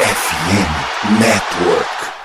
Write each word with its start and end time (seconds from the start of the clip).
FM 0.00 1.18
Network. 1.18 2.17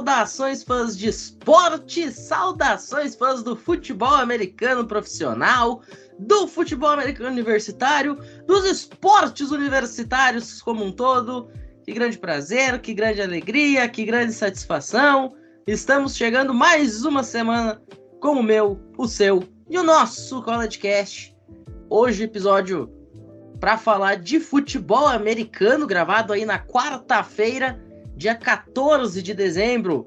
Saudações 0.00 0.62
fãs 0.62 0.96
de 0.96 1.10
esporte, 1.10 2.10
saudações 2.10 3.14
fãs 3.14 3.42
do 3.42 3.54
futebol 3.54 4.14
americano 4.14 4.86
profissional, 4.86 5.82
do 6.18 6.48
futebol 6.48 6.88
americano 6.88 7.28
universitário, 7.28 8.18
dos 8.46 8.64
esportes 8.64 9.50
universitários 9.50 10.62
como 10.62 10.82
um 10.82 10.90
todo. 10.90 11.50
Que 11.84 11.92
grande 11.92 12.16
prazer, 12.16 12.80
que 12.80 12.94
grande 12.94 13.20
alegria, 13.20 13.86
que 13.90 14.06
grande 14.06 14.32
satisfação. 14.32 15.34
Estamos 15.66 16.16
chegando 16.16 16.54
mais 16.54 17.04
uma 17.04 17.22
semana 17.22 17.78
com 18.22 18.36
o 18.36 18.42
meu, 18.42 18.80
o 18.96 19.06
seu 19.06 19.44
e 19.68 19.76
o 19.76 19.82
nosso 19.82 20.42
College 20.42 20.78
Cast. 20.78 21.36
Hoje, 21.90 22.24
episódio 22.24 22.90
para 23.60 23.76
falar 23.76 24.14
de 24.14 24.40
futebol 24.40 25.06
americano, 25.06 25.86
gravado 25.86 26.32
aí 26.32 26.46
na 26.46 26.58
quarta-feira 26.58 27.78
dia 28.20 28.34
14 28.34 29.22
de 29.22 29.32
dezembro 29.32 30.06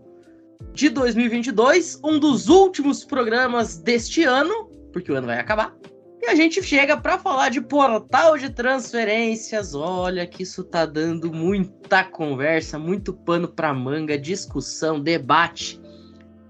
de 0.72 0.88
2022, 0.88 2.00
um 2.04 2.20
dos 2.20 2.48
últimos 2.48 3.04
programas 3.04 3.78
deste 3.78 4.22
ano, 4.24 4.70
porque 4.94 5.12
o 5.12 5.16
ano 5.16 5.26
vai 5.26 5.40
acabar. 5.40 5.76
E 6.22 6.28
a 6.28 6.36
gente 6.36 6.62
chega 6.62 6.96
para 6.96 7.18
falar 7.18 7.50
de 7.50 7.60
portal 7.60 8.38
de 8.38 8.52
transferências. 8.52 9.74
Olha 9.74 10.28
que 10.28 10.44
isso 10.44 10.64
tá 10.64 10.86
dando 10.86 11.34
muita 11.34 12.04
conversa, 12.04 12.78
muito 12.78 13.14
pano 13.14 13.48
para 13.48 13.74
manga, 13.74 14.16
discussão, 14.16 15.02
debate. 15.02 15.82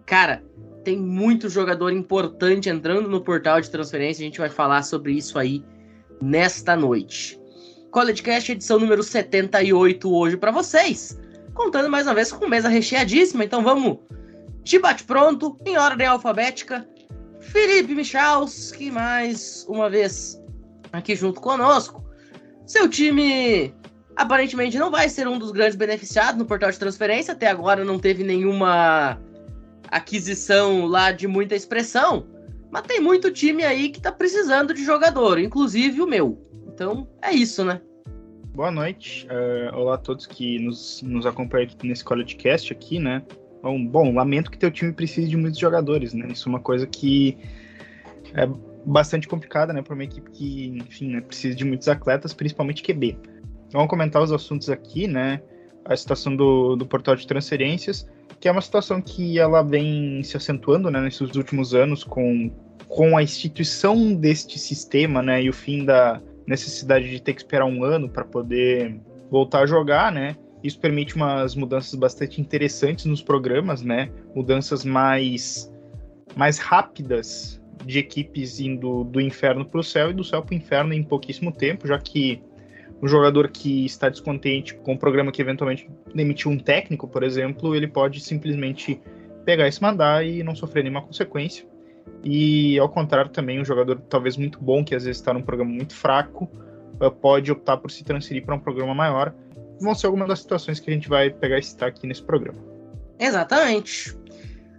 Cara, 0.05 0.43
tem 0.83 0.97
muito 0.97 1.47
jogador 1.47 1.93
importante 1.93 2.69
entrando 2.69 3.07
no 3.07 3.21
portal 3.21 3.61
de 3.61 3.69
transferência. 3.69 4.21
A 4.21 4.25
gente 4.25 4.39
vai 4.39 4.49
falar 4.49 4.83
sobre 4.83 5.13
isso 5.13 5.39
aí 5.39 5.63
nesta 6.21 6.75
noite. 6.75 7.39
College 7.89 8.21
Cast 8.21 8.51
edição 8.51 8.77
número 8.77 9.01
78 9.01 10.13
hoje 10.13 10.35
para 10.35 10.51
vocês 10.51 11.22
contando 11.53 11.89
mais 11.89 12.07
uma 12.07 12.15
vez 12.15 12.31
com 12.31 12.47
mesa 12.47 12.69
recheadíssima. 12.69 13.43
Então 13.43 13.63
vamos 13.63 13.99
de 14.63 14.79
bate-pronto, 14.79 15.57
em 15.65 15.77
ordem 15.77 16.07
alfabética. 16.07 16.87
Felipe 17.39 17.93
Michalski, 17.93 18.89
mais 18.89 19.65
uma 19.67 19.89
vez 19.89 20.41
aqui 20.91 21.15
junto 21.15 21.41
conosco. 21.41 22.03
Seu 22.65 22.87
time 22.87 23.73
aparentemente 24.15 24.77
não 24.77 24.89
vai 24.89 25.09
ser 25.09 25.27
um 25.27 25.37
dos 25.37 25.51
grandes 25.51 25.75
beneficiados 25.75 26.37
no 26.39 26.45
portal 26.45 26.71
de 26.71 26.79
transferência. 26.79 27.33
Até 27.33 27.47
agora 27.47 27.83
não 27.83 27.99
teve 27.99 28.23
nenhuma 28.23 29.19
aquisição 29.89 30.85
lá 30.85 31.11
de 31.11 31.27
muita 31.27 31.55
expressão. 31.55 32.25
Mas 32.71 32.83
tem 32.83 32.99
muito 32.99 33.31
time 33.31 33.63
aí 33.63 33.89
que 33.89 34.01
tá 34.01 34.11
precisando 34.11 34.73
de 34.73 34.83
jogador, 34.83 35.37
inclusive 35.37 36.01
o 36.01 36.07
meu. 36.07 36.39
Então 36.67 37.07
é 37.21 37.31
isso, 37.31 37.63
né? 37.63 37.81
Boa 38.53 38.69
noite. 38.69 39.27
Uh, 39.31 39.75
olá 39.75 39.95
a 39.95 39.97
todos 39.97 40.27
que 40.27 40.59
nos, 40.59 41.01
nos 41.01 41.25
acompanham 41.25 41.65
aqui 41.65 41.87
nesse 41.87 42.05
Cast 42.37 42.71
aqui, 42.71 42.99
né? 42.99 43.23
Bom, 43.63 43.83
bom, 43.83 44.13
lamento 44.13 44.51
que 44.51 44.59
teu 44.59 44.69
time 44.69 44.93
precise 44.93 45.27
de 45.27 45.35
muitos 45.35 45.59
jogadores, 45.59 46.13
né? 46.13 46.27
Isso 46.31 46.47
é 46.47 46.51
uma 46.51 46.59
coisa 46.59 46.85
que 46.85 47.35
é 48.35 48.47
bastante 48.85 49.27
complicada, 49.27 49.73
né? 49.73 49.81
Para 49.81 49.95
uma 49.95 50.03
equipe 50.03 50.29
que, 50.29 50.67
enfim, 50.67 51.13
né, 51.13 51.21
precisa 51.21 51.55
de 51.55 51.65
muitos 51.65 51.87
atletas, 51.87 52.31
principalmente 52.31 52.83
QB. 52.83 53.17
Vamos 53.71 53.89
comentar 53.89 54.21
os 54.21 54.31
assuntos 54.31 54.69
aqui, 54.69 55.07
né? 55.07 55.41
A 55.83 55.97
situação 55.97 56.35
do, 56.35 56.75
do 56.75 56.85
portal 56.85 57.15
de 57.15 57.25
transferências, 57.25 58.07
que 58.39 58.47
é 58.47 58.51
uma 58.51 58.61
situação 58.61 59.01
que 59.01 59.39
ela 59.39 59.63
vem 59.63 60.21
se 60.21 60.37
acentuando, 60.37 60.91
né? 60.91 61.01
Nesses 61.01 61.35
últimos 61.35 61.73
anos 61.73 62.03
com, 62.03 62.51
com 62.87 63.17
a 63.17 63.23
instituição 63.23 64.13
deste 64.13 64.59
sistema, 64.59 65.23
né? 65.23 65.41
E 65.41 65.49
o 65.49 65.53
fim 65.53 65.83
da 65.83 66.21
necessidade 66.47 67.09
de 67.09 67.21
ter 67.21 67.33
que 67.33 67.41
esperar 67.41 67.65
um 67.65 67.83
ano 67.83 68.09
para 68.09 68.23
poder 68.23 68.99
voltar 69.29 69.61
a 69.61 69.65
jogar, 69.65 70.11
né? 70.11 70.35
Isso 70.63 70.79
permite 70.79 71.15
umas 71.15 71.55
mudanças 71.55 71.93
bastante 71.95 72.39
interessantes 72.39 73.05
nos 73.05 73.21
programas, 73.21 73.81
né? 73.81 74.09
Mudanças 74.35 74.85
mais, 74.85 75.71
mais 76.35 76.57
rápidas 76.57 77.61
de 77.85 77.99
equipes 77.99 78.59
indo 78.59 79.03
do 79.03 79.19
inferno 79.19 79.65
para 79.65 79.79
o 79.79 79.83
céu 79.83 80.11
e 80.11 80.13
do 80.13 80.23
céu 80.23 80.41
para 80.41 80.53
o 80.53 80.57
inferno 80.57 80.93
em 80.93 81.03
pouquíssimo 81.03 81.51
tempo, 81.51 81.87
já 81.87 81.99
que 81.99 82.41
o 83.01 83.07
jogador 83.07 83.49
que 83.49 83.85
está 83.85 84.07
descontente 84.07 84.73
com 84.75 84.93
o 84.93 84.97
programa 84.97 85.31
que 85.31 85.41
eventualmente 85.41 85.89
demitiu 86.15 86.49
um 86.49 86.57
técnico, 86.57 87.07
por 87.07 87.23
exemplo, 87.23 87.75
ele 87.75 87.87
pode 87.87 88.21
simplesmente 88.21 89.01
pegar 89.43 89.67
esse 89.67 89.81
mandar 89.81 90.25
e 90.25 90.41
não 90.41 90.55
sofrer 90.55 90.83
nenhuma 90.83 91.01
consequência. 91.01 91.67
E 92.23 92.79
ao 92.79 92.87
contrário 92.87 93.29
também, 93.29 93.59
um 93.59 93.65
jogador 93.65 93.99
talvez 94.09 94.37
muito 94.37 94.59
bom, 94.61 94.83
que 94.83 94.95
às 94.95 95.03
vezes 95.03 95.19
está 95.19 95.33
num 95.33 95.41
programa 95.41 95.71
muito 95.71 95.93
fraco, 95.93 96.49
eh, 97.01 97.09
pode 97.09 97.51
optar 97.51 97.77
por 97.77 97.91
se 97.91 98.03
transferir 98.03 98.45
para 98.45 98.55
um 98.55 98.59
programa 98.59 98.95
maior. 98.95 99.33
Vão 99.81 99.93
ser 99.93 100.05
algumas 100.05 100.29
das 100.29 100.39
situações 100.39 100.79
que 100.79 100.89
a 100.89 100.93
gente 100.93 101.09
vai 101.09 101.29
pegar 101.29 101.59
e 101.59 101.63
citar 101.63 101.89
aqui 101.89 102.07
nesse 102.07 102.23
programa. 102.23 102.59
Exatamente. 103.19 104.17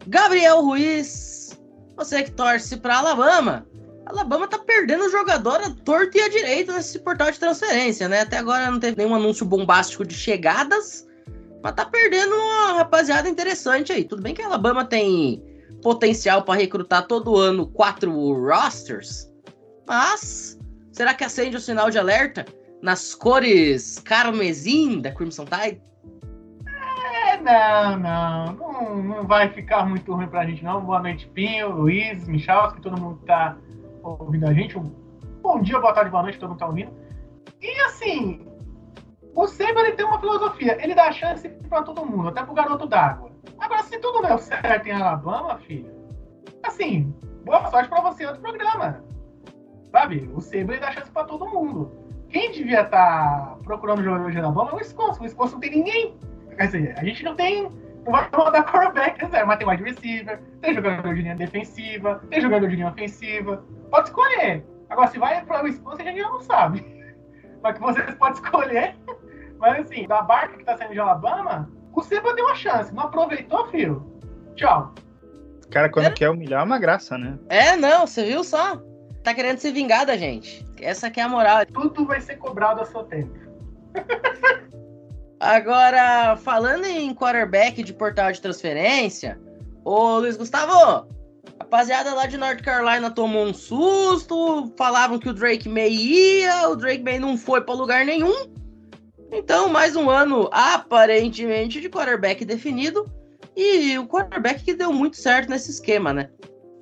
Gabriel 0.07 0.63
Ruiz, 0.63 1.61
você 1.97 2.23
que 2.23 2.31
torce 2.31 2.77
para 2.79 2.99
Alabama. 2.99 3.67
Alabama 4.07 4.47
tá 4.47 4.59
perdendo 4.59 5.11
jogador 5.11 5.61
a 5.63 5.71
torto 5.71 6.17
e 6.17 6.21
a 6.21 6.29
direito 6.29 6.73
nesse 6.73 6.99
portal 6.99 7.31
de 7.31 7.39
transferência, 7.39 8.09
né? 8.09 8.21
Até 8.21 8.39
agora 8.39 8.71
não 8.71 8.79
teve 8.79 8.99
nenhum 8.99 9.15
anúncio 9.15 9.47
bombástico 9.47 10.05
de 10.05 10.15
chegadas, 10.15 11.07
mas 11.63 11.75
tá 11.75 11.87
perdendo 11.87 12.35
uma 12.35 12.75
rapaziada 12.75 13.29
interessante 13.29 13.93
aí. 13.93 14.05
Tudo 14.05 14.23
bem 14.23 14.35
que 14.35 14.43
a 14.43 14.47
Alabama 14.47 14.85
tem 14.85 15.43
potencial 15.85 16.43
para 16.43 16.59
recrutar 16.59 17.07
todo 17.07 17.37
ano 17.37 17.67
quatro 17.67 18.11
rosters, 18.43 19.31
mas 19.87 20.59
será 20.91 21.13
que 21.13 21.23
acende 21.23 21.57
o 21.57 21.61
sinal 21.61 21.91
de 21.91 21.99
alerta 21.99 22.47
nas 22.83 23.15
cores 23.15 23.99
carmesim 23.99 25.03
da 25.03 25.13
Crimson 25.13 25.45
Tide? 25.45 25.83
É, 26.67 27.37
não, 27.37 27.99
não, 27.99 29.03
não, 29.03 29.27
vai 29.27 29.51
ficar 29.51 29.87
muito 29.87 30.15
ruim 30.15 30.27
pra 30.27 30.47
gente 30.47 30.65
não. 30.65 30.81
Boa 30.81 31.01
noite, 31.01 31.29
Pinho, 31.29 31.71
Luiz, 31.71 32.27
Michalski, 32.27 32.81
todo 32.81 32.99
mundo 32.99 33.19
que 33.19 33.27
tá 33.27 33.59
ouvindo 34.03 34.47
a 34.47 34.55
gente. 34.55 34.79
bom 35.43 35.61
dia, 35.61 35.79
boa 35.79 35.93
tarde, 35.93 36.11
boa 36.11 36.23
noite, 36.23 36.39
todo 36.39 36.51
mundo 36.51 36.59
tá 36.61 36.67
ouvindo. 36.67 36.93
E 37.61 37.81
assim, 37.83 38.47
o 39.35 39.47
Seba 39.47 39.81
ele 39.83 39.93
tem 39.93 40.07
uma 40.07 40.19
filosofia, 40.19 40.79
ele 40.83 40.95
dá 40.95 41.13
chance 41.13 41.47
para 41.69 41.83
todo 41.83 42.07
mundo, 42.07 42.29
até 42.29 42.43
pro 42.43 42.55
garoto 42.55 42.87
d'água. 42.87 43.34
Agora, 43.59 43.83
se 43.83 43.99
tudo 43.99 44.27
deu 44.27 44.39
certo 44.39 44.87
em 44.87 44.93
Alabama, 44.93 45.59
filho, 45.59 45.91
assim, 46.63 47.15
boa 47.45 47.71
sorte 47.71 47.89
para 47.89 48.01
você 48.03 48.27
outro 48.27 48.43
programa. 48.43 49.05
Sabe? 49.93 50.29
O 50.35 50.41
ele 50.53 50.79
dá 50.79 50.93
chance 50.93 51.11
para 51.11 51.25
todo 51.25 51.49
mundo. 51.49 51.93
Quem 52.29 52.51
devia 52.51 52.83
estar 52.83 53.51
tá 53.51 53.59
procurando 53.63 54.03
jogador 54.03 54.31
de 54.31 54.39
Alabama 54.39 54.71
é 54.71 54.75
o 54.75 54.77
Wisconsin. 54.79 55.21
O 55.21 55.23
Wisconsin 55.25 55.53
não 55.53 55.61
tem 55.61 55.71
ninguém. 55.71 56.17
Quer 56.57 56.67
dizer, 56.67 56.99
a 56.99 57.05
gente 57.05 57.23
não 57.23 57.37
tem. 57.37 57.71
Não 58.05 58.13
vai 58.13 58.29
mandar 58.37 58.65
quarterback, 58.65 59.25
né? 59.31 59.45
mas 59.45 59.59
tem 59.59 59.69
wide 59.69 59.83
receiver, 59.83 60.43
tem 60.61 60.75
jogador 60.75 61.15
de 61.15 61.23
linha 61.23 61.37
defensiva, 61.37 62.23
tem 62.29 62.41
jogador 62.41 62.69
de 62.69 62.77
linha 62.77 62.89
ofensiva. 62.89 63.65
Pode 63.91 64.09
escolher. 64.09 64.67
Agora, 64.91 65.09
se 65.09 65.19
vai 65.19 65.43
para 65.45 65.63
o 65.63 65.65
Wisconsin, 65.65 66.03
a 66.03 66.05
gente 66.05 66.21
não 66.21 66.41
sabe. 66.41 66.85
Mas 67.63 67.75
que 67.77 67.81
vocês 67.81 68.15
podem 68.17 68.35
escolher 68.35 68.95
mas 69.65 69.81
assim, 69.81 70.07
da 70.07 70.21
barca 70.21 70.59
que 70.59 70.65
tá 70.65 70.77
saindo 70.77 70.93
de 70.93 71.01
Alabama, 71.01 71.71
o 72.01 72.03
Seba 72.03 72.35
deu 72.35 72.45
uma 72.45 72.55
chance. 72.55 72.95
Não 72.95 73.05
aproveitou, 73.05 73.67
filho? 73.69 74.05
Tchau. 74.57 74.95
Cara, 75.71 75.89
quando 75.89 76.07
é. 76.07 76.11
quer 76.11 76.31
humilhar 76.31 76.61
é 76.61 76.65
uma 76.65 76.79
graça, 76.79 77.19
né? 77.19 77.39
É, 77.49 77.77
não, 77.77 78.07
você 78.07 78.25
viu 78.25 78.45
só? 78.45 78.77
Tá 79.23 79.35
querendo 79.35 79.59
se 79.59 79.73
vingar 79.73 80.07
da 80.07 80.17
gente. 80.17 80.65
Essa 80.81 81.11
que 81.11 81.19
é 81.19 81.23
a 81.23 81.29
moral. 81.29 81.65
Tudo 81.67 82.05
vai 82.05 82.21
ser 82.21 82.37
cobrado 82.37 82.81
a 82.81 82.85
seu 82.85 83.05
tempo. 83.05 83.33
Agora, 85.41 86.37
falando 86.37 86.85
em 86.85 87.15
quarterback 87.15 87.83
de 87.83 87.93
portal 87.93 88.33
de 88.33 88.41
transferência, 88.41 89.39
ô 89.85 90.19
Luiz 90.19 90.37
Gustavo, 90.37 91.07
rapaziada 91.59 92.15
lá 92.15 92.27
de 92.27 92.37
North 92.37 92.63
Carolina 92.63 93.11
tomou 93.11 93.45
um 93.45 93.53
susto, 93.53 94.73
falavam 94.77 95.19
que 95.19 95.29
o 95.29 95.35
Drake 95.35 95.69
May 95.69 95.91
ia, 95.91 96.69
o 96.69 96.77
Drake 96.77 97.03
May 97.03 97.19
não 97.19 97.37
foi 97.37 97.61
para 97.61 97.75
lugar 97.75 98.05
nenhum. 98.05 98.53
Então, 99.33 99.69
mais 99.69 99.97
um 99.97 100.09
ano 100.11 100.49
aparentemente 100.53 101.81
de 101.81 101.89
quarterback 101.89 102.45
definido 102.45 103.05
e 103.57 103.99
o 103.99 104.07
quarterback 104.07 104.65
que 104.65 104.75
deu 104.75 104.93
muito 104.93 105.17
certo 105.17 105.51
nesse 105.51 105.71
esquema, 105.71 106.13
né? 106.13 106.31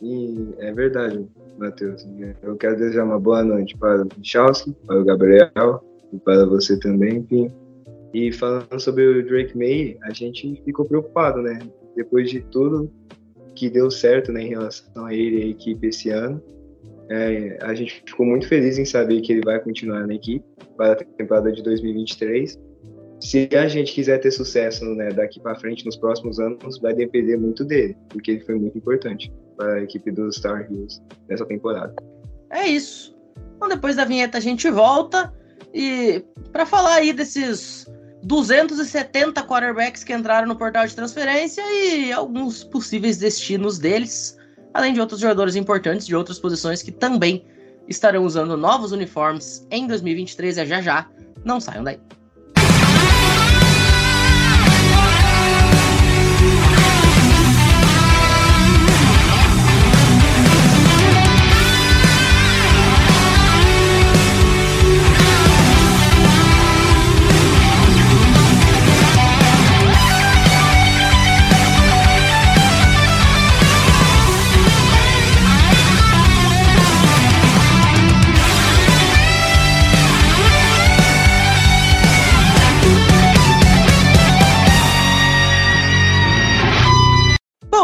E 0.00 0.54
é 0.58 0.72
verdade, 0.72 1.26
Matheus. 1.58 2.06
Eu 2.42 2.56
quero 2.56 2.76
desejar 2.76 3.04
uma 3.04 3.20
boa 3.20 3.42
noite 3.42 3.76
para 3.76 4.02
o 4.02 4.08
Michalski, 4.18 4.72
para 4.86 5.00
o 5.00 5.04
Gabriel 5.04 5.84
e 6.12 6.18
para 6.18 6.44
você 6.46 6.78
também, 6.78 7.22
Pim. 7.22 7.50
E 8.12 8.32
falando 8.32 8.78
sobre 8.78 9.06
o 9.06 9.26
Drake 9.26 9.56
May, 9.56 9.96
a 10.02 10.12
gente 10.12 10.60
ficou 10.64 10.84
preocupado, 10.84 11.40
né? 11.40 11.58
Depois 11.96 12.30
de 12.30 12.40
tudo 12.40 12.90
que 13.54 13.70
deu 13.70 13.90
certo 13.90 14.32
né, 14.32 14.42
em 14.42 14.48
relação 14.48 15.06
a 15.06 15.14
ele 15.14 15.38
e 15.38 15.42
a 15.42 15.46
equipe 15.46 15.86
esse 15.86 16.10
ano, 16.10 16.42
é, 17.12 17.58
a 17.60 17.74
gente 17.74 18.02
ficou 18.06 18.24
muito 18.24 18.48
feliz 18.48 18.78
em 18.78 18.86
saber 18.86 19.20
que 19.20 19.32
ele 19.32 19.42
vai 19.44 19.60
continuar 19.60 20.06
na 20.06 20.14
equipe 20.14 20.42
para 20.78 20.92
a 20.92 20.96
temporada 20.96 21.52
de 21.52 21.62
2023. 21.62 22.58
Se 23.20 23.48
a 23.54 23.68
gente 23.68 23.92
quiser 23.92 24.18
ter 24.18 24.30
sucesso 24.30 24.82
né, 24.94 25.10
daqui 25.10 25.38
para 25.38 25.54
frente 25.54 25.84
nos 25.84 25.96
próximos 25.96 26.40
anos, 26.40 26.80
vai 26.80 26.94
depender 26.94 27.36
muito 27.36 27.64
dele, 27.64 27.94
porque 28.08 28.30
ele 28.30 28.40
foi 28.40 28.54
muito 28.54 28.78
importante 28.78 29.30
para 29.58 29.74
a 29.74 29.82
equipe 29.82 30.10
dos 30.10 30.36
Star 30.36 30.62
Heroes 30.62 31.02
nessa 31.28 31.44
temporada. 31.44 31.94
É 32.50 32.66
isso. 32.66 33.14
Então, 33.56 33.68
depois 33.68 33.94
da 33.94 34.06
vinheta, 34.06 34.38
a 34.38 34.40
gente 34.40 34.70
volta 34.70 35.32
e 35.72 36.24
para 36.50 36.64
falar 36.64 36.94
aí 36.94 37.12
desses 37.12 37.86
270 38.22 39.42
quarterbacks 39.46 40.02
que 40.02 40.14
entraram 40.14 40.48
no 40.48 40.56
portal 40.56 40.86
de 40.86 40.96
transferência 40.96 41.62
e 41.62 42.10
alguns 42.10 42.64
possíveis 42.64 43.18
destinos 43.18 43.78
deles 43.78 44.36
além 44.74 44.92
de 44.92 45.00
outros 45.00 45.20
jogadores 45.20 45.56
importantes 45.56 46.06
de 46.06 46.14
outras 46.14 46.38
posições 46.38 46.82
que 46.82 46.92
também 46.92 47.44
estarão 47.88 48.24
usando 48.24 48.56
novos 48.56 48.92
uniformes 48.92 49.66
em 49.70 49.86
2023 49.86 50.58
é 50.58 50.66
já 50.66 50.80
já. 50.80 51.08
Não 51.44 51.60
saiam 51.60 51.84
daí. 51.84 51.98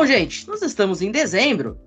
Gente, 0.08 0.48
nós 0.48 0.62
estamos 0.62 1.02
em 1.02 1.10
dezembro 1.10 1.78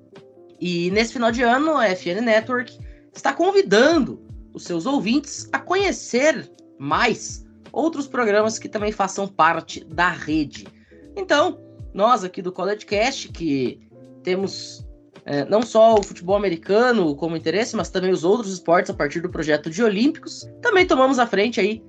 e 0.60 0.92
nesse 0.92 1.14
final 1.14 1.32
de 1.32 1.42
ano 1.42 1.76
a 1.76 1.88
FN 1.88 2.22
Network 2.22 2.78
está 3.12 3.34
convidando 3.34 4.22
os 4.54 4.64
seus 4.64 4.86
ouvintes 4.86 5.50
a 5.52 5.58
conhecer 5.58 6.48
mais 6.78 7.44
outros 7.72 8.08
programas 8.08 8.60
que 8.60 8.70
também 8.70 8.92
façam 8.92 9.28
parte 9.28 9.84
da 9.86 10.10
rede. 10.10 10.68
Então, 11.16 11.60
nós 11.96 12.24
aqui 12.24 12.44
do 12.44 12.52
College 12.52 12.86
Cast, 12.86 13.30
que 13.30 13.80
temos 14.22 14.86
é, 15.26 15.44
não 15.46 15.64
só 15.64 15.96
o 15.96 16.04
futebol 16.04 16.36
americano 16.36 17.16
como 17.16 17.36
interesse, 17.36 17.76
mas 17.76 17.90
também 17.90 18.12
os 18.12 18.24
outros 18.24 18.54
esportes 18.54 18.92
a 18.92 18.94
partir 18.94 19.22
do 19.22 19.30
projeto 19.30 19.68
de 19.68 19.84
Olímpicos, 19.84 20.48
também 20.62 20.86
tomamos 20.86 21.18
a 21.18 21.26
frente 21.26 21.60
aí 21.60 21.84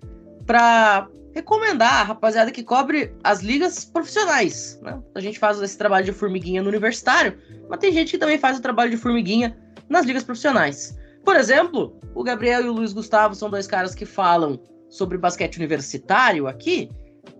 para 0.46 1.08
recomendar 1.34 2.00
a 2.00 2.02
rapaziada 2.02 2.50
que 2.50 2.62
cobre 2.62 3.14
as 3.24 3.40
ligas 3.40 3.84
profissionais. 3.84 4.78
Né? 4.82 5.00
A 5.14 5.20
gente 5.20 5.38
faz 5.38 5.60
esse 5.60 5.76
trabalho 5.76 6.04
de 6.04 6.12
formiguinha 6.12 6.62
no 6.62 6.68
universitário, 6.68 7.38
mas 7.68 7.80
tem 7.80 7.92
gente 7.92 8.12
que 8.12 8.18
também 8.18 8.38
faz 8.38 8.58
o 8.58 8.62
trabalho 8.62 8.90
de 8.90 8.96
formiguinha 8.96 9.56
nas 9.88 10.04
ligas 10.04 10.22
profissionais. 10.22 10.96
Por 11.24 11.36
exemplo, 11.36 11.96
o 12.14 12.22
Gabriel 12.22 12.62
e 12.64 12.68
o 12.68 12.72
Luiz 12.72 12.92
Gustavo 12.92 13.34
são 13.34 13.48
dois 13.48 13.66
caras 13.66 13.94
que 13.94 14.04
falam 14.04 14.60
sobre 14.88 15.16
basquete 15.16 15.56
universitário 15.56 16.46
aqui. 16.46 16.90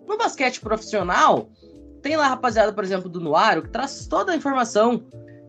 No 0.06 0.16
basquete 0.16 0.60
profissional, 0.60 1.50
tem 2.00 2.16
lá 2.16 2.26
a 2.26 2.28
rapaziada, 2.28 2.72
por 2.72 2.84
exemplo, 2.84 3.08
do 3.08 3.20
Nuaro, 3.20 3.62
que 3.62 3.70
traz 3.70 4.06
toda 4.06 4.32
a 4.32 4.36
informação 4.36 5.04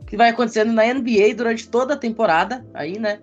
que 0.06 0.18
vai 0.18 0.30
acontecendo 0.30 0.74
na 0.74 0.86
NBA 0.94 1.34
durante 1.36 1.68
toda 1.70 1.94
a 1.94 1.98
temporada, 1.98 2.66
aí, 2.74 3.00
né? 3.00 3.20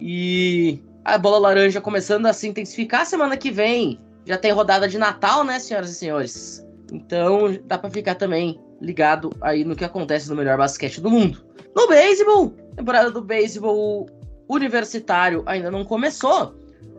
E 0.00 0.80
a 1.04 1.18
bola 1.18 1.38
laranja 1.38 1.80
começando 1.80 2.26
a 2.26 2.32
se 2.32 2.48
intensificar 2.48 3.04
semana 3.06 3.36
que 3.36 3.50
vem 3.50 4.00
já 4.26 4.38
tem 4.38 4.52
rodada 4.52 4.88
de 4.88 4.98
Natal, 4.98 5.44
né, 5.44 5.58
senhoras 5.58 5.90
e 5.90 5.94
senhores? 5.94 6.66
Então 6.92 7.58
dá 7.64 7.78
para 7.78 7.90
ficar 7.90 8.14
também 8.14 8.60
ligado 8.80 9.30
aí 9.40 9.64
no 9.64 9.74
que 9.74 9.84
acontece 9.84 10.28
no 10.28 10.36
melhor 10.36 10.58
basquete 10.58 11.00
do 11.00 11.10
mundo. 11.10 11.44
No 11.74 11.88
beisebol, 11.88 12.50
temporada 12.76 13.10
do 13.10 13.22
beisebol 13.22 14.06
universitário 14.48 15.42
ainda 15.46 15.70
não 15.70 15.84
começou 15.84 16.54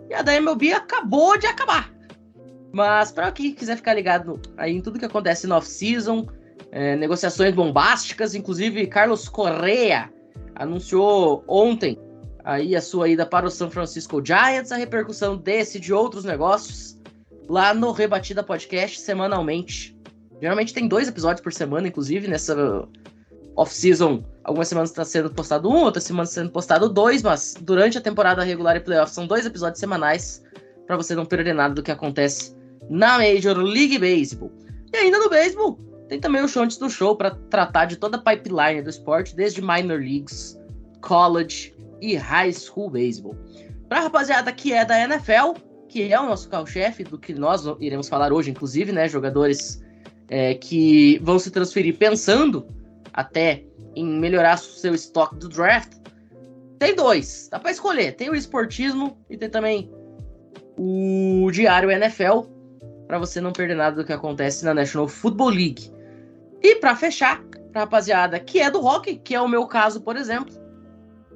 e 0.10 0.14
a 0.14 0.22
da 0.22 0.36
MLB 0.36 0.74
acabou 0.74 1.38
de 1.38 1.48
acabar. 1.48 1.94
Mas 2.72 3.12
para 3.12 3.32
quem 3.32 3.54
quiser 3.54 3.78
ficar 3.78 3.94
ligado 3.94 4.40
aí 4.58 4.76
em 4.76 4.82
tudo 4.82 5.00
que 5.00 5.06
acontece 5.06 5.48
no 5.48 5.56
off-season, 5.56 6.28
é, 6.72 6.96
negociações 6.96 7.54
bombásticas, 7.54 8.36
inclusive 8.36 8.86
Carlos 8.88 9.30
Correa 9.30 10.12
anunciou 10.56 11.44
ontem 11.48 11.98
aí 12.44 12.76
a 12.76 12.82
sua 12.82 13.08
ida 13.08 13.26
para 13.26 13.48
o 13.48 13.52
San 13.52 13.70
Francisco 13.70 14.24
Giants, 14.24 14.72
a 14.72 14.76
repercussão 14.76 15.38
desse 15.38 15.78
e 15.78 15.82
de 15.82 15.94
outros 15.94 16.26
negócios 16.26 16.95
lá 17.48 17.74
no 17.74 17.92
Rebatida 17.92 18.44
Podcast 18.44 19.00
semanalmente. 19.00 19.98
Geralmente 20.42 20.74
tem 20.74 20.88
dois 20.88 21.08
episódios 21.08 21.42
por 21.42 21.54
semana, 21.54 21.88
inclusive, 21.88 22.28
nessa 22.28 22.88
off-season. 23.56 24.24
Algumas 24.44 24.68
semanas 24.68 24.90
está 24.90 25.06
sendo 25.06 25.30
postado 25.30 25.70
um, 25.70 25.84
outras 25.84 26.04
semanas 26.04 26.30
sendo 26.32 26.52
postado 26.52 26.90
dois, 26.90 27.24
mas 27.24 27.56
durante 27.62 27.98
a 27.98 28.02
temporada 28.02 28.44
regular 28.44 28.76
e 28.76 28.80
playoff 28.80 29.12
são 29.12 29.26
dois 29.26 29.46
episódios 29.46 29.80
semanais 29.80 30.44
para 30.86 30.98
você 30.98 31.16
não 31.16 31.26
perder 31.26 31.54
nada 31.54 31.74
do 31.74 31.82
que 31.82 31.92
acontece 31.92 32.56
na 32.90 33.18
Major 33.18 33.58
League 33.58 33.98
Baseball. 33.98 34.52
E 34.94 34.98
ainda 34.98 35.18
no 35.18 35.30
beisebol, 35.30 35.80
tem 36.08 36.20
também 36.20 36.44
o 36.44 36.48
show 36.48 36.64
antes 36.64 36.78
do 36.78 36.90
show 36.90 37.16
para 37.16 37.32
tratar 37.50 37.86
de 37.86 37.96
toda 37.96 38.18
a 38.18 38.20
pipeline 38.20 38.82
do 38.82 38.90
esporte, 38.90 39.36
desde 39.36 39.62
minor 39.62 40.00
leagues, 40.00 40.60
college 41.02 41.74
e 42.02 42.16
high 42.16 42.54
school 42.54 42.90
baseball. 42.90 43.36
Para 43.90 44.02
rapaziada 44.02 44.52
que 44.52 44.74
é 44.74 44.86
da 44.86 45.00
NFL, 45.00 45.54
que 45.96 46.12
é 46.12 46.20
o 46.20 46.26
nosso 46.26 46.50
carro-chefe 46.50 47.06
do 47.06 47.18
que 47.18 47.34
nós 47.34 47.64
iremos 47.80 48.10
falar 48.10 48.34
hoje, 48.34 48.52
inclusive, 48.52 48.92
né? 48.92 49.08
Jogadores 49.08 49.82
é, 50.28 50.54
que 50.54 51.18
vão 51.24 51.40
se 51.40 51.50
transferir 51.50 51.98
pensando 51.98 52.68
até 53.14 53.64
em 53.96 54.06
melhorar 54.06 54.58
seu 54.58 54.94
estoque 54.94 55.38
do 55.38 55.48
draft. 55.48 55.94
Tem 56.80 56.94
dois, 56.94 57.48
dá 57.50 57.60
para 57.60 57.72
escolher. 57.72 58.14
Tem 58.18 58.30
o 58.30 58.36
esportismo 58.36 59.18
e 59.30 59.38
tem 59.38 59.50
também 59.50 59.90
o 60.78 61.50
diário 61.54 61.90
NFL, 61.90 62.42
para 63.08 63.18
você 63.18 63.40
não 63.40 63.54
perder 63.54 63.76
nada 63.76 63.96
do 63.96 64.04
que 64.04 64.12
acontece 64.12 64.66
na 64.66 64.74
National 64.74 65.08
Football 65.08 65.52
League. 65.52 65.90
E 66.62 66.76
para 66.76 66.94
fechar, 66.98 67.42
pra 67.72 67.84
rapaziada 67.84 68.38
que 68.38 68.60
é 68.60 68.70
do 68.70 68.84
hockey, 68.84 69.16
que 69.16 69.34
é 69.34 69.40
o 69.40 69.48
meu 69.48 69.66
caso, 69.66 70.02
por 70.02 70.18
exemplo, 70.18 70.54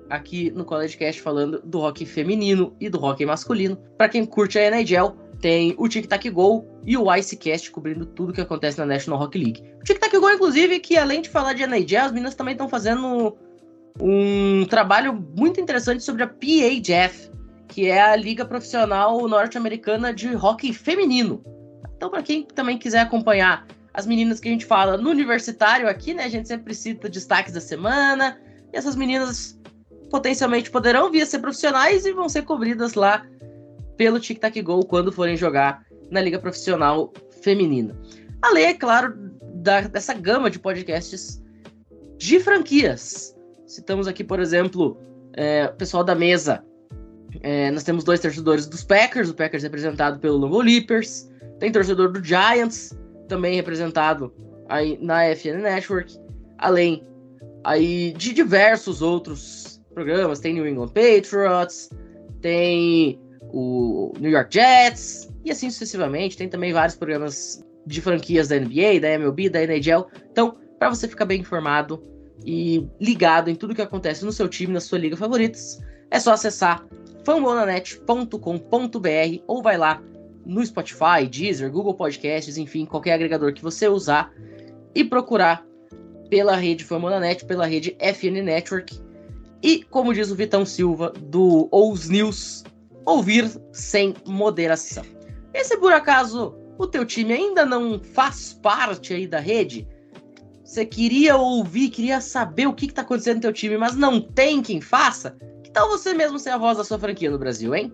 aqui 0.09 0.51
no 0.51 0.65
College 0.65 0.97
Cast 0.97 1.21
falando 1.21 1.61
do 1.63 1.79
rock 1.79 2.05
feminino 2.05 2.75
e 2.79 2.89
do 2.89 2.97
rock 2.97 3.25
masculino. 3.25 3.77
Para 3.97 4.09
quem 4.09 4.25
curte 4.25 4.57
a 4.57 4.67
NHL, 4.67 5.15
tem 5.39 5.73
o 5.77 5.87
Tic 5.87 6.07
Tac 6.07 6.29
Go 6.29 6.65
e 6.85 6.97
o 6.97 7.13
Icecast 7.13 7.71
cobrindo 7.71 8.05
tudo 8.05 8.33
que 8.33 8.41
acontece 8.41 8.77
na 8.77 8.85
National 8.85 9.21
Hockey 9.21 9.39
League. 9.43 9.63
O 9.79 9.83
Tic 9.83 9.99
Tac 9.99 10.17
Go, 10.17 10.29
inclusive, 10.29 10.79
que 10.79 10.97
além 10.97 11.21
de 11.21 11.29
falar 11.29 11.53
de 11.53 11.63
NHL, 11.63 12.05
as 12.05 12.11
meninas 12.11 12.35
também 12.35 12.53
estão 12.53 12.67
fazendo 12.67 13.37
um 14.01 14.65
trabalho 14.65 15.13
muito 15.13 15.59
interessante 15.59 16.03
sobre 16.03 16.23
a 16.23 16.27
PHF, 16.27 17.31
que 17.67 17.87
é 17.87 18.01
a 18.01 18.15
liga 18.15 18.45
profissional 18.45 19.27
norte-americana 19.27 20.13
de 20.13 20.35
hockey 20.35 20.73
feminino. 20.73 21.43
Então, 21.95 22.09
para 22.09 22.23
quem 22.23 22.43
também 22.43 22.77
quiser 22.77 23.01
acompanhar 23.01 23.67
as 23.93 24.05
meninas 24.05 24.39
que 24.39 24.47
a 24.47 24.51
gente 24.51 24.65
fala 24.65 24.97
no 24.97 25.09
universitário 25.09 25.87
aqui, 25.87 26.13
né? 26.13 26.23
A 26.23 26.29
gente 26.29 26.47
sempre 26.47 26.73
cita 26.73 27.09
destaques 27.09 27.53
da 27.53 27.59
semana. 27.59 28.39
E 28.71 28.77
essas 28.77 28.95
meninas 28.95 29.58
potencialmente 30.09 30.71
poderão 30.71 31.11
vir 31.11 31.21
a 31.21 31.25
ser 31.25 31.39
profissionais 31.39 32.05
e 32.05 32.11
vão 32.11 32.27
ser 32.27 32.43
cobridas 32.43 32.93
lá 32.93 33.25
pelo 33.95 34.19
Tic 34.19 34.39
Tac 34.39 34.61
Go 34.61 34.85
quando 34.85 35.11
forem 35.11 35.37
jogar 35.37 35.85
na 36.09 36.21
Liga 36.21 36.39
Profissional 36.39 37.13
Feminina. 37.41 37.95
Além, 38.41 38.65
é 38.65 38.73
claro, 38.73 39.13
da, 39.55 39.81
dessa 39.81 40.13
gama 40.13 40.49
de 40.49 40.59
podcasts 40.59 41.41
de 42.17 42.39
franquias. 42.39 43.35
Citamos 43.67 44.07
aqui, 44.07 44.23
por 44.23 44.39
exemplo, 44.39 44.97
é, 45.33 45.65
o 45.65 45.75
pessoal 45.75 46.03
da 46.03 46.15
mesa. 46.15 46.63
É, 47.41 47.69
nós 47.71 47.83
temos 47.83 48.03
dois 48.03 48.19
torcedores 48.19 48.65
dos 48.65 48.83
Packers, 48.83 49.29
o 49.29 49.33
Packers 49.33 49.63
representado 49.63 50.19
pelo 50.19 50.37
Longo 50.37 50.61
Leapers, 50.61 51.29
tem 51.59 51.71
torcedor 51.71 52.11
do 52.11 52.23
Giants, 52.23 52.97
também 53.27 53.55
representado 53.55 54.33
aí 54.67 54.97
na 55.01 55.23
FN 55.35 55.61
Network, 55.61 56.17
além 56.57 57.05
aí 57.63 58.13
de 58.13 58.33
diversos 58.33 59.01
outros 59.01 59.58
programas. 59.99 60.39
Tem 60.39 60.53
New 60.53 60.67
England 60.67 60.89
Patriots, 60.89 61.89
tem 62.41 63.19
o 63.51 64.13
New 64.19 64.31
York 64.31 64.53
Jets, 64.53 65.29
e 65.43 65.51
assim 65.51 65.69
sucessivamente. 65.69 66.37
Tem 66.37 66.47
também 66.47 66.71
vários 66.71 66.95
programas 66.95 67.63
de 67.85 68.01
franquias 68.01 68.47
da 68.47 68.59
NBA, 68.59 68.99
da 69.01 69.09
MLB, 69.09 69.49
da 69.49 69.63
NHL. 69.63 70.07
Então, 70.31 70.57
para 70.77 70.89
você 70.89 71.07
ficar 71.07 71.25
bem 71.25 71.41
informado 71.41 72.01
e 72.45 72.87
ligado 72.99 73.49
em 73.49 73.55
tudo 73.55 73.75
que 73.75 73.81
acontece 73.81 74.23
no 74.23 74.31
seu 74.31 74.47
time, 74.47 74.73
na 74.73 74.79
sua 74.79 74.97
liga 74.97 75.17
favoritas, 75.17 75.81
é 76.09 76.19
só 76.19 76.33
acessar 76.33 76.85
fambonanet.com.br 77.25 79.43
ou 79.45 79.61
vai 79.61 79.77
lá 79.77 80.01
no 80.45 80.65
Spotify, 80.65 81.27
Deezer, 81.29 81.69
Google 81.69 81.93
Podcasts, 81.93 82.57
enfim, 82.57 82.85
qualquer 82.85 83.13
agregador 83.13 83.53
que 83.53 83.61
você 83.61 83.87
usar 83.87 84.33
e 84.95 85.03
procurar 85.03 85.63
pela 86.29 86.55
rede 86.55 86.83
Famonanet, 86.83 87.45
pela 87.45 87.65
rede 87.65 87.95
FN 87.99 88.41
Network. 88.43 88.99
E, 89.61 89.83
como 89.83 90.13
diz 90.13 90.31
o 90.31 90.35
Vitão 90.35 90.65
Silva, 90.65 91.11
do 91.19 91.67
Ous 91.71 92.07
News, 92.07 92.63
ouvir 93.05 93.49
sem 93.71 94.13
moderação. 94.25 95.03
E 95.53 95.63
se 95.63 95.77
por 95.77 95.91
acaso 95.91 96.55
o 96.77 96.87
teu 96.87 97.05
time 97.05 97.33
ainda 97.33 97.65
não 97.65 97.99
faz 97.99 98.53
parte 98.53 99.13
aí 99.13 99.27
da 99.27 99.39
rede, 99.39 99.87
você 100.63 100.85
queria 100.85 101.35
ouvir, 101.35 101.89
queria 101.89 102.21
saber 102.21 102.67
o 102.67 102.73
que 102.73 102.85
está 102.85 103.01
acontecendo 103.01 103.35
no 103.35 103.41
teu 103.41 103.53
time, 103.53 103.77
mas 103.77 103.95
não 103.95 104.21
tem 104.21 104.61
quem 104.61 104.79
faça, 104.79 105.35
que 105.63 105.71
tal 105.71 105.89
você 105.89 106.13
mesmo 106.13 106.37
ser 106.39 106.51
a 106.51 106.57
voz 106.57 106.77
da 106.77 106.83
sua 106.83 106.99
franquia 106.99 107.31
no 107.31 107.39
Brasil, 107.39 107.73
hein? 107.75 107.91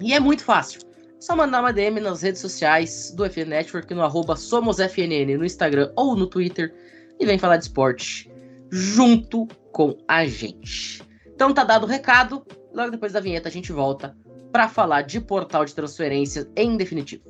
E 0.00 0.14
é 0.14 0.18
muito 0.18 0.42
fácil. 0.42 0.80
É 0.96 1.20
só 1.20 1.36
mandar 1.36 1.60
uma 1.60 1.72
DM 1.72 2.00
nas 2.00 2.22
redes 2.22 2.40
sociais 2.40 3.12
do 3.14 3.24
FN 3.24 3.48
Network, 3.48 3.92
no 3.92 4.02
arroba 4.02 4.36
SomosFNN, 4.36 5.36
no 5.36 5.44
Instagram 5.44 5.92
ou 5.96 6.16
no 6.16 6.26
Twitter, 6.26 6.74
e 7.20 7.26
vem 7.26 7.38
falar 7.38 7.58
de 7.58 7.64
esporte 7.64 8.30
junto 8.70 9.46
com 9.78 9.96
a 10.08 10.26
gente. 10.26 11.00
Então 11.24 11.54
tá 11.54 11.62
dado 11.62 11.84
o 11.84 11.86
recado, 11.86 12.44
logo 12.74 12.90
depois 12.90 13.12
da 13.12 13.20
vinheta 13.20 13.48
a 13.48 13.52
gente 13.52 13.70
volta 13.70 14.16
para 14.50 14.68
falar 14.68 15.02
de 15.02 15.20
portal 15.20 15.64
de 15.64 15.72
transferências 15.72 16.50
em 16.56 16.76
definitivo. 16.76 17.22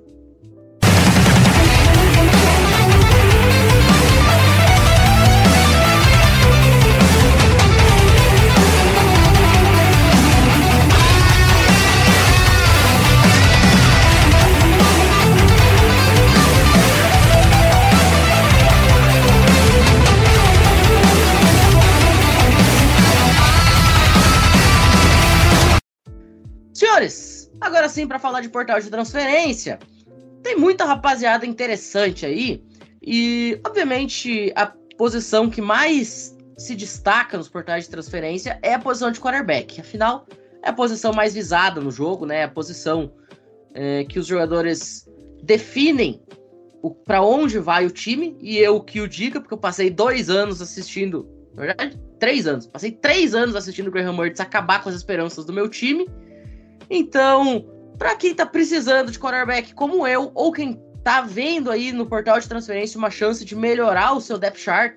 Senhores, 27.88 27.88
agora 27.88 27.90
sim 27.90 28.07
para 28.07 28.18
falar 28.18 28.40
de 28.40 28.49
portal 28.49 28.80
de 28.80 28.90
transferência, 28.90 29.78
tem 30.42 30.57
muita 30.57 30.85
rapaziada 30.85 31.47
interessante 31.47 32.26
aí 32.26 32.62
e, 33.02 33.61
obviamente, 33.66 34.52
a 34.54 34.73
posição 34.97 35.49
que 35.49 35.61
mais 35.61 36.37
se 36.57 36.75
destaca 36.75 37.37
nos 37.37 37.49
portais 37.49 37.85
de 37.85 37.90
transferência 37.90 38.59
é 38.62 38.75
a 38.75 38.78
posição 38.78 39.11
de 39.11 39.21
quarterback. 39.21 39.80
Afinal, 39.80 40.26
é 40.62 40.71
a 40.71 40.73
posição 40.73 41.12
mais 41.12 41.35
visada 41.35 41.80
no 41.80 41.90
jogo, 41.90 42.26
né? 42.26 42.45
A 42.45 42.49
posição 42.49 43.12
é, 43.75 44.04
que 44.04 44.18
os 44.18 44.26
jogadores 44.26 45.09
definem 45.42 46.21
para 47.04 47.23
onde 47.23 47.59
vai 47.59 47.87
o 47.87 47.90
time 47.90 48.37
e 48.40 48.59
eu 48.59 48.80
que 48.80 49.00
o 49.00 49.09
diga, 49.09 49.40
porque 49.40 49.54
eu 49.54 49.59
passei 49.59 49.90
dois 49.90 50.30
anos 50.30 50.61
assistindo, 50.61 51.28
na 51.54 51.66
verdade, 51.66 52.00
três 52.18 52.47
anos, 52.47 52.66
passei 52.66 52.92
três 52.92 53.35
anos 53.35 53.54
assistindo 53.54 53.88
o 53.88 53.90
Graham 53.90 54.16
Mertz 54.16 54.40
acabar 54.40 54.83
com 54.83 54.88
as 54.88 54.95
esperanças 54.95 55.45
do 55.45 55.52
meu 55.52 55.68
time 55.68 56.07
então, 56.90 57.66
para 57.98 58.14
quem 58.16 58.34
tá 58.34 58.46
precisando 58.46 59.10
de 59.10 59.18
quarterback 59.18 59.74
como 59.74 60.06
eu, 60.06 60.30
ou 60.34 60.52
quem 60.52 60.80
tá 61.02 61.20
vendo 61.20 61.70
aí 61.70 61.92
no 61.92 62.06
portal 62.06 62.38
de 62.38 62.48
transferência 62.48 62.98
uma 62.98 63.10
chance 63.10 63.44
de 63.44 63.56
melhorar 63.56 64.12
o 64.12 64.20
seu 64.20 64.38
depth 64.38 64.58
chart, 64.58 64.96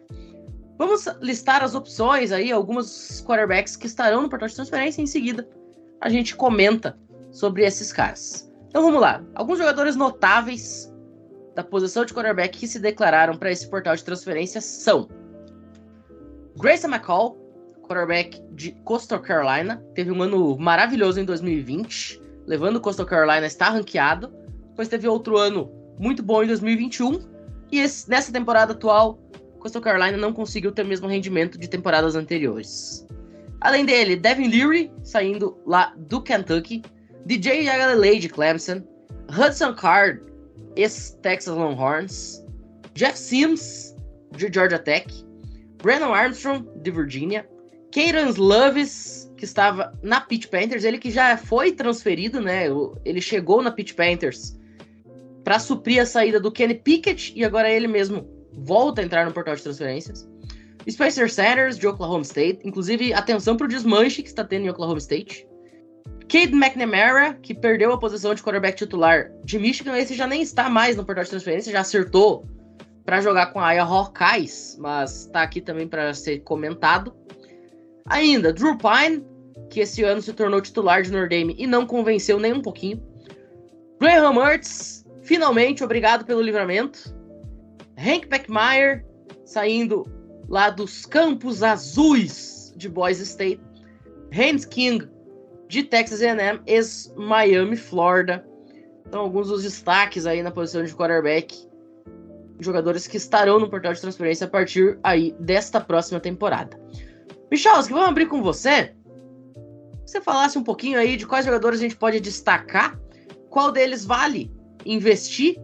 vamos 0.78 1.06
listar 1.22 1.64
as 1.64 1.74
opções 1.74 2.32
aí, 2.32 2.52
alguns 2.52 3.22
quarterbacks 3.26 3.76
que 3.76 3.88
estarão 3.88 4.22
no 4.22 4.30
portal 4.30 4.48
de 4.48 4.56
transferência 4.56 5.02
em 5.02 5.08
seguida 5.08 5.48
a 6.02 6.10
gente 6.10 6.36
comenta 6.36 6.98
sobre 7.32 7.64
esses 7.64 7.94
caras. 7.94 8.52
Então 8.68 8.82
vamos 8.82 9.00
lá. 9.00 9.24
Alguns 9.36 9.60
jogadores 9.60 9.96
notáveis 9.96 10.92
da 11.56 11.64
posição 11.64 12.04
de 12.04 12.14
quarterback 12.14 12.58
que 12.58 12.68
se 12.68 12.80
declararam 12.80 13.38
para 13.38 13.52
esse 13.52 13.70
portal 13.70 13.96
de 13.96 14.04
transferência 14.04 14.60
são 14.60 15.08
Grayson 16.58 16.88
McCall, 16.88 17.38
quarterback 17.84 18.42
de 18.52 18.72
Coastal 18.84 19.20
Carolina. 19.20 19.84
Teve 19.94 20.12
um 20.12 20.22
ano 20.22 20.58
maravilhoso 20.58 21.20
em 21.20 21.26
2020, 21.26 22.21
levando 22.46 22.78
o 22.78 22.82
Coastal 22.82 23.06
Carolina 23.06 23.44
a 23.44 23.48
estar 23.48 23.70
ranqueado. 23.70 24.32
Depois 24.70 24.88
teve 24.88 25.08
outro 25.08 25.38
ano 25.38 25.72
muito 26.00 26.24
bom 26.24 26.44
em 26.44 26.48
2021. 26.48 27.20
E 27.72 27.80
esse, 27.80 28.10
nessa 28.10 28.32
temporada 28.32 28.74
atual, 28.74 29.20
Coastal 29.60 29.82
Carolina 29.82 30.18
não 30.18 30.34
conseguiu 30.34 30.72
ter 30.72 30.84
o 30.84 30.88
mesmo 30.88 31.08
rendimento 31.08 31.58
de 31.58 31.68
temporadas 31.68 32.16
anteriores. 32.16 33.08
Além 33.62 33.86
dele, 33.86 34.16
Devin 34.16 34.50
Leary, 34.50 34.92
saindo 35.04 35.58
lá 35.66 35.94
do 35.96 36.22
Kentucky. 36.22 36.82
DJ 37.26 37.66
Galilei 37.66 38.18
de 38.18 38.28
Clemson. 38.28 38.82
Hudson 39.30 39.76
Card, 39.76 40.20
ex-Texas 40.76 41.56
Longhorns. 41.56 42.44
Jeff 42.96 43.18
Sims, 43.18 43.96
de 44.36 44.52
Georgia 44.52 44.80
Tech. 44.80 45.08
Brandon 45.82 46.14
Armstrong, 46.14 46.68
de 46.82 46.92
Virginia. 46.92 47.48
Caden 47.92 48.34
Loves, 48.38 49.32
que 49.38 49.46
estava 49.46 49.94
na 50.02 50.22
Pitt 50.22 50.48
Panthers, 50.48 50.84
ele 50.84 50.98
que 50.98 51.12
já 51.12 51.36
foi 51.38 51.72
transferido, 51.72 52.40
né? 52.40 52.66
Ele 53.04 53.22
chegou 53.22 53.62
na 53.62 53.72
Pitt 53.72 53.94
Panthers 53.94 54.58
para 55.44 55.60
suprir 55.60 56.02
a 56.02 56.06
saída 56.06 56.40
do 56.40 56.52
Kenny 56.52 56.76
Pickett 56.76 57.34
e 57.36 57.44
agora 57.44 57.70
ele 57.70 57.88
mesmo 57.88 58.28
volta 58.54 59.02
a 59.02 59.04
entrar 59.04 59.26
no 59.26 59.34
portal 59.34 59.56
de 59.56 59.64
transferências. 59.64 60.30
Spencer 60.90 61.32
Sanders, 61.32 61.78
de 61.78 61.88
Oklahoma 61.88 62.24
State. 62.24 62.60
Inclusive, 62.64 63.14
atenção 63.14 63.56
para 63.56 63.66
o 63.66 63.68
desmanche 63.68 64.22
que 64.22 64.30
está 64.30 64.44
tendo 64.44 64.66
em 64.66 64.70
Oklahoma 64.70 64.98
State. 64.98 65.48
Cade 66.28 66.54
McNamara, 66.54 67.34
que 67.36 67.54
perdeu 67.54 67.92
a 67.92 67.98
posição 67.98 68.34
de 68.34 68.42
quarterback 68.42 68.78
titular 68.78 69.32
de 69.44 69.60
Michigan. 69.60 69.98
Esse 69.98 70.16
já 70.16 70.26
nem 70.26 70.42
está 70.42 70.70
mais 70.70 70.96
no 70.96 71.06
portal 71.06 71.24
de 71.24 71.30
transferência, 71.30 71.72
já 71.72 71.82
acertou 71.82 72.46
para 73.06 73.20
jogar 73.22 73.48
com 73.48 73.60
a 73.60 73.68
Aya 73.68 73.84
Hawkeyes, 73.84 74.78
mas 74.80 75.26
está 75.26 75.42
aqui 75.42 75.60
também 75.60 75.88
para 75.88 76.14
ser 76.14 76.40
comentado. 76.40 77.14
Ainda, 78.08 78.52
Drew 78.52 78.78
Pine, 78.78 79.26
que 79.70 79.80
esse 79.80 80.04
ano 80.04 80.22
se 80.22 80.34
tornou 80.34 80.62
titular 80.62 81.02
de 81.02 81.12
Notre 81.12 81.40
Dame 81.40 81.56
e 81.58 81.66
não 81.66 81.86
convenceu 81.86 82.40
nem 82.40 82.54
um 82.54 82.62
pouquinho. 82.62 83.02
Graham 84.00 84.34
Mertz, 84.34 85.06
finalmente, 85.22 85.84
obrigado 85.84 86.26
pelo 86.26 86.42
livramento. 86.42 87.16
Hank 87.98 88.28
Beckmeyer, 88.28 89.06
saindo 89.46 90.06
lá 90.50 90.70
dos 90.70 91.06
campos 91.06 91.64
azuis 91.64 92.74
de 92.76 92.90
Boise 92.90 93.24
State. 93.24 93.62
Haynes 94.34 94.66
King, 94.66 95.10
de 95.68 95.84
Texas 95.84 96.22
A&M, 96.22 96.62
ex-Miami, 96.66 97.76
Florida. 97.76 98.46
Então, 99.08 99.22
alguns 99.22 99.48
dos 99.50 99.64
destaques 99.64 100.26
aí 100.26 100.42
na 100.42 100.52
posição 100.52 100.84
de 100.84 100.96
quarterback. 100.96 101.56
Jogadores 102.60 103.08
que 103.08 103.18
estarão 103.18 103.60
no 103.60 103.70
portal 103.70 103.94
de 103.94 104.02
transferência 104.02 104.48
a 104.48 104.50
partir 104.50 104.98
aí 105.04 105.36
desta 105.40 105.82
próxima 105.82 106.20
temporada. 106.20 106.80
Michalski, 107.52 107.92
vamos 107.92 108.08
abrir 108.08 108.28
com 108.28 108.42
você? 108.42 108.94
Você 110.06 110.22
falasse 110.22 110.58
um 110.58 110.64
pouquinho 110.64 110.98
aí 110.98 111.18
de 111.18 111.28
quais 111.28 111.46
jogadores 111.46 111.80
a 111.80 111.84
gente 111.84 111.98
pode 111.98 112.22
destacar, 112.22 112.98
qual 113.50 113.74
deles 113.74 114.06
vale 114.06 114.50
investir 114.86 115.58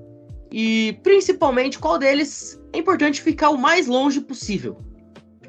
e 0.51 0.99
principalmente 1.01 1.79
qual 1.79 1.97
deles 1.97 2.61
é 2.73 2.77
importante 2.77 3.21
ficar 3.21 3.51
o 3.51 3.57
mais 3.57 3.87
longe 3.87 4.19
possível. 4.19 4.77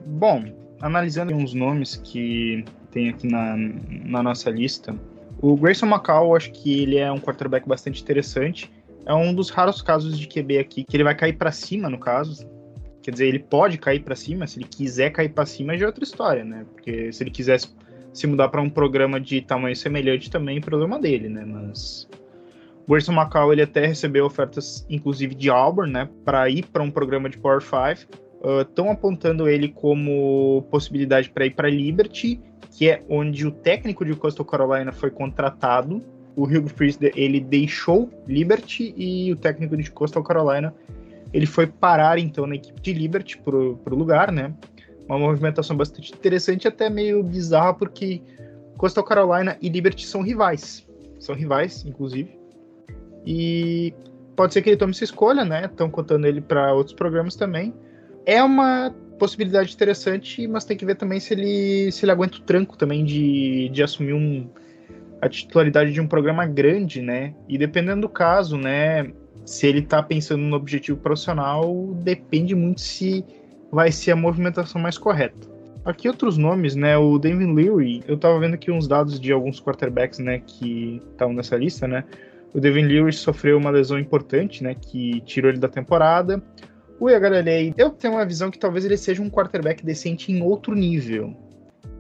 Bom, 0.07 0.45
analisando 0.81 1.35
uns 1.35 1.53
nomes 1.55 1.97
que 1.97 2.65
tem 2.93 3.09
aqui 3.09 3.27
na, 3.27 3.57
na 3.57 4.23
nossa 4.23 4.49
lista, 4.49 4.95
o 5.43 5.57
Grayson 5.57 5.87
McCall, 5.87 6.37
acho 6.37 6.53
que 6.53 6.83
ele 6.83 6.99
é 6.99 7.11
um 7.11 7.19
quarterback 7.19 7.69
bastante 7.69 8.01
interessante. 8.01 8.73
É 9.05 9.13
um 9.13 9.35
dos 9.35 9.51
raros 9.51 9.83
casos 9.83 10.17
de 10.17 10.29
QB 10.29 10.59
aqui 10.59 10.85
que 10.85 10.97
ele 10.97 11.05
vai 11.05 11.17
cair 11.17 11.33
para 11.33 11.51
cima, 11.51 11.91
no 11.91 11.99
caso. 11.99 12.49
Quer 13.09 13.13
dizer, 13.13 13.27
ele 13.29 13.39
pode 13.39 13.79
cair 13.79 14.01
para 14.01 14.15
cima, 14.15 14.47
se 14.47 14.59
ele 14.59 14.69
quiser 14.69 15.09
cair 15.09 15.31
para 15.31 15.47
cima 15.47 15.79
já 15.79 15.87
é 15.87 15.87
outra 15.87 16.05
história, 16.05 16.45
né? 16.45 16.67
Porque 16.75 17.11
se 17.11 17.23
ele 17.23 17.31
quisesse 17.31 17.75
se 18.13 18.27
mudar 18.27 18.51
para 18.51 18.61
um 18.61 18.69
programa 18.69 19.19
de 19.19 19.41
tamanho 19.41 19.75
semelhante 19.75 20.31
também, 20.31 20.61
problema 20.61 21.01
dele, 21.01 21.27
né? 21.27 21.43
Mas 21.43 22.07
o 23.09 23.13
Macau 23.13 23.51
ele 23.51 23.63
até 23.63 23.87
recebeu 23.87 24.27
ofertas, 24.27 24.85
inclusive 24.91 25.35
de 25.35 25.49
Auburn, 25.49 25.91
né? 25.91 26.07
Para 26.23 26.51
ir 26.51 26.67
para 26.67 26.83
um 26.83 26.91
programa 26.91 27.31
de 27.31 27.39
Power 27.39 27.63
5. 27.63 28.13
Estão 28.61 28.89
uh, 28.89 28.91
apontando 28.91 29.49
ele 29.49 29.69
como 29.69 30.67
possibilidade 30.71 31.31
para 31.31 31.47
ir 31.47 31.55
para 31.55 31.71
Liberty, 31.71 32.39
que 32.77 32.91
é 32.91 33.03
onde 33.09 33.47
o 33.47 33.51
técnico 33.51 34.05
de 34.05 34.15
Coastal 34.15 34.45
Carolina 34.45 34.93
foi 34.93 35.11
contratado. 35.11 36.03
O 36.37 36.45
Hugh 36.45 36.69
Freeze 36.69 36.99
ele 37.17 37.41
deixou 37.41 38.11
Liberty 38.27 38.93
e 38.99 39.33
o 39.33 39.37
técnico 39.37 39.79
de 39.79 39.91
Coastal 39.91 40.23
Carolina 40.23 40.75
ele 41.33 41.47
foi 41.47 41.67
parar 41.67 42.19
então 42.19 42.47
na 42.47 42.57
equipe 42.57 42.81
de 42.81 42.93
Liberty 42.93 43.39
pro, 43.39 43.77
pro 43.79 43.97
lugar, 43.97 44.33
né? 44.33 44.53
Uma 45.09 45.19
movimentação 45.19 45.77
bastante 45.77 46.13
interessante, 46.13 46.69
até 46.69 46.91
meio 46.91 47.23
bizarra, 47.23 47.75
porque 47.75 48.23
Coastal 48.77 49.05
Carolina 49.05 49.57
e 49.61 49.69
Liberty 49.69 50.07
são 50.07 50.23
rivais. 50.23 50.87
São 51.19 51.35
rivais, 51.35 51.85
inclusive. 51.85 52.39
E 53.27 53.93
pode 54.37 54.55
ser 54.55 54.63
que 54.63 54.71
ele 54.71 54.77
tome 54.77 54.93
essa 54.93 55.05
escolha, 55.05 55.45
né? 55.45 55.65
Estão 55.65 55.91
contando 55.91 56.27
ele 56.27 56.41
para 56.41 56.73
outros 56.73 56.95
programas 56.95 57.35
também. 57.37 57.75
É 58.25 58.43
uma 58.43 58.95
possibilidade 59.19 59.75
interessante, 59.75 60.47
mas 60.47 60.65
tem 60.65 60.77
que 60.77 60.87
ver 60.87 60.95
também 60.95 61.19
se 61.19 61.35
ele, 61.35 61.91
se 61.91 62.05
ele 62.05 62.13
aguenta 62.13 62.37
o 62.37 62.41
tranco 62.41 62.77
também 62.77 63.05
de, 63.05 63.69
de 63.71 63.83
assumir 63.83 64.13
um, 64.13 64.49
a 65.21 65.29
titularidade 65.29 65.93
de 65.93 66.01
um 66.01 66.07
programa 66.07 66.47
grande, 66.47 67.03
né? 67.03 67.35
E 67.49 67.59
dependendo 67.59 68.03
do 68.03 68.09
caso, 68.09 68.57
né? 68.57 69.13
Se 69.49 69.67
ele 69.67 69.81
tá 69.81 70.03
pensando 70.03 70.43
no 70.43 70.55
objetivo 70.55 70.99
profissional, 70.99 71.95
depende 72.03 72.55
muito 72.55 72.83
se 72.83 73.25
vai 73.73 73.91
ser 73.91 74.11
a 74.11 74.17
movimentação 74.17 74.79
mais 74.79 74.99
correta. 74.99 75.49
Aqui 75.87 76.07
outros 76.07 76.37
nomes, 76.37 76.77
né? 76.77 76.99
O 76.99 77.19
David 77.19 77.55
Leary, 77.55 78.03
eu 78.07 78.19
tava 78.19 78.39
vendo 78.39 78.53
aqui 78.53 78.71
uns 78.71 78.87
dados 78.87 79.19
de 79.19 79.33
alguns 79.33 79.59
quarterbacks, 79.59 80.19
né, 80.19 80.43
que 80.47 81.01
estavam 81.13 81.33
nessa 81.33 81.57
lista, 81.57 81.89
né? 81.89 82.05
O 82.53 82.61
Devin 82.61 82.83
Leary 82.83 83.11
sofreu 83.11 83.57
uma 83.57 83.71
lesão 83.71 83.99
importante, 83.99 84.63
né, 84.63 84.75
que 84.75 85.23
tirou 85.23 85.51
ele 85.51 85.59
da 85.59 85.69
temporada. 85.69 86.43
O 87.01 87.09
Yagarelei, 87.09 87.73
eu 87.79 87.89
tenho 87.89 88.15
uma 88.15 88.27
visão 88.27 88.51
que 88.51 88.59
talvez 88.59 88.85
ele 88.85 88.99
seja 88.99 89.23
um 89.23 89.31
quarterback 89.31 89.83
decente 89.83 90.31
em 90.31 90.43
outro 90.43 90.75
nível. 90.75 91.35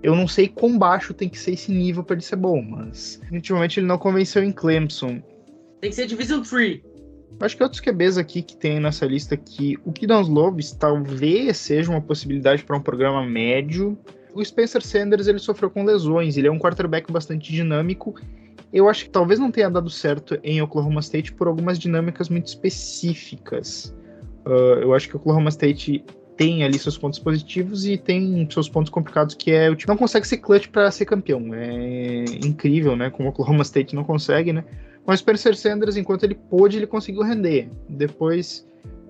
Eu 0.02 0.14
não 0.14 0.28
sei 0.28 0.48
quão 0.48 0.76
baixo 0.76 1.14
tem 1.14 1.30
que 1.30 1.38
ser 1.38 1.52
esse 1.52 1.72
nível 1.72 2.04
para 2.04 2.14
ele 2.14 2.22
ser 2.22 2.36
bom, 2.36 2.60
mas 2.60 3.18
definitivamente 3.22 3.80
ele 3.80 3.86
não 3.86 3.96
convenceu 3.96 4.44
em 4.44 4.52
Clemson. 4.52 5.22
Tem 5.80 5.88
que 5.88 5.96
ser 5.96 6.06
Division 6.06 6.42
3. 6.42 6.97
Acho 7.40 7.56
que 7.56 7.62
outros 7.62 7.80
QBs 7.80 8.18
aqui 8.18 8.42
que 8.42 8.56
tem 8.56 8.80
nessa 8.80 9.06
lista 9.06 9.36
que 9.36 9.78
o 9.84 9.92
Kidon 9.92 10.22
Slovis 10.22 10.72
talvez 10.72 11.56
seja 11.56 11.90
uma 11.90 12.00
possibilidade 12.00 12.64
para 12.64 12.76
um 12.76 12.80
programa 12.80 13.24
médio. 13.24 13.96
O 14.34 14.44
Spencer 14.44 14.82
Sanders 14.82 15.28
ele 15.28 15.38
sofreu 15.38 15.70
com 15.70 15.84
lesões, 15.84 16.36
ele 16.36 16.48
é 16.48 16.50
um 16.50 16.58
quarterback 16.58 17.10
bastante 17.12 17.52
dinâmico. 17.52 18.14
Eu 18.72 18.88
acho 18.88 19.04
que 19.04 19.10
talvez 19.10 19.38
não 19.38 19.50
tenha 19.50 19.70
dado 19.70 19.88
certo 19.88 20.38
em 20.42 20.60
Oklahoma 20.60 21.00
State 21.00 21.32
por 21.32 21.46
algumas 21.46 21.78
dinâmicas 21.78 22.28
muito 22.28 22.46
específicas. 22.46 23.94
Uh, 24.44 24.82
eu 24.82 24.94
acho 24.94 25.08
que 25.08 25.16
o 25.16 25.18
Oklahoma 25.18 25.48
State 25.48 26.04
tem 26.36 26.62
ali 26.62 26.78
seus 26.78 26.96
pontos 26.96 27.18
positivos 27.18 27.86
e 27.86 27.96
tem 27.96 28.48
seus 28.50 28.68
pontos 28.68 28.90
complicados, 28.90 29.34
que 29.34 29.50
é 29.50 29.68
o 29.68 29.74
time 29.74 29.88
não 29.88 29.96
consegue 29.96 30.26
ser 30.26 30.38
clutch 30.38 30.68
para 30.68 30.90
ser 30.90 31.04
campeão. 31.04 31.52
É 31.52 32.24
incrível, 32.44 32.94
né? 32.96 33.10
Como 33.10 33.28
o 33.28 33.32
Oklahoma 33.32 33.62
State 33.62 33.94
não 33.94 34.04
consegue, 34.04 34.52
né? 34.52 34.64
Mas 35.08 35.20
Spencer 35.20 35.56
Sanders, 35.56 35.96
enquanto 35.96 36.24
ele 36.24 36.34
pôde, 36.34 36.76
ele 36.76 36.86
conseguiu 36.86 37.22
render. 37.22 37.70
Depois, 37.88 38.68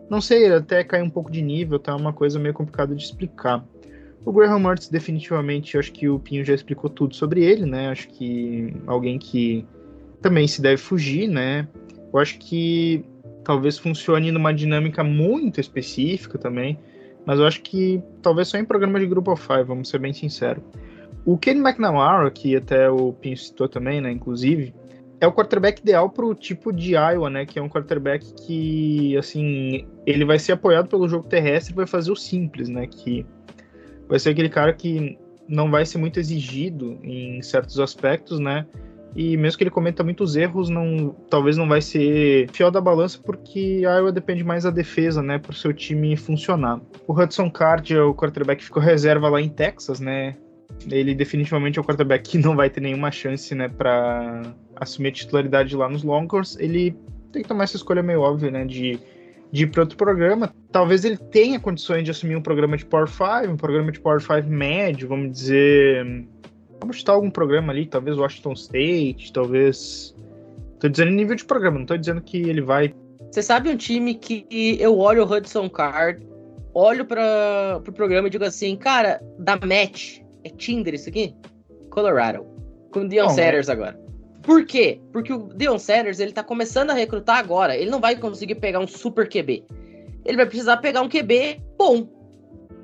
não 0.09 0.21
sei, 0.21 0.47
até 0.47 0.85
caiu 0.85 1.05
um 1.05 1.11
pouco 1.11 1.29
de 1.29 1.43
nível, 1.43 1.77
tá 1.77 1.97
uma 1.97 2.13
coisa 2.13 2.39
meio 2.39 2.55
complicada 2.55 2.95
de 2.95 3.03
explicar. 3.03 3.67
O 4.25 4.33
Graham 4.33 4.61
Mertz, 4.61 4.89
definitivamente, 4.89 5.77
acho 5.77 5.91
que 5.91 6.09
o 6.09 6.21
Pinho 6.21 6.45
já 6.45 6.55
explicou 6.55 6.89
tudo 6.89 7.17
sobre 7.17 7.43
ele, 7.43 7.67
né? 7.67 7.89
Acho 7.89 8.07
que 8.11 8.73
alguém 8.87 9.19
que 9.19 9.67
também 10.23 10.47
se 10.47 10.63
deve 10.63 10.77
fugir, 10.77 11.27
né? 11.27 11.67
Eu 12.13 12.21
acho 12.21 12.39
que 12.39 13.05
talvez 13.43 13.77
funcione 13.77 14.31
numa 14.31 14.55
dinâmica 14.55 15.03
muito 15.03 15.61
específica 15.61 16.39
também, 16.39 16.79
mas 17.27 17.41
eu 17.41 17.47
acho 17.47 17.61
que 17.61 18.01
talvez 18.23 18.47
só 18.47 18.57
em 18.57 18.65
programa 18.65 19.01
de 19.01 19.07
Group 19.07 19.27
of 19.27 19.45
Five, 19.45 19.65
vamos 19.65 19.89
ser 19.89 19.99
bem 19.99 20.13
sinceros. 20.13 20.63
O 21.25 21.37
Kenny 21.37 21.59
McNamara, 21.59 22.31
que 22.31 22.55
até 22.55 22.89
o 22.89 23.13
Pinho 23.15 23.37
citou 23.37 23.69
também, 23.69 24.01
né? 24.01 24.13
Inclusive, 24.13 24.73
é 25.21 25.27
o 25.27 25.33
quarterback 25.33 25.81
ideal 25.81 26.09
para 26.11 26.25
o 26.25 26.35
tipo 26.35 26.73
de 26.73 26.93
Iowa, 26.95 27.29
né? 27.29 27.45
Que 27.45 27.59
é 27.59 27.63
um 27.63 27.69
quarterback 27.69 28.33
que, 28.47 29.17
assim, 29.17 29.87
ele 30.07 30.25
vai 30.25 30.39
ser 30.39 30.53
apoiado 30.53 30.89
pelo 30.89 31.09
jogo 31.09 31.29
terrestre 31.29 31.73
e 31.73 31.77
vai 31.77 31.87
fazer 31.87 32.13
o 32.13 32.17
simples, 32.17 32.69
né? 32.69 32.87
Que 32.87 33.27
vai 34.09 34.19
ser 34.19 34.31
aquele 34.31 34.49
cara 34.49 34.73
que 34.73 35.19
não 35.49 35.71
vai 35.71 35.85
ser 35.85 35.99
muito 35.99 36.21
exigido 36.21 36.99
em 37.03 37.43
certos 37.43 37.81
aspectos, 37.81 38.39
né? 38.39 38.67
E 39.17 39.37
mesmo 39.37 39.59
que 39.59 39.65
ele 39.65 39.71
cometa 39.71 40.05
muitos 40.05 40.37
erros, 40.37 40.69
não, 40.69 41.17
talvez 41.31 41.57
não 41.57 41.67
vai 41.67 41.81
ser 41.81 42.49
fiel 42.53 42.71
da 42.71 42.81
balança, 42.81 43.19
porque 43.25 43.83
a 43.87 43.97
Iowa 43.97 44.13
depende 44.13 44.45
mais 44.45 44.65
da 44.65 44.71
defesa, 44.71 45.23
né, 45.23 45.39
para 45.39 45.51
o 45.51 45.55
seu 45.55 45.73
time 45.73 46.17
funcionar. 46.17 46.81
O 47.07 47.19
Hudson 47.19 47.51
Card 47.51 47.95
é 47.95 48.03
o 48.03 48.15
quarterback 48.15 48.59
que 48.59 48.67
ficou 48.67 48.83
reserva 48.83 49.29
lá 49.29 49.41
em 49.41 49.49
Texas, 49.49 49.99
né? 49.99 50.37
Ele 50.91 51.15
definitivamente 51.15 51.79
é 51.79 51.83
o 51.83 51.85
quarterback 51.85 52.31
que 52.31 52.39
não 52.39 52.55
vai 52.55 52.69
ter 52.69 52.81
nenhuma 52.81 53.11
chance, 53.11 53.55
né, 53.55 53.69
para 53.69 54.43
assumir 54.81 55.09
a 55.09 55.13
titularidade 55.13 55.77
lá 55.77 55.89
nos 55.89 56.03
Longhorns. 56.03 56.57
Ele 56.59 56.97
tem 57.33 57.43
que 57.43 57.49
tomar 57.49 57.65
essa 57.65 57.77
escolha 57.77 58.03
meio 58.03 58.21
óbvia, 58.21 58.51
né, 58.51 58.65
de, 58.65 58.99
de 59.53 59.65
ir 59.65 59.67
para 59.69 59.83
outro 59.83 59.97
programa. 59.97 60.53
Talvez 60.73 61.05
ele 61.05 61.17
tenha 61.17 61.61
condições 61.61 62.05
de 62.05 62.11
assumir 62.11 62.37
um 62.37 62.43
programa 62.43 62.77
de 62.77 62.85
Power 62.85 63.09
5, 63.09 63.53
um 63.53 63.57
programa 63.57 63.93
de 63.93 64.01
Power 64.01 64.21
5 64.21 64.49
médio, 64.49 65.09
vamos 65.09 65.33
dizer. 65.33 66.27
Vamos 66.81 66.97
chutar 66.97 67.13
algum 67.15 67.31
programa 67.31 67.73
ali, 67.73 67.87
talvez 67.87 68.17
Washington 68.17 68.53
State, 68.53 69.33
talvez. 69.33 70.15
Tô 70.79 70.89
dizendo 70.89 71.11
nível 71.11 71.35
de 71.35 71.45
programa, 71.45 71.79
não 71.79 71.87
tô 71.87 71.97
dizendo 71.97 72.21
que 72.21 72.39
ele 72.39 72.61
vai. 72.61 72.95
Você 73.31 73.43
sabe 73.43 73.69
um 73.69 73.77
time 73.77 74.15
que 74.15 74.47
eu 74.81 74.97
olho 74.97 75.25
o 75.25 75.31
Hudson 75.31 75.69
Card, 75.69 76.25
olho 76.73 77.05
para 77.05 77.77
o 77.79 77.81
pro 77.83 77.93
programa 77.93 78.29
e 78.29 78.31
digo 78.31 78.45
assim, 78.45 78.77
cara, 78.77 79.21
da 79.39 79.57
match, 79.57 80.21
é 80.45 80.51
Tinder 80.51 80.95
isso 80.95 81.09
aqui? 81.09 81.35
Colorado. 81.91 82.47
Com 82.93 83.01
o 83.01 83.09
Deion 83.09 83.29
Sanders 83.29 83.69
agora. 83.69 84.08
Por 84.49 84.65
quê? 84.65 84.99
Porque 85.13 85.31
o 85.31 85.41
Deion 85.41 85.79
Sanders, 85.79 86.21
ele 86.21 86.33
tá 86.33 86.43
começando 86.43 86.89
a 86.89 86.95
recrutar 86.95 87.37
agora. 87.37 87.77
Ele 87.77 87.91
não 87.91 88.01
vai 88.01 88.17
conseguir 88.17 88.55
pegar 88.55 88.81
um 88.81 88.87
super 88.87 89.29
QB. 89.29 89.63
Ele 90.25 90.37
vai 90.39 90.47
precisar 90.47 90.79
pegar 90.79 91.03
um 91.03 91.09
QB 91.09 91.61
bom 91.77 92.09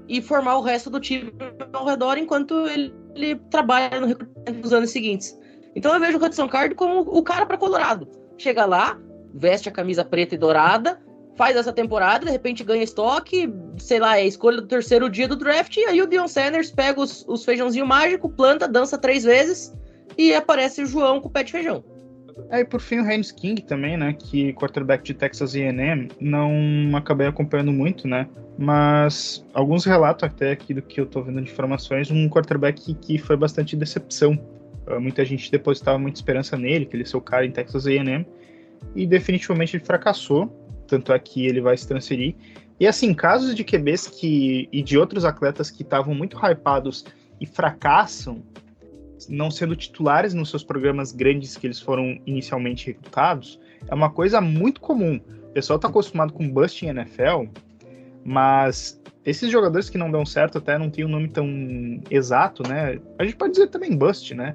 e 0.07 0.21
formar 0.21 0.59
o 0.59 0.61
resto 0.61 0.91
do 0.91 1.01
time 1.01 1.33
ao 1.73 1.87
redor 1.87 2.19
enquanto 2.19 2.69
ele, 2.69 2.95
ele 3.15 3.37
trabalha 3.51 3.99
no 3.99 4.09
recrutamento 4.09 4.61
nos 4.63 4.75
anos 4.75 4.91
seguintes. 4.91 5.41
Então 5.75 5.95
eu 5.95 5.99
vejo 5.99 6.19
o 6.19 6.23
Hudson 6.23 6.47
Card 6.49 6.75
como 6.75 7.01
o 7.01 7.23
cara 7.23 7.47
para 7.47 7.57
Colorado. 7.57 8.07
Chega 8.37 8.67
lá, 8.67 9.01
veste 9.33 9.67
a 9.67 9.73
camisa 9.73 10.05
preta 10.05 10.35
e 10.35 10.39
dourada, 10.39 11.01
faz 11.35 11.57
essa 11.57 11.73
temporada, 11.73 12.27
de 12.27 12.31
repente 12.31 12.63
ganha 12.63 12.85
estoque, 12.85 13.51
sei 13.79 14.01
lá, 14.01 14.19
é 14.19 14.27
escolha 14.27 14.61
do 14.61 14.69
terceiro 14.69 15.09
dia 15.09 15.27
do 15.27 15.35
draft, 15.35 15.79
e 15.79 15.87
aí 15.87 16.03
o 16.03 16.07
Dion 16.07 16.29
Sanders 16.29 16.71
pega 16.71 17.01
os, 17.01 17.25
os 17.27 17.43
feijãozinho 17.43 17.87
mágico, 17.87 18.29
planta, 18.29 18.69
dança 18.69 18.99
três 18.99 19.25
vezes 19.25 19.73
e 20.17 20.35
aparece 20.35 20.83
o 20.83 20.87
João 20.87 21.21
com 21.21 21.29
o 21.29 21.31
pé 21.31 21.43
de 21.43 21.53
feijão. 21.53 21.85
É, 22.51 22.61
e 22.61 22.65
por 22.65 22.81
fim 22.81 22.99
o 22.99 23.05
Haynes 23.05 23.31
King 23.31 23.63
também, 23.63 23.97
né, 23.97 24.13
que 24.13 24.53
quarterback 24.55 25.05
de 25.05 25.15
Texas 25.15 25.55
A&M, 25.55 26.09
não 26.21 26.97
acabei 26.97 27.29
acompanhando 27.29 27.73
muito, 27.73 28.09
né, 28.09 28.29
mas 28.59 29.45
alguns 29.55 29.85
relatos 29.85 30.25
até 30.25 30.51
aqui 30.51 30.75
do 30.75 30.83
que 30.83 31.01
eu 31.01 31.07
tô 31.07 31.23
vendo 31.23 31.41
de 31.41 31.51
informações, 31.51 32.11
um 32.11 32.29
quarterback 32.29 32.95
que 32.95 33.19
foi 33.19 33.37
bastante 33.37 33.77
decepção. 33.77 34.33
Uh, 34.87 35.01
muita 35.01 35.25
gente 35.25 35.51
depositava 35.51 35.99
muita 35.99 36.19
esperança 36.19 36.57
nele, 36.57 36.87
que 36.87 36.97
ele 36.97 37.05
é 37.05 37.21
cara 37.21 37.47
em 37.47 37.51
Texas 37.51 37.87
A&M, 37.87 38.27
e 38.95 39.07
definitivamente 39.07 39.77
ele 39.77 39.85
fracassou 39.85 40.53
tanto 40.87 41.13
é 41.13 41.19
que 41.19 41.47
ele 41.47 41.61
vai 41.61 41.77
se 41.77 41.87
transferir. 41.87 42.35
E 42.79 42.87
assim, 42.87 43.15
casos 43.15 43.55
de 43.55 43.65
QBs 43.65 44.09
que, 44.09 44.69
e 44.73 44.83
de 44.83 44.99
outros 44.99 45.25
atletas 45.25 45.71
que 45.71 45.83
estavam 45.83 46.15
muito 46.15 46.37
hypados 46.37 47.05
e 47.41 47.47
fracassam, 47.47 48.43
não 49.29 49.51
sendo 49.51 49.77
titulares 49.77 50.35
nos 50.35 50.51
seus 50.51 50.63
programas 50.63 51.13
grandes 51.13 51.57
que 51.57 51.67
eles 51.67 51.81
foram 51.81 52.19
inicialmente 52.27 52.87
recrutados, 52.87 53.61
é 53.87 53.95
uma 53.95 54.11
coisa 54.11 54.41
muito 54.41 54.81
comum. 54.81 55.21
O 55.51 55.53
pessoal 55.53 55.77
está 55.77 55.89
acostumado 55.89 56.33
com 56.33 56.49
bust 56.49 56.85
em 56.85 56.89
NFL, 56.89 57.45
mas 58.25 59.01
esses 59.25 59.51
jogadores 59.51 59.89
que 59.89 59.97
não 59.97 60.11
dão 60.11 60.27
certo, 60.27 60.59
até 60.59 60.79
não 60.79 60.91
tem 60.91 61.05
um 61.05 61.09
nome 61.09 61.29
tão 61.29 61.47
exato, 62.11 62.63
né? 62.69 62.99
A 63.19 63.25
gente 63.25 63.37
pode 63.37 63.53
dizer 63.53 63.69
também 63.69 63.97
bust, 63.97 64.35
né? 64.35 64.55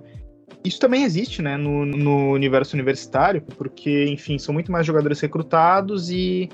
Isso 0.64 0.80
também 0.80 1.04
existe, 1.04 1.42
né, 1.42 1.56
no, 1.56 1.86
no 1.86 2.32
universo 2.32 2.76
universitário, 2.76 3.42
porque, 3.42 4.06
enfim, 4.06 4.38
são 4.38 4.54
muito 4.54 4.72
mais 4.72 4.86
jogadores 4.86 5.20
recrutados 5.22 6.12
e 6.12 6.50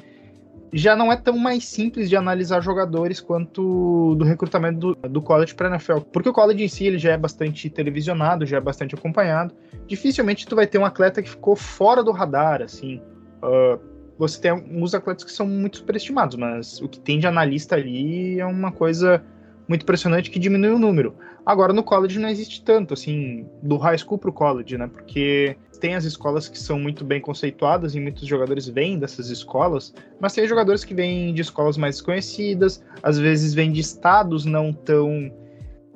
já 0.77 0.93
não 0.93 1.09
é 1.09 1.15
tão 1.15 1.37
mais 1.37 1.63
simples 1.65 2.09
de 2.09 2.17
analisar 2.17 2.59
jogadores 2.59 3.21
quanto 3.21 4.13
do 4.15 4.25
recrutamento 4.25 4.93
do, 4.93 4.95
do 5.07 5.21
college 5.21 5.55
para 5.55 5.69
NFL, 5.69 5.99
porque 6.11 6.27
o 6.27 6.33
college 6.33 6.61
em 6.61 6.67
si 6.67 6.85
ele 6.85 6.97
já 6.97 7.13
é 7.13 7.17
bastante 7.17 7.69
televisionado, 7.69 8.45
já 8.45 8.57
é 8.57 8.59
bastante 8.59 8.93
acompanhado. 8.93 9.55
Dificilmente 9.87 10.45
tu 10.45 10.53
vai 10.53 10.67
ter 10.67 10.77
um 10.77 10.83
atleta 10.83 11.23
que 11.23 11.29
ficou 11.29 11.55
fora 11.55 12.03
do 12.03 12.11
radar, 12.11 12.61
assim. 12.61 13.01
Uh, 13.41 13.79
você 14.17 14.41
tem 14.41 14.51
alguns 14.51 14.93
atletas 14.93 15.23
que 15.23 15.31
são 15.31 15.47
muito 15.47 15.77
superestimados, 15.77 16.35
mas 16.35 16.81
o 16.81 16.89
que 16.89 16.99
tem 16.99 17.19
de 17.19 17.27
analista 17.27 17.75
ali 17.75 18.37
é 18.41 18.45
uma 18.45 18.71
coisa 18.71 19.23
muito 19.69 19.83
impressionante 19.83 20.29
que 20.29 20.37
diminui 20.37 20.71
o 20.71 20.79
número. 20.79 21.15
Agora, 21.45 21.71
no 21.71 21.83
college 21.83 22.19
não 22.19 22.27
existe 22.27 22.63
tanto, 22.65 22.93
assim, 22.93 23.47
do 23.63 23.77
high 23.77 23.97
school 23.97 24.17
pro 24.17 24.33
college, 24.33 24.77
né? 24.77 24.89
Porque 24.91 25.55
tem 25.77 25.95
as 25.95 26.03
escolas 26.03 26.47
que 26.47 26.57
são 26.57 26.79
muito 26.79 27.03
bem 27.03 27.21
conceituadas 27.21 27.95
e 27.95 27.99
muitos 27.99 28.27
jogadores 28.27 28.67
vêm 28.67 28.97
dessas 28.99 29.29
escolas, 29.29 29.93
mas 30.19 30.33
tem 30.33 30.47
jogadores 30.47 30.83
que 30.83 30.93
vêm 30.93 31.33
de 31.33 31.41
escolas 31.41 31.77
mais 31.77 31.95
desconhecidas, 31.95 32.83
às 33.01 33.17
vezes 33.17 33.53
vêm 33.53 33.71
de 33.71 33.81
estados 33.81 34.45
não 34.45 34.73
tão 34.73 35.31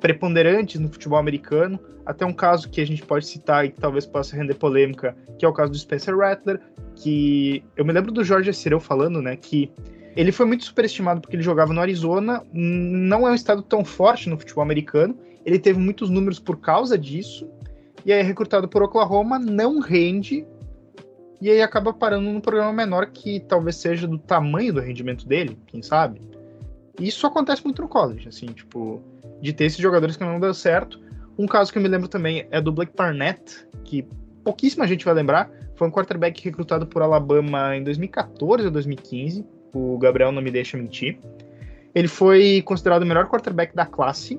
preponderantes 0.00 0.80
no 0.80 0.88
futebol 0.88 1.18
americano. 1.18 1.78
Até 2.04 2.24
um 2.24 2.32
caso 2.32 2.68
que 2.68 2.80
a 2.80 2.86
gente 2.86 3.04
pode 3.04 3.26
citar 3.26 3.66
e 3.66 3.70
que 3.70 3.80
talvez 3.80 4.06
possa 4.06 4.34
render 4.34 4.54
polêmica, 4.54 5.16
que 5.38 5.44
é 5.44 5.48
o 5.48 5.52
caso 5.52 5.70
do 5.70 5.78
Spencer 5.78 6.16
Rattler, 6.16 6.60
que 6.96 7.62
eu 7.76 7.84
me 7.84 7.92
lembro 7.92 8.10
do 8.10 8.24
Jorge 8.24 8.52
Cireu 8.52 8.80
falando, 8.80 9.22
né, 9.22 9.36
que 9.36 9.70
ele 10.16 10.32
foi 10.32 10.46
muito 10.46 10.64
superestimado 10.64 11.20
porque 11.20 11.36
ele 11.36 11.42
jogava 11.42 11.72
no 11.72 11.80
Arizona, 11.80 12.42
não 12.52 13.28
é 13.28 13.30
um 13.30 13.34
estado 13.34 13.62
tão 13.62 13.84
forte 13.84 14.28
no 14.28 14.38
futebol 14.38 14.62
americano. 14.62 15.16
Ele 15.44 15.58
teve 15.58 15.78
muitos 15.78 16.10
números 16.10 16.38
por 16.38 16.58
causa 16.58 16.98
disso. 16.98 17.48
E 18.04 18.12
aí, 18.12 18.22
recrutado 18.22 18.68
por 18.68 18.82
Oklahoma, 18.82 19.38
não 19.38 19.80
rende. 19.80 20.46
E 21.40 21.50
aí 21.50 21.62
acaba 21.62 21.92
parando 21.92 22.30
num 22.30 22.40
programa 22.40 22.72
menor 22.72 23.06
que 23.06 23.40
talvez 23.40 23.76
seja 23.76 24.06
do 24.06 24.18
tamanho 24.18 24.74
do 24.74 24.80
rendimento 24.80 25.26
dele, 25.26 25.58
quem 25.66 25.82
sabe. 25.82 26.20
Isso 26.98 27.26
acontece 27.26 27.64
muito 27.64 27.80
no 27.80 27.88
college, 27.88 28.28
assim, 28.28 28.46
tipo, 28.46 29.02
de 29.40 29.52
ter 29.52 29.64
esses 29.64 29.78
jogadores 29.78 30.16
que 30.16 30.24
não 30.24 30.38
deu 30.38 30.52
certo. 30.52 31.00
Um 31.38 31.46
caso 31.46 31.72
que 31.72 31.78
eu 31.78 31.82
me 31.82 31.88
lembro 31.88 32.08
também 32.08 32.46
é 32.50 32.60
do 32.60 32.70
Blake 32.70 32.92
Barnett, 32.94 33.66
que 33.84 34.06
pouquíssima 34.44 34.86
gente 34.86 35.04
vai 35.04 35.14
lembrar. 35.14 35.50
Foi 35.74 35.88
um 35.88 35.90
quarterback 35.90 36.44
recrutado 36.44 36.86
por 36.86 37.00
Alabama 37.00 37.74
em 37.74 37.82
2014 37.82 38.66
ou 38.66 38.70
2015. 38.70 39.46
O 39.72 39.96
Gabriel 39.96 40.30
não 40.30 40.42
me 40.42 40.50
deixa 40.50 40.76
mentir. 40.76 41.18
Ele 41.94 42.08
foi 42.08 42.60
considerado 42.62 43.02
o 43.02 43.06
melhor 43.06 43.28
quarterback 43.28 43.74
da 43.74 43.86
classe. 43.86 44.38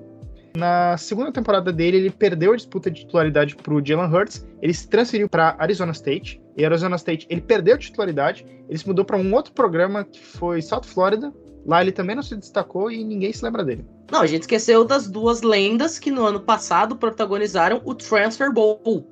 Na 0.55 0.97
segunda 0.97 1.31
temporada 1.31 1.71
dele, 1.71 1.97
ele 1.97 2.09
perdeu 2.09 2.53
a 2.53 2.55
disputa 2.55 2.91
de 2.91 3.01
titularidade 3.01 3.55
para 3.55 3.73
o 3.73 3.85
Jalen 3.85 4.13
Hurts. 4.13 4.45
Ele 4.61 4.73
se 4.73 4.87
transferiu 4.87 5.29
para 5.29 5.55
Arizona 5.57 5.91
State. 5.91 6.41
E 6.57 6.65
Arizona 6.65 6.97
State, 6.97 7.25
ele 7.29 7.41
perdeu 7.41 7.75
a 7.75 7.77
titularidade. 7.77 8.45
Ele 8.67 8.77
se 8.77 8.87
mudou 8.87 9.05
para 9.05 9.17
um 9.17 9.33
outro 9.33 9.53
programa 9.53 10.03
que 10.03 10.19
foi 10.19 10.61
South 10.61 10.83
Florida. 10.83 11.33
Lá 11.65 11.81
ele 11.81 11.91
também 11.91 12.15
não 12.15 12.23
se 12.23 12.35
destacou 12.35 12.91
e 12.91 13.03
ninguém 13.03 13.31
se 13.31 13.43
lembra 13.43 13.63
dele. 13.63 13.85
Não, 14.11 14.21
a 14.21 14.27
gente 14.27 14.41
esqueceu 14.41 14.83
das 14.83 15.07
duas 15.07 15.41
lendas 15.41 15.97
que 15.99 16.11
no 16.11 16.25
ano 16.25 16.41
passado 16.41 16.95
protagonizaram 16.95 17.81
o 17.85 17.95
Transfer 17.95 18.51
Bowl. 18.51 19.07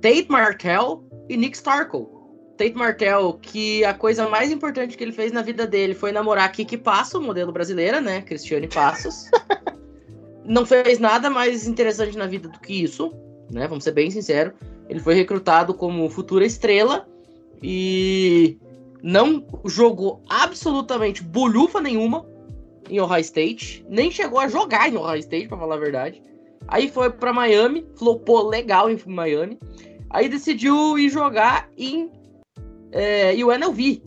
Tate 0.00 0.26
Martell 0.28 1.04
e 1.28 1.36
Nick 1.36 1.56
Starkle. 1.56 2.06
Tate 2.56 2.74
Martell, 2.74 3.38
que 3.40 3.84
a 3.84 3.94
coisa 3.94 4.28
mais 4.28 4.50
importante 4.50 4.96
que 4.96 5.02
ele 5.02 5.12
fez 5.12 5.32
na 5.32 5.42
vida 5.42 5.66
dele 5.66 5.94
foi 5.94 6.12
namorar 6.12 6.50
Kiki 6.52 6.76
Passo, 6.76 7.20
modelo 7.20 7.52
brasileira, 7.52 8.00
né? 8.00 8.20
Cristiane 8.20 8.68
Passos. 8.68 9.30
não 10.48 10.64
fez 10.64 10.98
nada 10.98 11.28
mais 11.28 11.66
interessante 11.66 12.16
na 12.16 12.26
vida 12.26 12.48
do 12.48 12.58
que 12.58 12.82
isso, 12.82 13.12
né? 13.50 13.68
Vamos 13.68 13.84
ser 13.84 13.92
bem 13.92 14.10
sinceros. 14.10 14.54
Ele 14.88 14.98
foi 14.98 15.14
recrutado 15.14 15.74
como 15.74 16.08
futura 16.08 16.46
estrela 16.46 17.06
e 17.62 18.58
não 19.02 19.44
jogou 19.66 20.22
absolutamente 20.28 21.22
bolhufa 21.22 21.80
nenhuma 21.80 22.26
em 22.88 22.98
Ohio 22.98 23.20
State, 23.20 23.84
nem 23.88 24.10
chegou 24.10 24.40
a 24.40 24.48
jogar 24.48 24.88
em 24.88 24.96
Ohio 24.96 25.18
State, 25.18 25.48
para 25.48 25.58
falar 25.58 25.74
a 25.74 25.78
verdade. 25.78 26.22
Aí 26.66 26.88
foi 26.88 27.10
para 27.10 27.32
Miami, 27.32 27.86
flopou 27.96 28.48
legal 28.48 28.90
em 28.90 28.98
Miami. 29.06 29.58
Aí 30.10 30.28
decidiu 30.28 30.98
ir 30.98 31.10
jogar 31.10 31.68
em 31.76 32.10
é, 32.90 33.32
UNLV. 33.34 34.02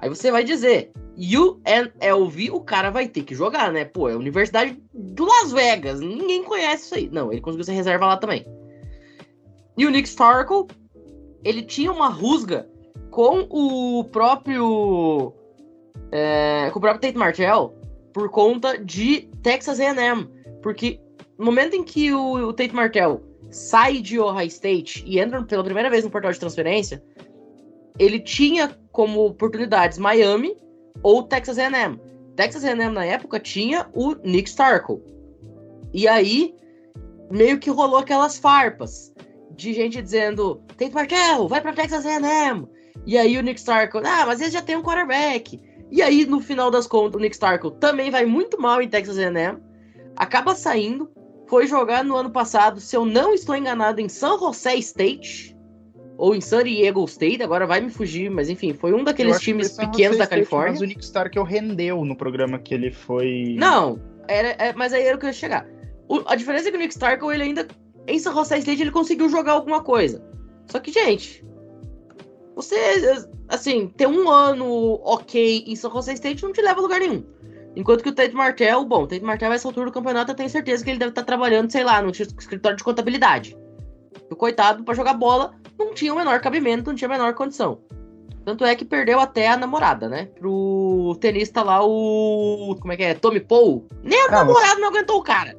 Aí 0.00 0.08
você 0.08 0.32
vai 0.32 0.42
dizer, 0.42 0.90
UNLV, 1.16 2.50
o 2.50 2.60
cara 2.60 2.90
vai 2.90 3.08
ter 3.08 3.22
que 3.22 3.34
jogar, 3.34 3.72
né? 3.72 3.84
Pô, 3.84 4.08
é 4.08 4.12
a 4.12 4.18
Universidade 4.18 4.78
do 4.92 5.24
Las 5.24 5.50
Vegas, 5.52 6.00
ninguém 6.00 6.44
conhece 6.44 6.84
isso 6.84 6.94
aí. 6.94 7.08
Não, 7.10 7.32
ele 7.32 7.40
conseguiu 7.40 7.64
ser 7.64 7.72
reserva 7.72 8.06
lá 8.06 8.16
também. 8.16 8.46
E 9.78 9.86
o 9.86 9.90
Nick 9.90 10.08
Starkle, 10.08 10.66
ele 11.42 11.62
tinha 11.62 11.90
uma 11.90 12.08
rusga 12.08 12.68
com 13.10 13.46
o 13.48 14.04
próprio 14.04 15.32
é, 16.12 16.70
com 16.70 16.78
o 16.78 16.82
próprio 16.82 17.00
Tate 17.00 17.18
Martell 17.18 17.74
por 18.12 18.30
conta 18.30 18.78
de 18.78 19.28
Texas 19.42 19.80
A&M, 19.80 20.28
porque 20.62 21.00
no 21.38 21.46
momento 21.46 21.74
em 21.74 21.82
que 21.82 22.12
o, 22.12 22.48
o 22.48 22.52
Tate 22.52 22.74
Martell 22.74 23.22
sai 23.50 24.00
de 24.00 24.18
Ohio 24.18 24.48
State 24.48 25.02
e 25.06 25.18
entra 25.18 25.42
pela 25.42 25.64
primeira 25.64 25.88
vez 25.88 26.04
no 26.04 26.10
portal 26.10 26.32
de 26.32 26.40
transferência, 26.40 27.02
ele 27.98 28.20
tinha 28.20 28.76
como 28.92 29.24
oportunidades 29.26 29.98
Miami 29.98 30.56
ou 31.02 31.22
Texas 31.22 31.58
A&M. 31.58 32.00
Texas 32.36 32.64
A&M 32.64 32.92
na 32.92 33.04
época 33.04 33.40
tinha 33.40 33.88
o 33.92 34.14
Nick 34.24 34.48
Starkle. 34.48 35.02
E 35.92 36.06
aí 36.06 36.54
meio 37.30 37.58
que 37.58 37.70
rolou 37.70 37.98
aquelas 37.98 38.38
farpas 38.38 39.12
de 39.56 39.72
gente 39.72 40.02
dizendo: 40.02 40.60
Tate 40.76 40.94
Martell, 40.94 41.48
vai 41.48 41.60
para 41.60 41.72
Texas 41.72 42.04
A&M. 42.04 42.68
E 43.06 43.16
aí 43.16 43.38
o 43.38 43.42
Nick 43.42 43.58
Starkle, 43.58 44.02
ah, 44.04 44.26
mas 44.26 44.40
ele 44.40 44.50
já 44.50 44.62
tem 44.62 44.76
um 44.76 44.82
quarterback. 44.82 45.60
E 45.90 46.02
aí 46.02 46.26
no 46.26 46.40
final 46.40 46.70
das 46.70 46.86
contas 46.86 47.18
o 47.18 47.22
Nick 47.22 47.34
Starkle 47.34 47.72
também 47.72 48.10
vai 48.10 48.26
muito 48.26 48.60
mal 48.60 48.82
em 48.82 48.88
Texas 48.88 49.18
A&M, 49.18 49.58
acaba 50.16 50.54
saindo, 50.54 51.08
foi 51.46 51.66
jogar 51.66 52.04
no 52.04 52.16
ano 52.16 52.30
passado, 52.30 52.80
se 52.80 52.96
eu 52.96 53.04
não 53.04 53.32
estou 53.32 53.56
enganado, 53.56 54.00
em 54.00 54.08
San 54.08 54.38
José 54.38 54.76
State 54.76 55.55
ou 56.18 56.34
em 56.34 56.40
San 56.40 56.64
Diego 56.64 57.04
State, 57.04 57.42
agora 57.42 57.66
vai 57.66 57.80
me 57.80 57.90
fugir, 57.90 58.30
mas 58.30 58.48
enfim, 58.48 58.72
foi 58.72 58.92
um 58.92 59.04
daqueles 59.04 59.38
times 59.40 59.76
pequenos 59.76 60.16
da 60.16 60.24
State, 60.24 60.30
Califórnia. 60.30 60.72
Mas 60.72 60.80
o 60.80 60.84
Nick 60.84 61.04
Stark 61.04 61.38
rendeu 61.40 62.04
no 62.04 62.16
programa 62.16 62.58
que 62.58 62.74
ele 62.74 62.90
foi. 62.90 63.54
Não, 63.58 64.00
era, 64.28 64.48
é, 64.58 64.72
mas 64.72 64.92
aí 64.92 65.02
era 65.02 65.16
o 65.16 65.20
que 65.20 65.26
eu 65.26 65.30
ia 65.30 65.34
chegar. 65.34 65.66
O, 66.08 66.22
a 66.26 66.34
diferença 66.34 66.68
é 66.68 66.70
que 66.70 66.76
o 66.76 66.80
Nick 66.80 66.92
Stark, 66.92 67.24
ele 67.26 67.42
ainda, 67.42 67.66
em 68.06 68.18
San 68.18 68.32
José 68.32 68.58
State, 68.58 68.80
ele 68.80 68.90
conseguiu 68.90 69.28
jogar 69.28 69.52
alguma 69.52 69.82
coisa. 69.82 70.24
Só 70.66 70.78
que, 70.78 70.90
gente, 70.90 71.44
você, 72.54 72.76
assim, 73.48 73.88
ter 73.88 74.06
um 74.06 74.30
ano 74.30 75.00
ok 75.04 75.64
em 75.66 75.76
San 75.76 75.90
José 75.90 76.14
State 76.14 76.42
não 76.42 76.52
te 76.52 76.62
leva 76.62 76.80
a 76.80 76.82
lugar 76.82 77.00
nenhum. 77.00 77.24
Enquanto 77.76 78.02
que 78.02 78.08
o 78.08 78.14
Tate 78.14 78.34
Martell, 78.34 78.86
bom, 78.86 79.02
o 79.02 79.06
Tate 79.06 79.22
Martell, 79.22 79.52
essa 79.52 79.68
altura 79.68 79.86
do 79.86 79.92
campeonato, 79.92 80.32
eu 80.32 80.34
tenho 80.34 80.48
certeza 80.48 80.82
que 80.82 80.88
ele 80.88 80.98
deve 80.98 81.10
estar 81.10 81.24
trabalhando, 81.24 81.70
sei 81.70 81.84
lá, 81.84 82.00
no 82.00 82.10
escritório 82.10 82.78
de 82.78 82.82
contabilidade. 82.82 83.54
O 84.30 84.34
coitado, 84.34 84.82
para 84.82 84.94
jogar 84.94 85.12
bola, 85.12 85.54
não 85.78 85.94
tinha 85.94 86.12
o 86.12 86.16
menor 86.16 86.40
cabimento, 86.40 86.90
não 86.90 86.96
tinha 86.96 87.08
a 87.08 87.12
menor 87.12 87.34
condição. 87.34 87.78
Tanto 88.44 88.64
é 88.64 88.76
que 88.76 88.84
perdeu 88.84 89.18
até 89.18 89.48
a 89.48 89.56
namorada, 89.56 90.08
né? 90.08 90.28
Pro 90.38 91.16
tenista 91.20 91.62
lá, 91.62 91.84
o. 91.84 92.76
Como 92.80 92.92
é 92.92 92.96
que 92.96 93.02
é? 93.02 93.14
Tommy 93.14 93.40
Paul. 93.40 93.86
Nem 94.02 94.22
a 94.22 94.26
ah, 94.26 94.30
namorada 94.30 94.80
não 94.80 94.88
aguentou 94.88 95.18
o 95.18 95.22
cara. 95.22 95.56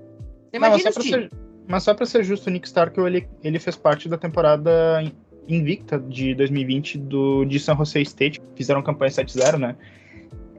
Você 0.50 0.58
imagina 0.58 0.84
mas, 0.86 0.94
só 0.94 1.02
ser, 1.02 1.32
mas 1.68 1.84
só 1.84 1.94
pra 1.94 2.06
ser 2.06 2.24
justo, 2.24 2.48
o 2.48 2.50
Nick 2.50 2.66
Stark, 2.66 2.98
ele, 3.00 3.28
ele 3.44 3.60
fez 3.60 3.76
parte 3.76 4.08
da 4.08 4.18
temporada 4.18 5.04
invicta 5.50 6.00
de 6.00 6.34
2020 6.36 6.98
do, 6.98 7.44
de 7.44 7.60
San 7.60 7.76
Jose 7.76 8.02
State. 8.04 8.42
Fizeram 8.56 8.82
campanha 8.82 9.12
7-0, 9.12 9.58
né? 9.58 9.76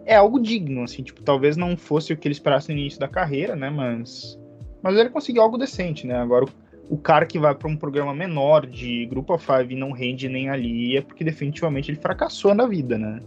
é 0.08 0.16
algo 0.16 0.40
digno, 0.40 0.82
assim, 0.82 1.02
tipo, 1.02 1.22
talvez 1.22 1.54
não 1.54 1.76
fosse 1.76 2.14
o 2.14 2.16
que 2.16 2.26
ele 2.26 2.32
esperasse 2.32 2.72
no 2.72 2.78
início 2.78 2.98
da 2.98 3.06
carreira, 3.06 3.54
né, 3.54 3.68
mas 3.68 4.38
mas 4.82 4.96
ele 4.96 5.10
conseguiu 5.10 5.42
algo 5.42 5.58
decente, 5.58 6.06
né? 6.06 6.16
Agora 6.16 6.46
o, 6.46 6.48
o 6.88 6.96
cara 6.96 7.26
que 7.26 7.38
vai 7.38 7.54
para 7.54 7.68
um 7.68 7.76
programa 7.76 8.14
menor 8.14 8.66
de 8.66 9.06
Grupo 9.06 9.34
of 9.34 9.44
Five 9.44 9.74
e 9.74 9.78
não 9.78 9.92
rende 9.92 10.28
nem 10.28 10.48
ali 10.48 10.96
é 10.96 11.02
porque 11.02 11.22
definitivamente 11.22 11.90
ele 11.90 12.00
fracassou 12.00 12.54
na 12.54 12.66
vida, 12.66 12.96
né? 12.96 13.20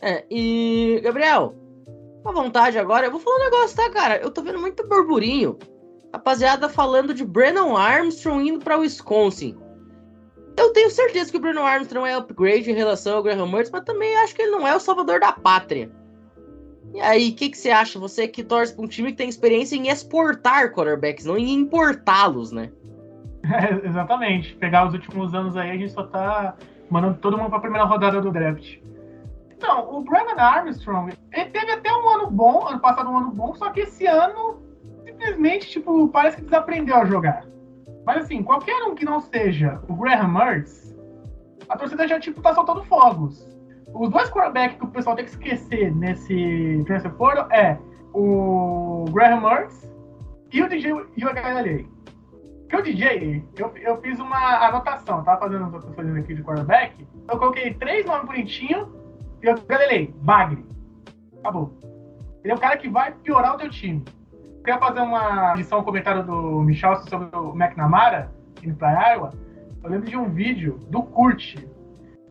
É, 0.00 0.24
e 0.30 1.00
Gabriel, 1.02 1.54
à 2.24 2.32
vontade 2.32 2.78
agora, 2.78 3.06
eu 3.06 3.10
vou 3.10 3.20
falar 3.20 3.36
um 3.36 3.44
negócio, 3.44 3.76
tá, 3.76 3.90
cara? 3.90 4.16
Eu 4.18 4.30
tô 4.30 4.42
vendo 4.42 4.58
muito 4.58 4.86
burburinho. 4.86 5.58
Rapaziada 6.12 6.68
falando 6.68 7.14
de 7.14 7.24
Brennan 7.24 7.76
Armstrong 7.76 8.46
indo 8.48 8.58
para 8.62 8.76
Wisconsin. 8.76 9.56
Eu 10.56 10.70
tenho 10.72 10.90
certeza 10.90 11.30
que 11.30 11.38
o 11.38 11.40
Bruno 11.40 11.62
Armstrong 11.62 12.06
é 12.06 12.14
upgrade 12.14 12.70
em 12.70 12.74
relação 12.74 13.16
ao 13.16 13.22
Graham 13.22 13.50
Mertz, 13.50 13.70
mas 13.70 13.84
também 13.84 14.14
acho 14.16 14.34
que 14.34 14.42
ele 14.42 14.50
não 14.50 14.68
é 14.68 14.76
o 14.76 14.80
salvador 14.80 15.18
da 15.18 15.32
pátria. 15.32 15.90
E 16.94 17.00
aí, 17.00 17.30
o 17.30 17.34
que, 17.34 17.48
que 17.48 17.56
você 17.56 17.70
acha? 17.70 17.98
Você 17.98 18.28
que 18.28 18.44
torce 18.44 18.74
para 18.74 18.84
um 18.84 18.88
time 18.88 19.12
que 19.12 19.18
tem 19.18 19.28
experiência 19.28 19.76
em 19.76 19.88
exportar 19.88 20.72
quarterbacks, 20.72 21.24
não 21.24 21.38
em 21.38 21.52
importá-los, 21.52 22.52
né? 22.52 22.70
É, 23.44 23.88
exatamente. 23.88 24.54
Pegar 24.54 24.86
os 24.86 24.94
últimos 24.94 25.34
anos 25.34 25.56
aí, 25.56 25.72
a 25.72 25.76
gente 25.76 25.90
só 25.90 26.04
tá 26.04 26.54
mandando 26.88 27.18
todo 27.18 27.36
mundo 27.36 27.48
para 27.48 27.58
a 27.58 27.62
primeira 27.62 27.84
rodada 27.84 28.20
do 28.20 28.30
draft. 28.30 28.78
Então, 29.50 29.92
o 29.92 30.02
Brandon 30.02 30.38
Armstrong, 30.38 31.12
ele 31.32 31.50
teve 31.50 31.72
até 31.72 31.92
um 31.92 32.08
ano 32.08 32.30
bom, 32.30 32.66
ano 32.68 32.78
passado 32.78 33.10
um 33.10 33.16
ano 33.16 33.32
bom, 33.32 33.52
só 33.56 33.70
que 33.70 33.80
esse 33.80 34.06
ano, 34.06 34.62
simplesmente, 35.04 35.70
tipo, 35.70 36.06
parece 36.08 36.36
que 36.36 36.44
desaprendeu 36.44 36.96
a 36.96 37.04
jogar. 37.04 37.44
Mas 38.04 38.24
assim, 38.24 38.42
qualquer 38.42 38.82
um 38.84 38.94
que 38.94 39.04
não 39.04 39.20
seja 39.20 39.80
o 39.88 39.94
Graham 39.94 40.28
Mertz, 40.28 40.94
a 41.68 41.76
torcida 41.76 42.06
já 42.06 42.18
tipo 42.18 42.40
tá 42.42 42.54
soltando 42.54 42.82
fogos. 42.84 43.51
Os 43.94 44.10
dois 44.10 44.30
quarterbacks 44.30 44.78
que 44.78 44.84
o 44.84 44.88
pessoal 44.88 45.16
tem 45.16 45.24
que 45.24 45.30
esquecer 45.30 45.94
nesse 45.94 46.82
transfer 46.86 47.12
portal 47.12 47.50
é 47.50 47.78
o 48.14 49.04
Graham 49.10 49.40
Mertz 49.40 49.90
e 50.52 50.62
o 50.62 50.68
DJ 50.68 50.92
UHLA. 50.92 51.84
Que 52.68 52.76
o 52.76 52.82
DJ, 52.82 53.44
eu, 53.58 53.70
eu 53.76 54.00
fiz 54.00 54.18
uma 54.18 54.66
anotação, 54.66 55.18
eu 55.18 55.24
tava 55.24 55.40
fazendo 55.40 55.64
as 55.64 55.74
anotações 55.74 56.16
aqui 56.16 56.34
de 56.34 56.42
quarterback, 56.42 57.06
eu 57.30 57.38
coloquei 57.38 57.74
três 57.74 58.06
nomes 58.06 58.26
bonitinhos 58.26 58.88
e 59.42 59.46
eu 59.46 59.60
galelei, 59.68 60.14
Bagre. 60.22 60.64
Acabou. 61.40 61.72
Ele 62.42 62.52
é 62.52 62.56
o 62.56 62.60
cara 62.60 62.76
que 62.76 62.88
vai 62.88 63.12
piorar 63.12 63.54
o 63.54 63.58
teu 63.58 63.70
time 63.70 64.02
queria 64.62 64.78
fazer 64.78 65.00
uma 65.00 65.54
edição, 65.54 65.80
um 65.80 65.84
comentário 65.84 66.24
do 66.24 66.60
Michel 66.62 66.96
sobre 67.08 67.36
o 67.36 67.50
McNamara, 67.50 68.30
indo 68.62 68.76
pra 68.76 69.12
Iowa. 69.12 69.32
Eu 69.82 69.90
lembro 69.90 70.08
de 70.08 70.16
um 70.16 70.30
vídeo 70.30 70.78
do 70.88 71.02
Kurt, 71.02 71.56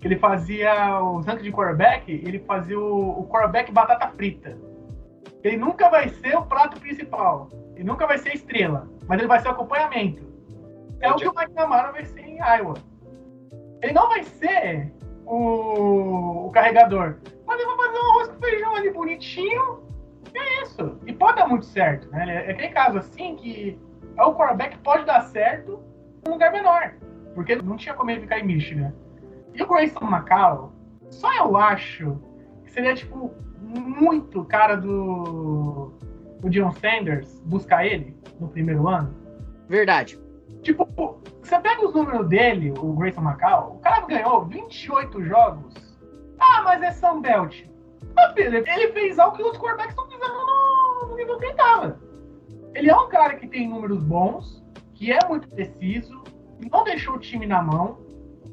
que 0.02 0.08
ele 0.08 0.18
fazia 0.18 1.00
os 1.00 1.26
rankings 1.28 1.44
de 1.44 1.52
quarterback, 1.52 2.12
ele 2.12 2.40
fazia 2.40 2.78
o, 2.78 3.22
o 3.22 3.28
quarterback 3.28 3.72
batata 3.72 4.08
frita. 4.10 4.58
Ele 5.44 5.58
nunca 5.58 5.90
vai 5.90 6.10
ser 6.10 6.36
o 6.36 6.42
prato 6.42 6.80
principal, 6.80 7.50
ele 7.76 7.84
nunca 7.84 8.08
vai 8.08 8.18
ser 8.18 8.34
estrela, 8.34 8.90
mas 9.08 9.20
ele 9.20 9.28
vai 9.28 9.40
ser 9.40 9.50
o 9.50 9.52
acompanhamento. 9.52 10.24
É 11.00 11.10
o 11.12 11.16
que 11.16 11.28
o 11.28 11.34
McNamara 11.34 11.92
vai 11.92 12.04
ser 12.06 12.22
em 12.22 12.38
Iowa. 12.38 12.74
Ele 13.82 13.94
não 13.94 14.10
vai 14.10 14.24
ser 14.24 14.92
o, 15.26 16.48
o 16.48 16.52
carregador, 16.52 17.18
mas 17.46 17.60
ele 17.60 17.76
vai 17.76 17.88
fazer 17.88 18.00
um 18.00 18.12
arroz 18.12 18.28
com 18.30 18.40
feijão 18.40 18.76
ali 18.76 18.92
bonitinho, 18.92 19.84
é 20.34 20.64
isso. 20.64 20.98
E 21.06 21.14
pode 21.14 21.38
dar 21.38 21.48
muito 21.48 21.66
certo, 21.66 22.10
né? 22.10 22.48
É 22.48 22.52
aquele 22.52 22.70
caso 22.70 22.98
assim 22.98 23.36
que 23.36 23.80
é 24.18 24.24
o 24.24 24.34
quarterback 24.36 24.78
pode 24.80 25.06
dar 25.06 25.22
certo 25.22 25.80
num 26.26 26.34
lugar 26.34 26.52
menor. 26.52 26.94
Porque 27.36 27.56
não 27.56 27.78
tinha 27.78 27.94
como 27.94 28.10
ele 28.10 28.22
ficar 28.22 28.40
em 28.40 28.46
Michigan. 28.46 28.94
E 29.54 29.64
o 29.64 29.68
Grayson 29.68 30.06
McCall, 30.06 30.74
só 31.10 31.34
eu 31.34 31.58
acho 31.58 32.20
que 32.64 32.72
seria, 32.72 32.96
tipo, 32.96 33.34
muito 33.60 34.44
cara 34.46 34.76
do, 34.76 35.94
do 36.40 36.50
John 36.50 36.72
Sanders 36.72 37.40
buscar 37.46 37.86
ele 37.86 38.16
no 38.40 38.48
primeiro 38.48 38.88
ano. 38.88 39.14
Verdade. 39.68 40.20
Tipo, 40.62 40.86
você 41.42 41.60
pega 41.60 41.86
os 41.86 41.94
números 41.94 42.28
dele, 42.28 42.74
o 42.78 42.94
Grayson 42.94 43.22
Macau, 43.22 43.78
o 43.78 43.80
cara 43.80 44.06
ganhou 44.06 44.46
28 44.46 45.24
jogos. 45.24 45.74
Ah, 46.40 46.62
mas 46.64 46.82
é 46.82 46.92
Sunbelt. 46.92 47.66
Ah, 48.18 48.34
filho, 48.34 48.58
ele 48.58 48.92
fez 48.92 49.18
algo 49.18 49.38
que 49.38 49.44
os 49.44 49.58
quarterbacks 49.58 49.96
não 49.96 50.08
fizeram 50.08 50.46
no, 50.46 51.08
no 51.08 51.16
nível 51.16 51.38
que 51.40 51.46
ele 51.46 51.54
tava. 51.54 52.00
Ele 52.74 52.90
é 52.90 52.96
um 52.96 53.10
cara 53.10 53.36
que 53.36 53.48
tem 53.48 53.70
números 53.70 54.04
bons, 54.04 54.64
que 54.94 55.12
é 55.12 55.20
muito 55.28 55.48
preciso, 55.50 56.22
não 56.72 56.84
deixou 56.84 57.16
o 57.16 57.20
time 57.20 57.46
na 57.46 57.62
mão. 57.62 58.00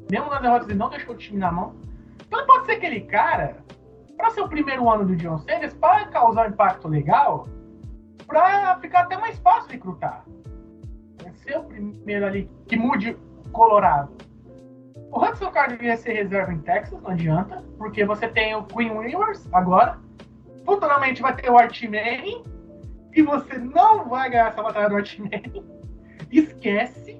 Mesmo 0.09 0.29
nas 0.29 0.41
derrotas, 0.41 0.67
ele 0.69 0.77
não 0.77 0.89
deixou 0.89 1.13
o 1.13 1.17
time 1.17 1.37
na 1.37 1.51
mão. 1.51 1.75
Então 2.27 2.45
pode 2.45 2.65
ser 2.65 2.73
aquele 2.73 3.01
cara, 3.01 3.57
para 4.17 4.31
ser 4.31 4.41
o 4.41 4.49
primeiro 4.49 4.89
ano 4.89 5.05
do 5.05 5.15
John 5.15 5.37
Sanders, 5.39 5.73
para 5.73 6.07
causar 6.07 6.47
um 6.47 6.49
impacto 6.49 6.87
legal, 6.87 7.47
para 8.27 8.77
ficar 8.79 9.01
até 9.01 9.17
mais 9.17 9.37
fácil 9.39 9.71
recrutar. 9.71 10.23
Vai 11.21 11.33
ser 11.33 11.57
o 11.57 11.63
primeiro 11.63 12.25
ali 12.25 12.49
que 12.67 12.77
mude 12.77 13.17
Colorado. 13.51 14.11
O 15.11 15.19
Hudson 15.19 15.49
Card 15.49 15.75
devia 15.75 15.97
ser 15.97 16.13
reserva 16.13 16.53
em 16.53 16.59
Texas, 16.59 17.01
não 17.01 17.09
adianta, 17.09 17.63
porque 17.77 18.05
você 18.05 18.27
tem 18.27 18.55
o 18.55 18.63
Queen 18.63 18.95
Rivers 18.99 19.47
agora. 19.51 19.97
Futuramente 20.63 21.21
vai 21.21 21.35
ter 21.35 21.49
o 21.49 21.57
Artimane, 21.57 22.43
e 23.13 23.21
você 23.23 23.57
não 23.57 24.07
vai 24.07 24.29
ganhar 24.29 24.49
essa 24.49 24.61
batalha 24.61 24.89
do 24.89 24.97
Artimane. 24.97 25.63
Esquece. 26.31 27.19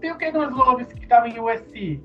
Tem 0.00 0.12
o 0.12 0.16
Kenan 0.16 0.48
Slovis 0.48 0.92
que 0.92 1.02
estava 1.02 1.28
em 1.28 1.38
USC. 1.38 2.02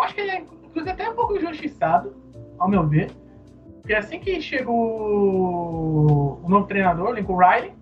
Acho 0.00 0.14
que 0.14 0.20
ele 0.20 0.30
é, 0.30 0.40
inclusive, 0.40 0.90
até 0.90 1.08
um 1.08 1.14
pouco 1.14 1.36
injustiçado, 1.36 2.14
ao 2.58 2.68
meu 2.68 2.86
ver. 2.86 3.10
Porque 3.80 3.94
assim 3.94 4.20
que 4.20 4.40
chega 4.40 4.70
o, 4.70 6.40
o 6.42 6.48
novo 6.48 6.66
treinador, 6.66 7.12
Lincoln 7.12 7.38
Riley, 7.38 7.72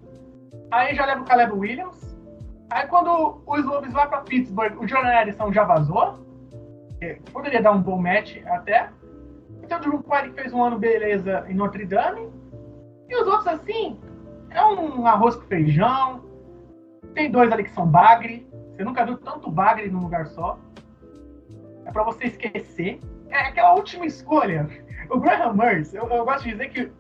aí 0.70 0.94
já 0.94 1.04
leva 1.04 1.22
o 1.22 1.24
Caleb 1.24 1.52
Williams. 1.52 2.16
Aí 2.70 2.86
quando 2.86 3.40
o 3.44 3.56
Slovis 3.56 3.92
vai 3.92 4.08
para 4.08 4.20
Pittsburgh, 4.22 4.80
o 4.80 4.86
John 4.86 5.04
Edison 5.04 5.52
já 5.52 5.64
vazou. 5.64 6.24
Poderia 7.32 7.62
dar 7.62 7.72
um 7.72 7.82
bom 7.82 8.00
match 8.00 8.38
até. 8.46 8.88
Então 9.62 9.78
o 9.78 9.80
Drew 9.80 10.02
Quire 10.02 10.32
fez 10.32 10.52
um 10.52 10.62
ano 10.62 10.78
beleza 10.78 11.44
em 11.48 11.54
Notre 11.54 11.84
Dame. 11.84 12.28
E 13.08 13.16
os 13.16 13.26
outros 13.26 13.46
assim, 13.48 13.98
é 14.50 14.64
um 14.64 15.06
arroz 15.06 15.36
com 15.36 15.42
feijão. 15.42 16.22
Tem 17.14 17.30
dois 17.30 17.50
ali 17.52 17.64
que 17.64 17.70
são 17.70 17.86
bagre. 17.86 18.46
Você 18.72 18.84
nunca 18.84 19.04
viu 19.04 19.16
tanto 19.18 19.50
bagre 19.50 19.88
num 19.88 20.02
lugar 20.02 20.26
só. 20.26 20.58
É 21.86 21.90
para 21.90 22.02
você 22.02 22.26
esquecer. 22.26 23.00
É 23.30 23.36
aquela 23.36 23.74
última 23.74 24.04
escolha. 24.06 24.68
O 25.08 25.18
Graham 25.18 25.54
Mertz, 25.54 25.94
eu, 25.94 26.08
eu, 26.08 26.24
gosto 26.24 26.44
de 26.44 26.50
dizer 26.50 26.68
que 26.70 26.90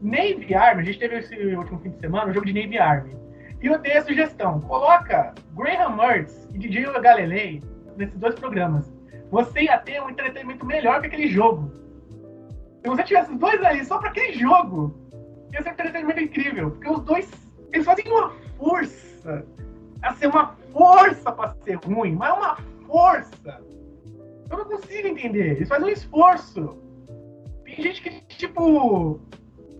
Navy 0.00 0.54
Army, 0.54 0.82
a 0.82 0.84
gente 0.84 0.98
teve 0.98 1.18
esse 1.18 1.34
último 1.54 1.80
fim 1.80 1.90
de 1.90 1.98
semana, 1.98 2.30
um 2.30 2.34
jogo 2.34 2.46
de 2.46 2.52
Navy 2.52 2.78
Army. 2.78 3.16
E 3.62 3.66
eu 3.66 3.78
dei 3.78 3.96
a 3.96 4.04
sugestão: 4.04 4.60
coloca 4.60 5.34
Graham 5.54 5.96
Mertz 5.96 6.48
e 6.52 6.58
DJ 6.58 6.84
Galilei 7.00 7.62
nesses 7.96 8.18
dois 8.18 8.34
programas. 8.36 8.92
Você 9.30 9.62
ia 9.62 9.78
ter 9.78 10.00
um 10.00 10.10
entretenimento 10.10 10.64
melhor 10.64 11.00
que 11.00 11.08
aquele 11.08 11.28
jogo. 11.28 11.70
Se 12.82 12.88
você 12.88 13.02
tivesse 13.02 13.32
os 13.32 13.38
dois 13.38 13.60
aí 13.64 13.84
só 13.84 13.98
para 13.98 14.10
aquele 14.10 14.34
jogo, 14.34 14.94
ia 15.52 15.62
ser 15.62 15.70
um 15.70 15.72
entretenimento 15.72 16.20
incrível. 16.20 16.70
Porque 16.70 16.88
os 16.88 17.00
dois, 17.02 17.30
eles 17.72 17.84
fazem 17.84 18.06
uma 18.06 18.32
força. 18.56 19.44
A 20.02 20.14
ser 20.14 20.28
uma 20.28 20.54
força 20.72 21.32
para 21.32 21.54
ser 21.64 21.74
ruim, 21.84 22.14
mas 22.14 22.30
é 22.30 22.32
uma 22.32 22.56
força. 22.86 23.65
Eu 24.50 24.58
não 24.58 24.64
consigo 24.64 25.08
entender. 25.08 25.56
Eles 25.56 25.68
fazem 25.68 25.86
um 25.86 25.90
esforço. 25.90 26.76
Tem 27.64 27.76
gente 27.76 28.02
que, 28.02 28.10
tipo, 28.36 29.20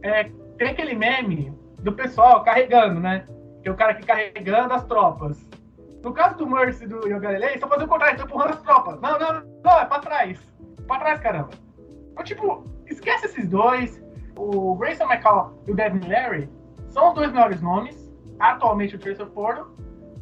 é, 0.02 0.24
tem 0.59 0.68
aquele 0.68 0.94
meme 0.94 1.52
do 1.81 1.92
pessoal 1.92 2.42
carregando, 2.42 3.00
né? 3.00 3.26
Que 3.62 3.68
é 3.68 3.72
o 3.72 3.76
cara 3.76 3.94
que 3.94 4.07
carregando 4.07 4.74
as 4.74 4.85
tropas. 4.85 5.48
No 6.02 6.12
caso 6.12 6.37
do 6.37 6.46
Mercy 6.48 6.85
e 6.85 6.87
do 6.87 7.07
eles 7.07 7.55
estão 7.55 7.68
fazendo 7.68 7.87
o 7.87 7.88
contrário, 7.88 8.14
estão 8.14 8.26
empurrando 8.26 8.55
as 8.55 8.62
tropas. 8.62 9.00
Não, 9.00 9.18
não, 9.18 9.42
não, 9.64 9.79
é 9.81 9.85
pra 9.87 9.98
trás. 9.98 10.40
Pra 10.87 10.98
trás, 10.98 11.20
caramba. 11.20 11.50
Então, 12.12 12.24
tipo, 12.24 12.64
esquece 12.87 13.26
esses 13.26 13.48
dois. 13.48 14.00
O 14.37 14.76
Grayson 14.76 15.05
McCall 15.05 15.62
e 15.66 15.72
o 15.72 15.74
Devin 15.74 16.07
Larry 16.09 16.48
são 16.88 17.09
os 17.09 17.14
dois 17.14 17.33
melhores 17.33 17.61
nomes. 17.61 18.12
Atualmente 18.38 18.94
o 18.94 18.98
Tracer 18.98 19.26
Ford. 19.29 19.66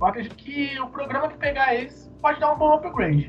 Eu 0.00 0.07
acredito 0.07 0.37
que 0.37 0.78
o 0.80 0.88
programa 0.88 1.28
que 1.28 1.37
pegar 1.37 1.74
eles 1.74 2.11
pode 2.20 2.40
dar 2.40 2.52
um 2.52 2.59
bom 2.59 2.74
upgrade. 2.74 3.28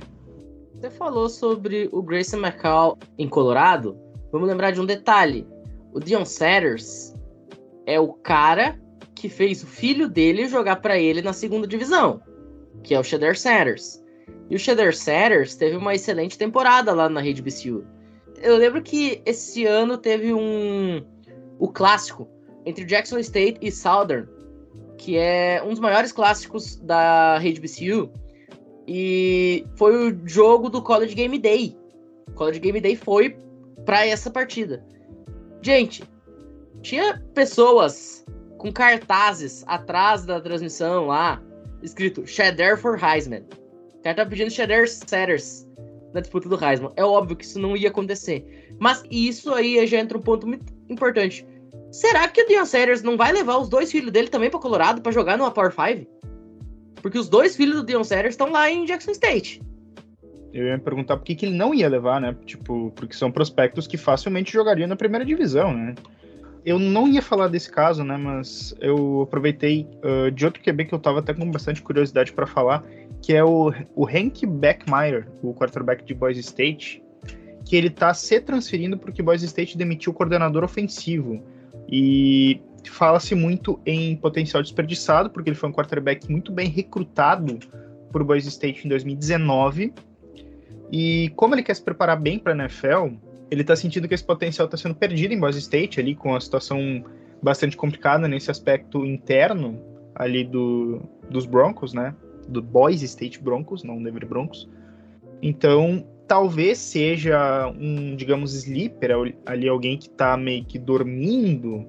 Você 0.80 0.90
falou 0.90 1.30
sobre 1.30 1.90
o 1.92 2.02
Grayson 2.02 2.38
McCall 2.38 2.98
em 3.18 3.28
Colorado. 3.28 3.98
Vamos 4.32 4.48
lembrar 4.48 4.72
de 4.72 4.82
um 4.82 4.86
detalhe. 4.86 5.48
O 5.94 6.00
Dion 6.00 6.26
Sanders 6.26 7.16
é 7.86 8.00
o 8.00 8.14
cara 8.14 8.80
que 9.16 9.30
fez 9.30 9.64
o 9.64 9.68
filho 9.68 10.10
dele 10.10 10.48
jogar 10.48 10.78
para 10.78 11.00
ele 11.00 11.22
na 11.22 11.32
segunda 11.32 11.66
divisão, 11.66 12.22
que 12.84 12.94
é 12.94 13.00
o 13.00 13.04
Shader 13.04 13.40
Sanders. 13.40 14.04
E 14.50 14.56
o 14.56 14.60
Shader 14.60 14.96
Sanders 14.96 15.56
teve 15.56 15.78
uma 15.78 15.96
excelente 15.96 16.38
temporada 16.38 16.94
lá 16.94 17.08
na 17.08 17.22
rede 17.22 17.42
BCU. 17.42 17.86
Eu 18.42 18.58
lembro 18.58 18.82
que 18.84 19.22
esse 19.26 19.66
ano 19.66 19.98
teve 19.98 20.34
um 20.34 21.04
o 21.58 21.70
clássico 21.70 22.28
entre 22.66 22.84
Jackson 22.84 23.18
State 23.20 23.60
e 23.62 23.72
Southern, 23.72 24.28
que 24.98 25.18
é 25.18 25.64
um 25.64 25.70
dos 25.70 25.80
maiores 25.80 26.12
clássicos 26.12 26.76
da 26.76 27.38
rede 27.38 27.62
BCU. 27.62 28.12
E 28.88 29.66
foi 29.76 30.12
o 30.12 30.28
jogo 30.28 30.70
do 30.70 30.82
College 30.82 31.16
Game 31.16 31.38
Day. 31.38 31.76
O 32.28 32.32
College 32.32 32.60
Game 32.60 32.80
Day 32.80 32.96
foi 32.96 33.38
para 33.86 34.06
essa 34.06 34.30
partida. 34.30 34.86
Gente, 35.62 36.04
tinha 36.82 37.22
pessoas 37.34 38.26
com 38.58 38.72
cartazes 38.72 39.64
atrás 39.68 40.26
da 40.26 40.40
transmissão 40.40 41.08
lá, 41.08 41.42
escrito 41.82 42.26
Shader 42.28 42.78
for 42.78 43.02
Heisman. 43.02 43.44
O 43.96 44.04
cara 44.04 44.18
tá 44.18 44.26
pedindo 44.26 44.52
Shader 44.52 44.88
Setters 44.88 45.68
na 46.14 46.22
disputa 46.22 46.48
do 46.48 46.64
Heisman. 46.64 46.92
É 46.96 47.04
óbvio 47.04 47.36
que 47.36 47.44
isso 47.44 47.60
não 47.60 47.76
ia 47.76 47.90
acontecer. 47.90 48.74
Mas 48.80 49.04
isso 49.10 49.54
aí 49.54 49.86
já 49.88 49.98
entra 49.98 50.18
um 50.18 50.22
ponto 50.22 50.48
muito 50.48 50.74
importante. 50.90 51.46
Será 51.92 52.28
que 52.28 52.42
o 52.42 52.48
Deion 52.48 52.66
Sanders 52.66 53.02
não 53.02 53.16
vai 53.16 53.32
levar 53.32 53.58
os 53.58 53.70
dois 53.70 53.92
filhos 53.92 54.12
dele 54.12 54.28
também 54.28 54.50
para 54.50 54.60
Colorado 54.60 55.02
para 55.02 55.12
jogar 55.12 55.38
numa 55.38 55.52
Power 55.52 55.72
5? 55.72 56.06
Porque 57.06 57.20
os 57.20 57.30
dois 57.30 57.56
filhos 57.56 57.76
do 57.76 57.84
Deion 57.84 58.04
Sanders 58.04 58.34
estão 58.34 58.52
lá 58.52 58.68
em 58.68 58.84
Jackson 58.84 59.12
State. 59.12 59.62
Eu 60.52 60.66
ia 60.66 60.76
me 60.76 60.82
perguntar 60.82 61.16
por 61.18 61.24
que, 61.24 61.36
que 61.36 61.46
ele 61.46 61.56
não 61.56 61.72
ia 61.72 61.88
levar, 61.88 62.20
né? 62.20 62.36
Tipo, 62.48 62.92
porque 62.96 63.14
são 63.16 63.32
prospectos 63.32 63.86
que 63.86 63.96
facilmente 63.96 64.52
jogariam 64.52 64.88
na 64.88 64.96
primeira 64.96 65.24
divisão, 65.24 65.72
né? 65.72 65.94
Eu 66.66 66.80
não 66.80 67.08
ia 67.08 67.22
falar 67.22 67.48
desse 67.48 67.72
caso, 67.72 68.04
né? 68.04 68.18
Mas 68.18 68.76
eu 68.82 69.22
aproveitei 69.22 69.88
uh, 70.04 70.32
de 70.32 70.46
outro 70.46 70.64
QB 70.64 70.86
que 70.86 70.96
eu 70.96 71.00
tava 71.00 71.20
até 71.20 71.32
com 71.32 71.52
bastante 71.52 71.80
curiosidade 71.80 72.34
para 72.34 72.48
falar, 72.48 72.84
que 73.22 73.36
é 73.36 73.44
o, 73.44 73.72
o 73.94 74.08
Hank 74.08 74.44
Beckmeyer, 74.44 75.28
o 75.44 75.54
quarterback 75.54 76.04
de 76.04 76.16
Boise 76.16 76.40
State, 76.40 77.04
que 77.66 77.76
ele 77.76 77.92
tá 77.92 78.16
se 78.16 78.42
transferindo 78.42 78.98
porque 78.98 79.22
Boise 79.22 79.46
State 79.46 79.78
demitiu 79.78 80.12
o 80.12 80.16
coordenador 80.16 80.64
ofensivo. 80.64 81.40
E 81.88 82.60
fala-se 82.90 83.36
muito 83.36 83.80
em 83.86 84.16
potencial 84.16 84.62
desperdiçado, 84.62 85.30
porque 85.30 85.50
ele 85.50 85.58
foi 85.58 85.70
um 85.70 85.74
quarterback 85.74 86.30
muito 86.30 86.52
bem 86.52 86.70
recrutado 86.70 87.60
por 88.12 88.24
Boise 88.24 88.50
State 88.50 88.86
em 88.86 88.90
2019. 88.90 89.94
E 90.92 91.32
como 91.36 91.56
ele 91.56 91.64
quer 91.64 91.76
se 91.76 91.82
preparar 91.82 92.20
bem 92.20 92.40
para 92.40 92.54
a 92.54 92.56
NFL, 92.56 93.16
ele 93.52 93.62
está 93.62 93.76
sentindo 93.76 94.08
que 94.08 94.14
esse 94.14 94.24
potencial 94.24 94.66
está 94.66 94.78
sendo 94.78 94.96
perdido 94.96 95.34
em 95.34 95.40
Boise 95.40 95.60
State, 95.60 96.00
ali 96.00 96.16
com 96.16 96.36
a 96.36 96.40
situação 96.40 97.04
bastante 97.42 97.76
complicada 97.76 98.28
nesse 98.28 98.50
aspecto 98.50 99.06
interno 99.06 99.80
ali 100.16 100.44
do, 100.44 101.02
dos 101.30 101.46
Broncos, 101.46 101.94
né? 101.94 102.16
Do 102.48 102.62
Boise 102.62 103.06
State 103.06 103.42
Broncos, 103.42 103.84
não 103.84 104.02
Denver 104.02 104.26
Broncos. 104.26 104.70
Então, 105.42 106.06
talvez 106.28 106.78
seja 106.78 107.68
um, 107.78 108.16
digamos, 108.16 108.54
sleeper, 108.54 109.36
ali 109.46 109.68
alguém 109.68 109.98
que 109.98 110.08
está 110.08 110.38
meio 110.38 110.64
que 110.66 110.80
dormindo, 110.80 111.86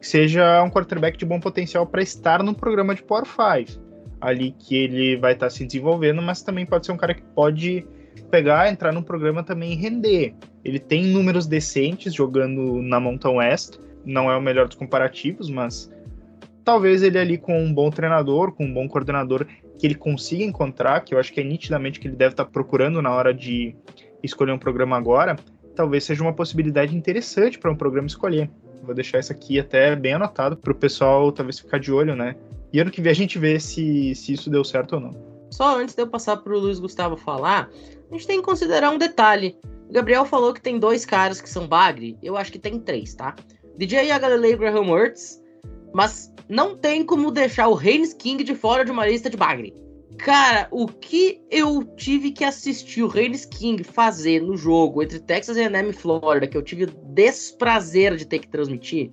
seja 0.00 0.62
um 0.62 0.70
quarterback 0.70 1.16
de 1.18 1.24
bom 1.24 1.40
potencial 1.40 1.86
para 1.86 2.02
estar 2.02 2.42
no 2.42 2.54
programa 2.54 2.94
de 2.94 3.02
Power 3.02 3.24
5. 3.26 3.80
Ali 4.20 4.52
que 4.52 4.76
ele 4.76 5.16
vai 5.16 5.32
estar 5.32 5.46
tá 5.46 5.50
se 5.50 5.64
desenvolvendo, 5.64 6.20
mas 6.20 6.42
também 6.42 6.66
pode 6.66 6.86
ser 6.86 6.92
um 6.92 6.96
cara 6.96 7.14
que 7.14 7.22
pode 7.34 7.86
pegar, 8.30 8.70
entrar 8.70 8.92
no 8.92 9.02
programa 9.02 9.42
também 9.42 9.72
e 9.72 9.76
render. 9.76 10.34
Ele 10.64 10.78
tem 10.78 11.04
números 11.04 11.46
decentes 11.46 12.14
jogando 12.14 12.82
na 12.82 13.00
Mountain 13.00 13.36
West, 13.36 13.78
não 14.04 14.30
é 14.30 14.36
o 14.36 14.40
melhor 14.40 14.66
dos 14.66 14.76
comparativos, 14.76 15.50
mas 15.50 15.90
talvez 16.64 17.02
ele 17.02 17.18
ali 17.18 17.38
com 17.38 17.58
um 17.58 17.72
bom 17.72 17.90
treinador, 17.90 18.52
com 18.52 18.64
um 18.64 18.72
bom 18.72 18.88
coordenador, 18.88 19.46
que 19.78 19.86
ele 19.86 19.94
consiga 19.94 20.44
encontrar, 20.44 21.00
que 21.00 21.14
eu 21.14 21.18
acho 21.18 21.32
que 21.32 21.40
é 21.40 21.44
nitidamente 21.44 21.98
que 21.98 22.06
ele 22.06 22.16
deve 22.16 22.34
estar 22.34 22.44
procurando 22.44 23.00
na 23.00 23.10
hora 23.10 23.32
de 23.32 23.74
escolher 24.22 24.52
um 24.52 24.58
programa 24.58 24.96
agora, 24.96 25.36
talvez 25.74 26.04
seja 26.04 26.22
uma 26.22 26.34
possibilidade 26.34 26.94
interessante 26.94 27.58
para 27.58 27.70
um 27.70 27.76
programa 27.76 28.06
escolher. 28.06 28.50
Vou 28.82 28.94
deixar 28.94 29.18
isso 29.18 29.32
aqui 29.32 29.58
até 29.58 29.94
bem 29.94 30.14
anotado 30.14 30.56
para 30.56 30.72
o 30.72 30.74
pessoal 30.74 31.30
talvez 31.32 31.58
ficar 31.58 31.78
de 31.78 31.92
olho, 31.92 32.16
né? 32.16 32.34
E 32.72 32.80
ano 32.80 32.90
que 32.90 33.00
vem 33.00 33.10
a 33.10 33.14
gente 33.14 33.38
vê 33.38 33.58
se, 33.58 34.14
se 34.14 34.32
isso 34.32 34.48
deu 34.48 34.64
certo 34.64 34.94
ou 34.94 35.00
não. 35.00 35.30
Só 35.50 35.78
antes 35.78 35.94
de 35.94 36.02
eu 36.02 36.06
passar 36.06 36.36
para 36.36 36.54
o 36.54 36.58
Luiz 36.58 36.78
Gustavo 36.78 37.16
falar, 37.16 37.68
a 38.10 38.14
gente 38.14 38.26
tem 38.26 38.38
que 38.38 38.44
considerar 38.44 38.90
um 38.90 38.98
detalhe. 38.98 39.56
O 39.88 39.92
Gabriel 39.92 40.24
falou 40.24 40.54
que 40.54 40.62
tem 40.62 40.78
dois 40.78 41.04
caras 41.04 41.40
que 41.40 41.50
são 41.50 41.66
bagre, 41.66 42.16
eu 42.22 42.36
acho 42.36 42.52
que 42.52 42.58
tem 42.58 42.78
três, 42.78 43.14
tá? 43.14 43.34
DJ 43.76 44.06
Galilei 44.18 44.56
Graham 44.56 44.88
Words 44.88 45.42
Mas 45.92 46.32
não 46.48 46.76
tem 46.76 47.04
como 47.04 47.30
deixar 47.30 47.68
o 47.68 47.74
Reigns 47.74 48.12
King 48.12 48.44
de 48.44 48.54
fora 48.54 48.84
de 48.84 48.90
uma 48.90 49.06
lista 49.06 49.28
de 49.28 49.36
bagre. 49.36 49.74
Cara, 50.22 50.68
o 50.70 50.86
que 50.86 51.40
eu 51.50 51.82
tive 51.96 52.30
que 52.30 52.44
assistir 52.44 53.02
o 53.02 53.08
Reigns 53.08 53.46
King 53.46 53.82
fazer 53.82 54.42
no 54.42 54.54
jogo 54.54 55.02
entre 55.02 55.18
Texas 55.18 55.56
A&M 55.56 55.88
e 55.88 55.92
Flórida, 55.94 56.46
que 56.46 56.56
eu 56.56 56.62
tive 56.62 56.84
o 56.84 56.86
desprazer 56.86 58.16
de 58.16 58.26
ter 58.26 58.38
que 58.38 58.48
transmitir, 58.48 59.10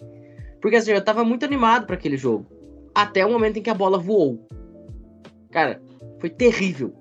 porque 0.61 0.75
assim, 0.75 0.91
eu 0.91 1.03
tava 1.03 1.23
muito 1.23 1.45
animado 1.45 1.85
para 1.85 1.95
aquele 1.95 2.17
jogo, 2.17 2.45
até 2.93 3.25
o 3.25 3.31
momento 3.31 3.57
em 3.57 3.61
que 3.61 3.69
a 3.69 3.73
bola 3.73 3.97
voou. 3.97 4.45
Cara, 5.49 5.81
foi 6.19 6.29
terrível. 6.29 6.93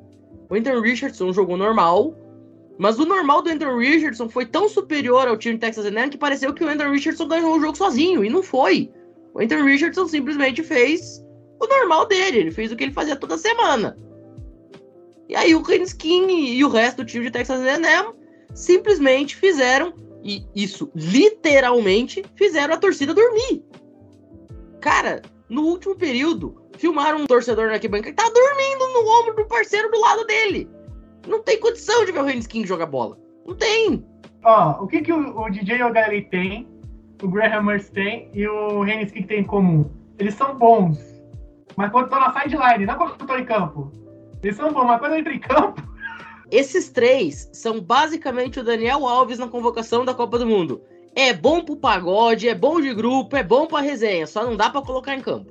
O 0.48 0.54
Andrew 0.54 0.80
Richardson 0.80 1.32
jogou 1.32 1.56
normal, 1.56 2.16
mas 2.78 3.00
o 3.00 3.04
normal 3.04 3.42
do 3.42 3.50
Andrew 3.50 3.76
Richardson 3.76 4.28
foi 4.28 4.46
tão 4.46 4.68
superior 4.68 5.26
ao 5.26 5.36
time 5.36 5.54
de 5.54 5.60
Texas 5.62 5.84
A&M 5.84 6.10
que 6.10 6.18
pareceu 6.18 6.54
que 6.54 6.62
o 6.62 6.68
Andrew 6.68 6.92
Richardson 6.92 7.26
ganhou 7.26 7.56
o 7.56 7.60
jogo 7.60 7.76
sozinho, 7.76 8.24
e 8.24 8.30
não 8.30 8.42
foi. 8.42 8.88
O 9.34 9.42
Andrew 9.42 9.64
Richardson 9.64 10.06
simplesmente 10.06 10.62
fez 10.62 11.25
o 11.60 11.66
normal 11.66 12.06
dele, 12.06 12.38
ele 12.38 12.50
fez 12.50 12.70
o 12.70 12.76
que 12.76 12.84
ele 12.84 12.92
fazia 12.92 13.16
toda 13.16 13.38
semana. 13.38 13.96
E 15.28 15.34
aí 15.34 15.54
o 15.54 15.62
Skin 15.82 16.28
e 16.28 16.64
o 16.64 16.68
resto 16.68 16.98
do 16.98 17.04
time 17.04 17.24
de 17.24 17.30
Texas 17.30 17.60
A&M 17.60 18.14
simplesmente 18.54 19.36
fizeram, 19.36 19.92
e 20.22 20.44
isso 20.54 20.90
literalmente, 20.94 22.24
fizeram 22.36 22.74
a 22.74 22.78
torcida 22.78 23.12
dormir. 23.12 23.64
Cara, 24.80 25.22
no 25.48 25.62
último 25.62 25.96
período, 25.96 26.62
filmaram 26.78 27.18
um 27.18 27.26
torcedor 27.26 27.66
na 27.66 27.74
arquibancada 27.74 28.10
que 28.10 28.16
tava 28.16 28.32
dormindo 28.32 28.86
no 28.92 29.20
ombro 29.20 29.36
do 29.36 29.46
parceiro 29.46 29.90
do 29.90 30.00
lado 30.00 30.24
dele. 30.24 30.68
Não 31.26 31.42
tem 31.42 31.58
condição 31.58 32.04
de 32.04 32.12
ver 32.12 32.20
o 32.20 32.48
King 32.48 32.66
jogar 32.66 32.86
bola. 32.86 33.18
Não 33.44 33.54
tem. 33.54 34.04
Ó, 34.44 34.84
o 34.84 34.86
que, 34.86 35.02
que 35.02 35.12
o, 35.12 35.38
o 35.38 35.50
DJ 35.50 35.82
O'Galley 35.82 36.22
tem, 36.22 36.68
o 37.22 37.28
Graham 37.28 37.64
Merce 37.64 37.90
tem 37.90 38.30
e 38.32 38.46
o 38.46 38.84
King 38.84 39.26
tem 39.26 39.40
em 39.40 39.44
comum? 39.44 39.90
Eles 40.18 40.34
são 40.34 40.56
bons. 40.56 41.15
Mas 41.76 41.90
quando 41.90 42.04
estão 42.04 42.20
na 42.20 42.40
sideline, 42.40 42.86
não 42.86 42.96
quando 42.96 43.20
estão 43.20 43.38
em 43.38 43.44
campo. 43.44 43.92
Eles 44.42 44.56
são 44.56 44.72
bons, 44.72 44.84
mas 44.84 44.98
quando 44.98 45.18
entram 45.18 45.34
em 45.34 45.40
campo. 45.40 45.82
Esses 46.50 46.90
três 46.90 47.50
são 47.52 47.80
basicamente 47.80 48.60
o 48.60 48.64
Daniel 48.64 49.06
Alves 49.06 49.38
na 49.38 49.48
convocação 49.48 50.04
da 50.04 50.14
Copa 50.14 50.38
do 50.38 50.46
Mundo. 50.46 50.80
É 51.14 51.32
bom 51.32 51.64
pro 51.64 51.76
pagode, 51.76 52.48
é 52.48 52.54
bom 52.54 52.80
de 52.80 52.94
grupo, 52.94 53.36
é 53.36 53.42
bom 53.42 53.66
pra 53.66 53.80
resenha, 53.80 54.26
só 54.26 54.44
não 54.44 54.56
dá 54.56 54.70
para 54.70 54.82
colocar 54.82 55.14
em 55.14 55.20
campo. 55.20 55.50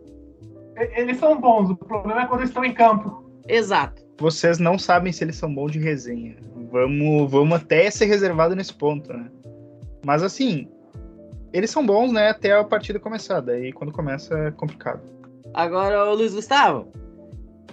Eles 0.76 1.18
são 1.18 1.40
bons, 1.40 1.70
o 1.72 1.76
problema 1.76 2.22
é 2.22 2.26
quando 2.28 2.44
estão 2.44 2.64
em 2.64 2.74
campo. 2.74 3.24
Exato. 3.48 4.04
Vocês 4.18 4.60
não 4.60 4.78
sabem 4.78 5.12
se 5.12 5.24
eles 5.24 5.36
são 5.36 5.54
bons 5.54 5.72
de 5.72 5.80
resenha. 5.80 6.38
Vamos, 6.72 7.32
vamos 7.32 7.58
até 7.58 7.90
ser 7.90 8.06
reservado 8.06 8.56
nesse 8.56 8.74
ponto, 8.74 9.12
né? 9.12 9.30
Mas 10.06 10.24
assim, 10.24 10.68
eles 11.52 11.70
são 11.70 11.86
bons, 11.86 12.12
né, 12.12 12.30
até 12.30 12.52
a 12.52 12.64
partida 12.64 13.00
começar. 13.00 13.42
Daí 13.42 13.74
quando 13.74 13.92
começa 13.92 14.38
é 14.38 14.52
complicado. 14.52 15.02
Agora, 15.56 16.12
Luiz 16.12 16.36
Gustavo, 16.36 16.92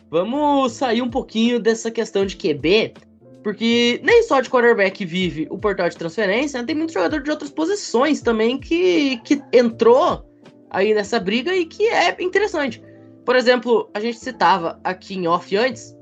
vamos 0.09 0.75
sair 0.75 1.03
um 1.03 1.11
pouquinho 1.11 1.59
dessa 1.59 1.90
questão 1.90 2.25
de 2.25 2.37
QB, 2.37 2.95
porque 3.42 4.01
nem 4.05 4.23
só 4.23 4.40
de 4.40 4.49
quarterback 4.49 5.05
vive 5.05 5.49
o 5.51 5.59
portal 5.59 5.88
de 5.88 5.97
transferência, 5.97 6.61
né? 6.61 6.66
tem 6.66 6.77
muito 6.77 6.92
jogador 6.92 7.21
de 7.21 7.29
outras 7.29 7.51
posições 7.51 8.21
também 8.21 8.57
que, 8.57 9.16
que 9.25 9.42
entrou 9.53 10.25
aí 10.71 10.95
nessa 10.95 11.18
briga 11.18 11.57
e 11.57 11.66
que 11.66 11.88
é 11.88 12.23
interessante. 12.23 12.81
Por 13.25 13.35
exemplo, 13.35 13.90
a 13.92 13.99
gente 13.99 14.21
citava 14.21 14.79
aqui 14.85 15.16
em 15.16 15.27
off 15.27 15.57
antes 15.57 15.92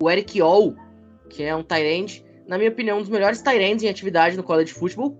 o 0.00 0.08
Eric 0.08 0.40
All, 0.40 0.72
que 1.28 1.42
é 1.42 1.52
um 1.56 1.64
Tyrande, 1.64 2.24
na 2.46 2.56
minha 2.56 2.70
opinião, 2.70 2.98
um 2.98 3.00
dos 3.00 3.10
melhores 3.10 3.42
Tyrands 3.42 3.82
em 3.82 3.88
atividade 3.88 4.36
no 4.36 4.44
college 4.44 4.72
football. 4.72 5.18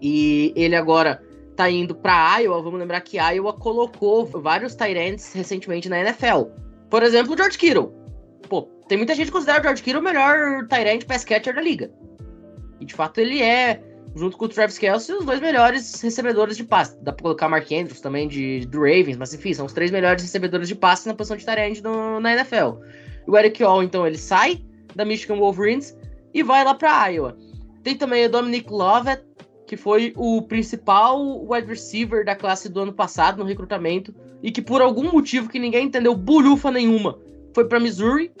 E 0.00 0.54
ele 0.56 0.74
agora 0.74 1.22
tá 1.60 1.70
indo 1.70 1.94
para 1.94 2.38
Iowa, 2.38 2.62
vamos 2.62 2.80
lembrar 2.80 3.02
que 3.02 3.18
Iowa 3.18 3.52
colocou 3.52 4.24
vários 4.24 4.74
Tyrants 4.74 5.34
recentemente 5.34 5.90
na 5.90 6.00
NFL. 6.00 6.44
Por 6.88 7.02
exemplo, 7.02 7.34
o 7.34 7.36
George 7.36 7.58
Kittle. 7.58 7.92
Pô, 8.48 8.62
tem 8.88 8.96
muita 8.96 9.14
gente 9.14 9.26
que 9.26 9.32
considera 9.32 9.60
o 9.60 9.62
George 9.62 9.82
Kittle 9.82 10.00
o 10.00 10.02
melhor 10.02 10.66
Tyrant 10.68 11.04
pass 11.04 11.22
catcher 11.22 11.54
da 11.54 11.60
liga. 11.60 11.90
E 12.80 12.86
de 12.86 12.94
fato 12.94 13.20
ele 13.20 13.42
é, 13.42 13.78
junto 14.16 14.38
com 14.38 14.46
o 14.46 14.48
Travis 14.48 14.78
Kelsey, 14.78 15.14
os 15.14 15.26
dois 15.26 15.38
melhores 15.38 16.00
recebedores 16.00 16.56
de 16.56 16.64
passe. 16.64 16.96
Dá 17.02 17.12
pra 17.12 17.24
colocar 17.24 17.46
Mark 17.46 17.70
Andrews 17.70 18.00
também 18.00 18.26
de, 18.26 18.64
do 18.64 18.78
Ravens, 18.78 19.18
mas 19.18 19.34
enfim, 19.34 19.52
são 19.52 19.66
os 19.66 19.74
três 19.74 19.90
melhores 19.90 20.22
recebedores 20.22 20.66
de 20.66 20.74
passe 20.74 21.06
na 21.06 21.12
posição 21.12 21.36
de 21.36 21.44
Tyrant 21.44 21.78
na 22.22 22.32
NFL. 22.32 22.80
O 23.26 23.36
Eric 23.36 23.62
All, 23.62 23.82
então, 23.82 24.06
ele 24.06 24.16
sai 24.16 24.64
da 24.96 25.04
Michigan 25.04 25.36
Wolverines 25.36 25.94
e 26.32 26.42
vai 26.42 26.64
lá 26.64 26.74
para 26.74 27.08
Iowa. 27.08 27.36
Tem 27.82 27.94
também 27.94 28.24
o 28.24 28.30
Dominic 28.30 28.70
Lovett, 28.70 29.22
que 29.70 29.76
foi 29.76 30.12
o 30.16 30.42
principal 30.42 31.46
wide 31.48 31.68
receiver 31.68 32.24
da 32.24 32.34
classe 32.34 32.68
do 32.68 32.80
ano 32.80 32.92
passado 32.92 33.38
no 33.38 33.44
recrutamento 33.44 34.12
e 34.42 34.50
que 34.50 34.60
por 34.60 34.82
algum 34.82 35.12
motivo 35.12 35.48
que 35.48 35.60
ninguém 35.60 35.86
entendeu 35.86 36.12
bulhufa 36.12 36.72
nenhuma 36.72 37.16
foi 37.54 37.64
para 37.64 37.78
Missouri. 37.78 38.32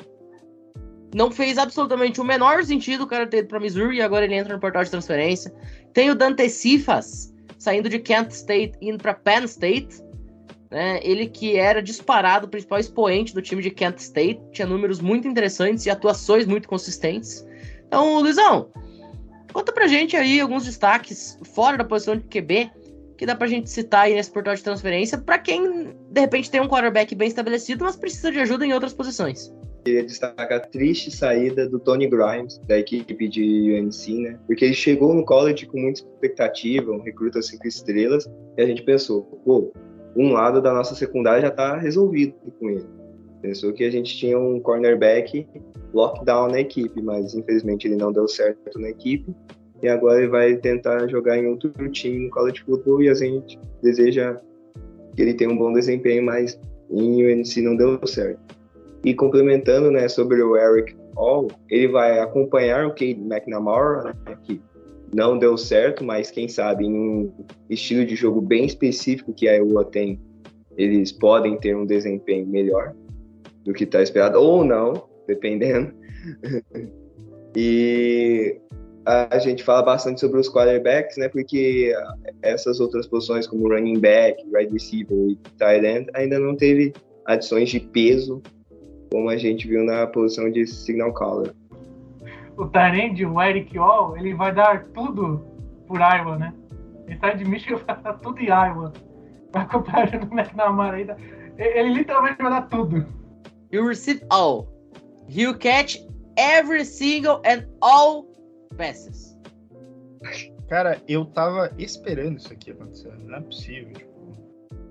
Não 1.14 1.30
fez 1.30 1.56
absolutamente 1.56 2.20
o 2.20 2.24
menor 2.24 2.64
sentido 2.64 3.04
o 3.04 3.06
cara 3.06 3.28
ter 3.28 3.38
ido 3.38 3.46
para 3.46 3.60
Missouri 3.60 3.98
e 3.98 4.02
agora 4.02 4.24
ele 4.24 4.34
entra 4.34 4.54
no 4.54 4.60
portal 4.60 4.82
de 4.82 4.90
transferência. 4.90 5.54
Tem 5.92 6.10
o 6.10 6.16
Dante 6.16 6.48
Cifas 6.48 7.32
saindo 7.56 7.88
de 7.88 8.00
Kent 8.00 8.32
State 8.32 8.76
indo 8.82 8.98
para 8.98 9.14
Penn 9.14 9.44
State. 9.44 10.02
Né? 10.68 10.98
Ele 11.00 11.28
que 11.28 11.56
era 11.56 11.80
disparado 11.80 12.48
o 12.48 12.50
principal 12.50 12.80
expoente 12.80 13.32
do 13.32 13.40
time 13.40 13.62
de 13.62 13.70
Kent 13.70 13.98
State, 13.98 14.40
tinha 14.50 14.66
números 14.66 15.00
muito 15.00 15.28
interessantes 15.28 15.86
e 15.86 15.90
atuações 15.90 16.44
muito 16.44 16.68
consistentes. 16.68 17.46
Então, 17.86 18.18
Luizão, 18.18 18.72
Conta 19.52 19.72
pra 19.72 19.86
gente 19.86 20.16
aí 20.16 20.40
alguns 20.40 20.64
destaques 20.64 21.38
fora 21.54 21.76
da 21.76 21.84
posição 21.84 22.16
de 22.16 22.24
QB 22.24 22.70
que 23.20 23.26
dá 23.26 23.34
pra 23.34 23.46
gente 23.46 23.68
citar 23.68 24.04
aí 24.04 24.14
nesse 24.14 24.30
portal 24.30 24.54
de 24.54 24.62
transferência 24.62 25.18
para 25.18 25.38
quem 25.38 25.94
de 26.10 26.20
repente 26.20 26.50
tem 26.50 26.60
um 26.60 26.66
quarterback 26.66 27.14
bem 27.14 27.28
estabelecido, 27.28 27.84
mas 27.84 27.94
precisa 27.94 28.32
de 28.32 28.38
ajuda 28.38 28.64
em 28.64 28.72
outras 28.72 28.94
posições. 28.94 29.52
Queria 29.84 30.04
destacar 30.04 30.52
a 30.52 30.60
triste 30.60 31.10
saída 31.10 31.68
do 31.68 31.78
Tony 31.78 32.06
Grimes, 32.06 32.58
da 32.66 32.78
equipe 32.78 33.28
de 33.28 33.78
UNC, 33.78 34.22
né? 34.22 34.38
Porque 34.46 34.64
ele 34.64 34.74
chegou 34.74 35.12
no 35.14 35.24
college 35.24 35.66
com 35.66 35.78
muita 35.78 36.00
expectativa, 36.00 36.92
um 36.92 37.02
recruta 37.02 37.42
cinco 37.42 37.66
estrelas, 37.66 38.26
e 38.56 38.62
a 38.62 38.66
gente 38.66 38.82
pensou, 38.82 39.22
pô, 39.44 39.72
um 40.16 40.32
lado 40.32 40.62
da 40.62 40.72
nossa 40.72 40.94
secundária 40.94 41.42
já 41.42 41.50
tá 41.50 41.76
resolvido 41.76 42.34
com 42.58 42.70
ele. 42.70 42.86
Pensou 43.42 43.72
que 43.72 43.84
a 43.84 43.90
gente 43.90 44.16
tinha 44.16 44.38
um 44.38 44.60
cornerback 44.60 45.46
lockdown 45.92 46.48
na 46.48 46.60
equipe, 46.60 47.00
mas 47.02 47.34
infelizmente 47.34 47.86
ele 47.86 47.96
não 47.96 48.12
deu 48.12 48.28
certo 48.28 48.78
na 48.78 48.90
equipe. 48.90 49.34
E 49.82 49.88
agora 49.88 50.18
ele 50.18 50.28
vai 50.28 50.56
tentar 50.56 51.08
jogar 51.08 51.38
em 51.38 51.46
outro 51.46 51.72
time 51.90 52.26
no 52.26 52.30
college 52.30 52.62
football 52.62 53.02
e 53.02 53.08
a 53.08 53.14
gente 53.14 53.58
deseja 53.82 54.38
que 55.16 55.22
ele 55.22 55.34
tenha 55.34 55.50
um 55.50 55.56
bom 55.56 55.72
desempenho, 55.72 56.22
mas 56.24 56.60
em 56.90 57.24
UNC 57.24 57.62
não 57.62 57.76
deu 57.76 57.98
certo. 58.06 58.40
E 59.04 59.14
complementando, 59.14 59.90
né, 59.90 60.06
sobre 60.08 60.42
o 60.42 60.56
Eric 60.56 60.94
Hall, 61.16 61.48
ele 61.70 61.88
vai 61.88 62.20
acompanhar 62.20 62.86
o 62.86 62.90
Cade 62.90 63.18
McNamara, 63.20 64.14
né, 64.26 64.36
que 64.42 64.60
não 65.14 65.38
deu 65.38 65.56
certo, 65.56 66.04
mas 66.04 66.30
quem 66.30 66.48
sabe 66.48 66.84
em 66.84 66.92
um 66.92 67.32
estilo 67.68 68.04
de 68.04 68.14
jogo 68.14 68.40
bem 68.40 68.64
específico 68.64 69.32
que 69.32 69.48
a 69.48 69.54
Iowa 69.54 69.84
tem, 69.84 70.20
eles 70.76 71.10
podem 71.10 71.58
ter 71.58 71.74
um 71.74 71.84
desempenho 71.84 72.46
melhor 72.46 72.94
do 73.64 73.72
que 73.72 73.84
está 73.84 74.02
esperado, 74.02 74.38
ou 74.38 74.64
não, 74.64 75.09
dependendo. 75.26 75.92
e 77.56 78.60
a 79.06 79.38
gente 79.38 79.64
fala 79.64 79.82
bastante 79.82 80.20
sobre 80.20 80.38
os 80.38 80.48
quarterbacks, 80.48 81.16
né? 81.16 81.28
Porque 81.28 81.92
essas 82.42 82.80
outras 82.80 83.06
posições, 83.06 83.46
como 83.46 83.68
running 83.68 83.98
back, 83.98 84.42
wide 84.52 84.72
receiver 84.72 85.16
e 85.16 85.36
tight 85.58 85.84
end, 85.84 86.10
ainda 86.14 86.38
não 86.38 86.54
teve 86.54 86.92
adições 87.26 87.70
de 87.70 87.80
peso, 87.80 88.42
como 89.10 89.28
a 89.28 89.36
gente 89.36 89.66
viu 89.66 89.84
na 89.84 90.06
posição 90.06 90.50
de 90.50 90.66
signal 90.66 91.12
caller. 91.12 91.52
O 92.56 92.66
tight 92.66 93.24
o 93.24 93.40
Eric 93.40 93.76
All, 93.78 94.16
ele 94.16 94.34
vai 94.34 94.54
dar 94.54 94.84
tudo 94.88 95.42
por 95.86 95.98
Iowa, 95.98 96.38
né? 96.38 96.52
Ele 97.06 97.18
sai 97.18 97.36
de 97.36 97.44
Michigan 97.44 97.80
vai 97.86 98.00
dar 98.02 98.14
tudo 98.14 98.38
em 98.38 98.46
Iowa. 98.46 98.92
Vai 99.52 99.66
comprar 99.66 100.08
o 100.08 100.32
McNamara 100.32 100.96
ainda. 100.96 101.16
Ele 101.58 101.94
literalmente 101.94 102.40
vai 102.40 102.50
dar 102.50 102.62
tudo. 102.68 103.04
You 103.72 103.86
receive 103.86 104.22
all. 104.30 104.68
You 105.32 105.54
catch 105.54 105.96
every 106.36 106.84
single 106.84 107.40
and 107.44 107.64
all 107.80 108.26
passes. 108.76 109.38
Cara, 110.68 111.00
eu 111.06 111.24
tava 111.24 111.72
esperando 111.78 112.38
isso 112.38 112.52
aqui 112.52 112.72
acontecer. 112.72 113.16
Não 113.16 113.36
é 113.36 113.40
possível. 113.40 113.92
Tipo, 113.92 114.32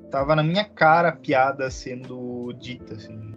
tava 0.10 0.38
na 0.38 0.44
minha 0.44 0.64
cara 0.64 1.10
a 1.10 1.12
piada 1.12 1.70
sendo 1.70 2.54
dita, 2.54 2.96
assim. 2.96 3.36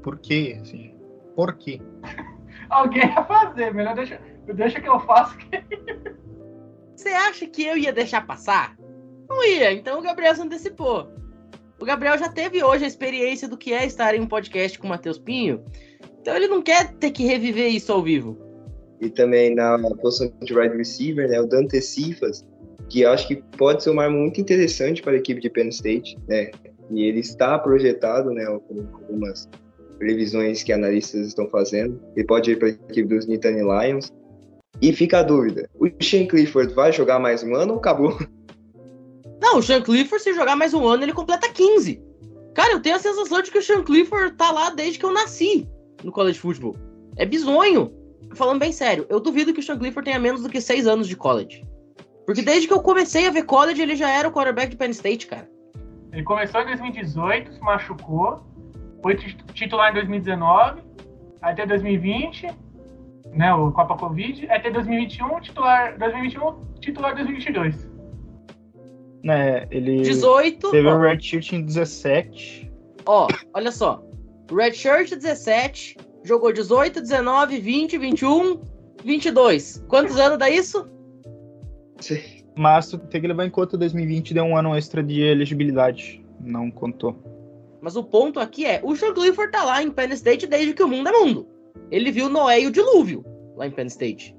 Por 0.00 0.20
quê? 0.20 0.56
Assim, 0.60 0.94
por 1.34 1.56
quê? 1.56 1.82
Alguém 2.70 3.02
ia 3.02 3.24
fazer, 3.24 3.74
melhor 3.74 3.96
deixa, 3.96 4.20
deixa 4.54 4.80
que 4.80 4.88
eu 4.88 5.00
faço. 5.00 5.36
Você 6.94 7.08
acha 7.08 7.48
que 7.48 7.64
eu 7.64 7.76
ia 7.76 7.92
deixar 7.92 8.24
passar? 8.24 8.76
Não 9.28 9.44
ia, 9.44 9.72
então 9.72 9.98
o 9.98 10.02
Gabriel 10.02 10.36
se 10.36 10.42
antecipou. 10.42 11.12
O 11.80 11.84
Gabriel 11.84 12.16
já 12.16 12.28
teve 12.28 12.62
hoje 12.62 12.84
a 12.84 12.88
experiência 12.88 13.48
do 13.48 13.56
que 13.56 13.72
é 13.72 13.84
estar 13.84 14.14
em 14.14 14.20
um 14.20 14.26
podcast 14.26 14.78
com 14.78 14.86
o 14.86 14.90
Matheus 14.90 15.18
Pinho, 15.18 15.64
então 16.28 16.36
ele 16.36 16.48
não 16.48 16.60
quer 16.60 16.92
ter 16.92 17.10
que 17.10 17.24
reviver 17.24 17.68
isso 17.68 17.90
ao 17.90 18.02
vivo. 18.02 18.36
E 19.00 19.08
também 19.08 19.54
na 19.54 19.78
posição 19.96 20.30
de 20.42 20.54
wide 20.54 20.76
receiver, 20.76 21.26
né, 21.26 21.40
o 21.40 21.46
Dante 21.46 21.80
Cifas, 21.80 22.46
que 22.90 23.02
acho 23.02 23.26
que 23.26 23.36
pode 23.56 23.82
ser 23.82 23.88
uma 23.88 24.04
arma 24.04 24.18
muito 24.18 24.38
interessante 24.38 25.00
para 25.00 25.12
a 25.12 25.16
equipe 25.16 25.40
de 25.40 25.48
Penn 25.48 25.70
State, 25.70 26.18
né? 26.28 26.50
E 26.90 27.04
ele 27.04 27.20
está 27.20 27.58
projetado, 27.58 28.30
né, 28.30 28.44
com 28.44 28.86
algumas 28.92 29.48
previsões 29.98 30.62
que 30.62 30.70
analistas 30.70 31.28
estão 31.28 31.48
fazendo. 31.48 31.98
Ele 32.14 32.26
pode 32.26 32.50
ir 32.50 32.58
para 32.58 32.68
a 32.68 32.72
equipe 32.72 33.08
dos 33.08 33.26
Nittany 33.26 33.62
Lions. 33.62 34.12
E 34.82 34.92
fica 34.92 35.20
a 35.20 35.22
dúvida: 35.22 35.66
o 35.80 35.88
Shane 35.98 36.28
Clifford 36.28 36.74
vai 36.74 36.92
jogar 36.92 37.18
mais 37.18 37.42
um 37.42 37.54
ano 37.54 37.72
ou 37.72 37.78
acabou? 37.78 38.18
Não, 39.40 39.58
o 39.58 39.62
Sean 39.62 39.80
Clifford, 39.80 40.22
se 40.22 40.34
jogar 40.34 40.56
mais 40.56 40.74
um 40.74 40.86
ano, 40.86 41.04
ele 41.04 41.12
completa 41.14 41.48
15. 41.48 42.02
Cara, 42.54 42.72
eu 42.72 42.82
tenho 42.82 42.96
a 42.96 42.98
sensação 42.98 43.40
de 43.40 43.50
que 43.50 43.58
o 43.58 43.62
Sean 43.62 43.82
Clifford 43.82 44.34
tá 44.36 44.50
lá 44.50 44.70
desde 44.70 44.98
que 44.98 45.06
eu 45.06 45.12
nasci 45.12 45.66
no 46.04 46.12
college 46.12 46.38
football. 46.38 46.76
É 47.16 47.26
bizonho. 47.26 47.92
Falando 48.34 48.60
bem 48.60 48.72
sério, 48.72 49.06
eu 49.08 49.20
duvido 49.20 49.54
que 49.54 49.60
o 49.60 49.62
Sean 49.62 49.78
Clifford 49.78 50.04
tenha 50.04 50.18
menos 50.18 50.42
do 50.42 50.48
que 50.48 50.60
6 50.60 50.86
anos 50.86 51.08
de 51.08 51.16
college. 51.16 51.64
Porque 52.26 52.42
desde 52.42 52.68
que 52.68 52.74
eu 52.74 52.82
comecei 52.82 53.26
a 53.26 53.30
ver 53.30 53.44
college, 53.44 53.80
ele 53.80 53.96
já 53.96 54.10
era 54.10 54.28
o 54.28 54.32
quarterback 54.32 54.70
de 54.70 54.76
Penn 54.76 54.90
State, 54.90 55.26
cara. 55.26 55.48
Ele 56.12 56.22
começou 56.22 56.60
em 56.60 56.66
2018, 56.66 57.54
se 57.54 57.60
machucou, 57.60 58.42
foi 59.02 59.16
titular 59.54 59.90
em 59.90 59.94
2019, 59.94 60.82
até 61.40 61.66
2020, 61.66 62.48
né, 63.32 63.54
o 63.54 63.70
Copa 63.72 63.96
Covid, 63.96 64.50
até 64.50 64.70
2021, 64.70 65.40
titular 65.40 65.98
2021, 65.98 66.64
titular 66.80 67.14
2022. 67.14 67.90
É, 69.24 69.66
ele 69.70 70.02
18. 70.02 70.70
teve 70.70 70.88
ó, 70.88 70.96
o 70.96 71.00
Red 71.00 71.20
Shirt 71.20 71.52
em 71.52 71.64
17. 71.64 72.70
Ó, 73.06 73.26
olha 73.54 73.72
só. 73.72 74.02
Red 74.50 74.72
Shirt 74.72 75.10
17, 75.10 75.96
jogou 76.24 76.52
18, 76.52 77.00
19, 77.00 77.58
20, 77.58 77.98
21, 77.98 78.60
22. 79.04 79.84
Quantos 79.88 80.18
anos 80.18 80.38
dá 80.38 80.48
isso? 80.48 80.88
Mas 82.56 82.88
tu 82.88 82.98
tem 82.98 83.20
que 83.20 83.28
levar 83.28 83.46
em 83.46 83.50
conta 83.50 83.76
2020 83.76 84.34
deu 84.34 84.44
um 84.44 84.56
ano 84.56 84.74
extra 84.76 85.02
de 85.02 85.20
elegibilidade. 85.20 86.24
Não 86.40 86.70
contou. 86.70 87.16
Mas 87.80 87.96
o 87.96 88.02
ponto 88.02 88.40
aqui 88.40 88.64
é, 88.64 88.80
o 88.82 88.96
Sean 88.96 89.14
Clifford 89.14 89.52
tá 89.52 89.64
lá 89.64 89.82
em 89.82 89.90
Penn 89.90 90.12
State 90.12 90.46
desde 90.46 90.74
que 90.74 90.82
o 90.82 90.88
mundo 90.88 91.08
é 91.08 91.12
mundo. 91.12 91.46
Ele 91.90 92.10
viu 92.10 92.28
Noé 92.28 92.62
e 92.62 92.66
o 92.66 92.70
dilúvio 92.70 93.24
lá 93.56 93.66
em 93.66 93.70
Penn 93.70 93.86
State. 93.86 94.36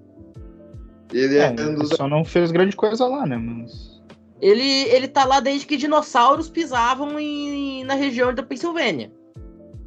Ele 1.14 1.38
é, 1.38 1.55
É, 1.57 1.62
um 1.62 1.76
dos 1.76 1.89
só 1.89 2.07
não 2.07 2.26
fez 2.26 2.51
grande 2.51 2.76
coisa 2.76 3.05
lá, 3.07 3.26
né? 3.26 3.38
Mas. 3.38 3.99
Ele, 4.41 4.84
ele 4.89 5.07
tá 5.07 5.26
lá 5.26 5.39
desde 5.39 5.66
que 5.66 5.78
dinossauros 5.78 6.49
pisavam 6.49 7.20
em, 7.20 7.84
na 7.84 7.93
região 7.93 8.34
da 8.34 8.43
Pensilvânia. 8.43 9.12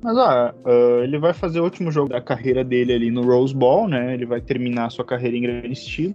Mas 0.02 0.16
ó, 0.16 0.28
ah, 0.28 0.54
ele 1.02 1.18
vai 1.18 1.32
fazer 1.32 1.60
o 1.60 1.64
último 1.64 1.90
jogo 1.90 2.08
da 2.08 2.20
carreira 2.20 2.64
dele 2.64 2.92
ali 2.92 3.10
no 3.10 3.22
Rose 3.22 3.54
Bowl, 3.54 3.88
né? 3.88 4.14
Ele 4.14 4.26
vai 4.26 4.40
terminar 4.40 4.86
a 4.86 4.90
sua 4.90 5.04
carreira 5.04 5.36
em 5.36 5.42
grande 5.42 5.72
estilo. 5.72 6.14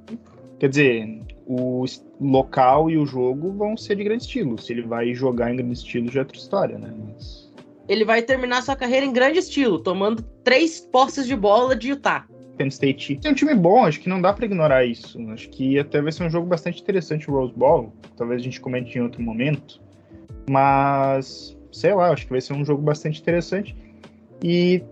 Quer 0.59 0.69
dizer, 0.69 1.21
o 1.45 1.85
local 2.19 2.89
e 2.89 2.97
o 2.97 3.05
jogo 3.05 3.51
vão 3.53 3.77
ser 3.77 3.95
de 3.95 4.03
grande 4.03 4.23
estilo. 4.23 4.59
Se 4.59 4.73
ele 4.73 4.81
vai 4.81 5.13
jogar 5.13 5.51
em 5.51 5.57
grande 5.57 5.73
estilo 5.73 6.11
já 6.11 6.21
é 6.21 6.23
outra 6.23 6.37
história, 6.37 6.77
né? 6.77 6.93
Mas... 7.05 7.53
Ele 7.87 8.03
vai 8.03 8.21
terminar 8.21 8.63
sua 8.63 8.75
carreira 8.75 9.05
em 9.05 9.13
grande 9.13 9.39
estilo, 9.39 9.79
tomando 9.79 10.21
três 10.43 10.79
posses 10.79 11.25
de 11.25 11.35
bola 11.35 11.75
de 11.75 11.89
Utah. 11.89 12.25
Penn 12.57 12.67
State 12.67 13.17
tem 13.17 13.31
um 13.31 13.35
time 13.35 13.53
bom, 13.53 13.85
acho 13.85 13.99
que 13.99 14.09
não 14.09 14.19
dá 14.19 14.33
pra 14.33 14.45
ignorar 14.45 14.83
isso. 14.83 15.19
Acho 15.29 15.47
que 15.49 15.79
até 15.79 16.01
vai 16.01 16.11
ser 16.11 16.23
um 16.23 16.29
jogo 16.29 16.47
bastante 16.47 16.81
interessante 16.81 17.29
o 17.29 17.33
Rose 17.33 17.53
Bowl. 17.55 17.93
Talvez 18.17 18.41
a 18.41 18.43
gente 18.43 18.59
comente 18.59 18.97
em 18.97 19.01
outro 19.01 19.21
momento. 19.21 19.79
Mas, 20.49 21.56
sei 21.77 21.93
lá, 21.93 22.09
acho 22.11 22.25
que 22.25 22.31
vai 22.31 22.41
ser 22.41 22.53
um 22.53 22.65
jogo 22.65 22.81
bastante 22.81 23.21
interessante. 23.21 23.75
E, 24.43 24.83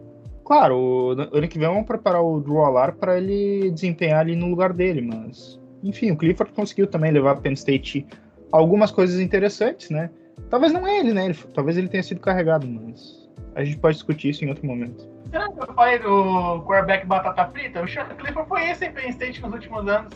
claro, 0.43 1.15
ano 1.31 1.47
que 1.47 1.57
vem 1.57 1.67
vamos 1.67 1.85
preparar 1.85 2.21
o 2.21 2.39
Drew 2.39 2.63
Alar 2.63 2.93
para 2.93 3.17
ele 3.17 3.71
desempenhar 3.71 4.19
ali 4.19 4.35
no 4.35 4.47
lugar 4.47 4.71
dele. 4.71 5.01
Mas, 5.01 5.59
enfim, 5.83 6.11
o 6.11 6.17
Clifford 6.17 6.53
conseguiu 6.53 6.87
também 6.87 7.11
levar 7.11 7.31
a 7.31 7.35
Penn 7.35 7.53
State 7.53 8.05
algumas 8.51 8.91
coisas 8.91 9.19
interessantes, 9.19 9.89
né? 9.89 10.09
Talvez 10.49 10.71
não 10.71 10.87
ele, 10.87 11.11
né? 11.13 11.25
Ele- 11.25 11.37
talvez 11.53 11.77
ele 11.77 11.87
tenha 11.89 12.03
sido 12.03 12.19
carregado, 12.19 12.67
mas 12.67 13.27
a 13.55 13.63
gente 13.63 13.77
pode 13.77 13.95
discutir 13.95 14.29
isso 14.29 14.45
em 14.45 14.49
outro 14.49 14.65
momento. 14.65 15.07
Será 15.31 15.51
que 15.51 15.59
eu 15.59 15.73
falei 15.73 15.99
do 15.99 16.61
quarterback 16.65 17.05
batata 17.07 17.45
frita? 17.51 17.81
O 17.81 17.87
Sean 17.87 18.05
Clifford 18.15 18.47
foi 18.47 18.69
esse 18.69 18.85
em 18.85 18.91
Penn 18.91 19.09
State 19.09 19.41
nos 19.41 19.53
últimos 19.53 19.87
anos. 19.87 20.13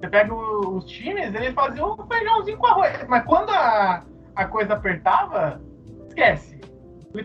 Você 0.00 0.08
pega 0.08 0.34
os 0.34 0.84
times, 0.86 1.34
eles 1.34 1.54
faziam 1.54 1.94
um 1.94 2.06
feijãozinho 2.06 2.58
com 2.58 2.66
arroz. 2.66 3.06
Mas 3.08 3.24
quando 3.24 3.50
a, 3.50 4.04
a 4.34 4.44
coisa 4.46 4.74
apertava, 4.74 5.60
esquece. 6.16 6.56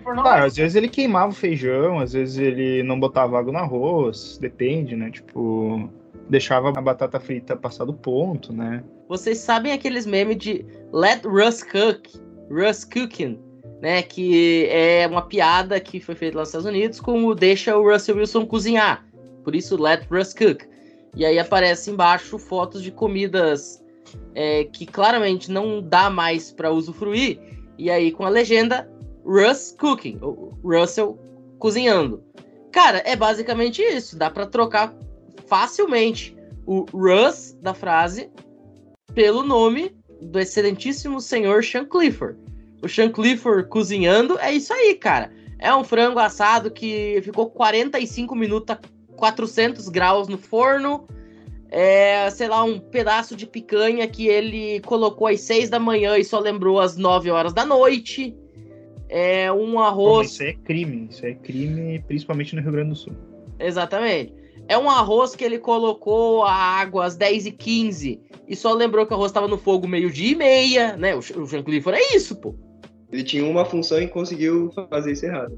Claro, 0.03 0.23
vai 0.23 0.45
às 0.45 0.55
vezes 0.55 0.75
ele 0.75 0.87
queimava 0.87 1.31
o 1.31 1.35
feijão, 1.35 1.99
às 1.99 2.13
vezes 2.13 2.37
ele 2.37 2.81
não 2.83 2.99
botava 2.99 3.37
água 3.37 3.51
no 3.51 3.59
arroz, 3.59 4.37
depende, 4.39 4.95
né? 4.95 5.09
Tipo, 5.09 5.89
deixava 6.29 6.69
a 6.69 6.81
batata 6.81 7.19
frita 7.19 7.57
passar 7.57 7.85
do 7.85 7.93
ponto, 7.93 8.53
né? 8.53 8.83
Vocês 9.09 9.39
sabem 9.39 9.73
aqueles 9.73 10.05
memes 10.05 10.37
de 10.37 10.65
Let 10.93 11.25
Russ 11.25 11.61
Cook, 11.63 12.07
Russ 12.49 12.85
Cooking, 12.85 13.37
né? 13.81 14.01
Que 14.01 14.67
é 14.69 15.05
uma 15.07 15.23
piada 15.23 15.77
que 15.79 15.99
foi 15.99 16.15
feita 16.15 16.37
lá 16.37 16.43
nos 16.43 16.49
Estados 16.49 16.67
Unidos 16.67 17.01
com 17.01 17.25
o 17.25 17.35
deixa 17.35 17.75
o 17.77 17.83
Russell 17.83 18.15
Wilson 18.15 18.45
cozinhar. 18.45 19.05
Por 19.43 19.55
isso, 19.55 19.81
Let 19.81 20.05
Russ 20.09 20.33
Cook. 20.33 20.63
E 21.17 21.25
aí 21.25 21.37
aparece 21.37 21.91
embaixo 21.91 22.39
fotos 22.39 22.81
de 22.81 22.91
comidas 22.91 23.83
é, 24.33 24.63
que 24.63 24.85
claramente 24.85 25.51
não 25.51 25.81
dá 25.81 26.09
mais 26.09 26.49
para 26.49 26.71
usufruir. 26.71 27.60
E 27.81 27.89
aí 27.89 28.11
com 28.11 28.23
a 28.23 28.29
legenda 28.29 28.87
Russ 29.25 29.75
Cooking, 29.79 30.19
o 30.21 30.55
Russell 30.63 31.17
cozinhando. 31.57 32.23
Cara, 32.71 33.01
é 33.03 33.15
basicamente 33.15 33.81
isso. 33.81 34.15
Dá 34.15 34.29
para 34.29 34.45
trocar 34.45 34.93
facilmente 35.47 36.37
o 36.67 36.85
Russ 36.93 37.57
da 37.59 37.73
frase 37.73 38.29
pelo 39.15 39.41
nome 39.41 39.95
do 40.21 40.39
excelentíssimo 40.39 41.19
senhor 41.19 41.63
Sean 41.63 41.85
Clifford. 41.85 42.37
O 42.83 42.87
Sean 42.87 43.11
Clifford 43.11 43.67
cozinhando 43.67 44.37
é 44.37 44.53
isso 44.53 44.71
aí, 44.71 44.93
cara. 44.93 45.31
É 45.57 45.73
um 45.73 45.83
frango 45.83 46.19
assado 46.19 46.69
que 46.69 47.19
ficou 47.23 47.49
45 47.49 48.35
minutos 48.35 48.75
a 48.75 48.79
400 49.15 49.89
graus 49.89 50.27
no 50.27 50.37
forno. 50.37 51.07
É, 51.71 52.29
sei 52.29 52.49
lá, 52.49 52.63
um 52.65 52.79
pedaço 52.79 53.33
de 53.33 53.47
picanha 53.47 54.05
que 54.05 54.27
ele 54.27 54.81
colocou 54.81 55.27
às 55.27 55.39
6 55.39 55.69
da 55.69 55.79
manhã 55.79 56.17
e 56.17 56.23
só 56.25 56.37
lembrou 56.37 56.79
às 56.79 56.97
9 56.97 57.31
horas 57.31 57.53
da 57.53 57.65
noite. 57.65 58.35
É 59.07 59.51
um 59.51 59.79
arroz. 59.79 60.31
isso 60.31 60.43
é 60.43 60.53
crime, 60.53 61.07
isso 61.09 61.25
é 61.25 61.33
crime 61.33 62.03
principalmente 62.07 62.55
no 62.55 62.61
Rio 62.61 62.73
Grande 62.73 62.89
do 62.89 62.95
Sul. 62.95 63.13
Exatamente. 63.57 64.33
É 64.67 64.77
um 64.77 64.89
arroz 64.89 65.35
que 65.35 65.43
ele 65.43 65.59
colocou 65.59 66.43
a 66.43 66.53
água 66.53 67.05
às 67.05 67.15
10 67.15 67.47
e 67.47 67.51
15 67.51 68.21
e 68.47 68.55
só 68.55 68.73
lembrou 68.73 69.05
que 69.05 69.13
o 69.13 69.15
arroz 69.15 69.31
estava 69.31 69.47
no 69.47 69.57
fogo 69.57 69.87
meio-dia 69.87 70.31
e 70.31 70.35
meia, 70.35 70.97
né? 70.97 71.15
O, 71.15 71.19
o 71.19 71.47
Sean 71.47 71.63
Clifford 71.63 71.99
é 71.99 72.15
isso, 72.15 72.35
pô. 72.35 72.53
Ele 73.11 73.23
tinha 73.23 73.45
uma 73.45 73.65
função 73.65 74.01
e 74.01 74.07
conseguiu 74.07 74.71
fazer 74.89 75.13
isso 75.13 75.25
errado. 75.25 75.57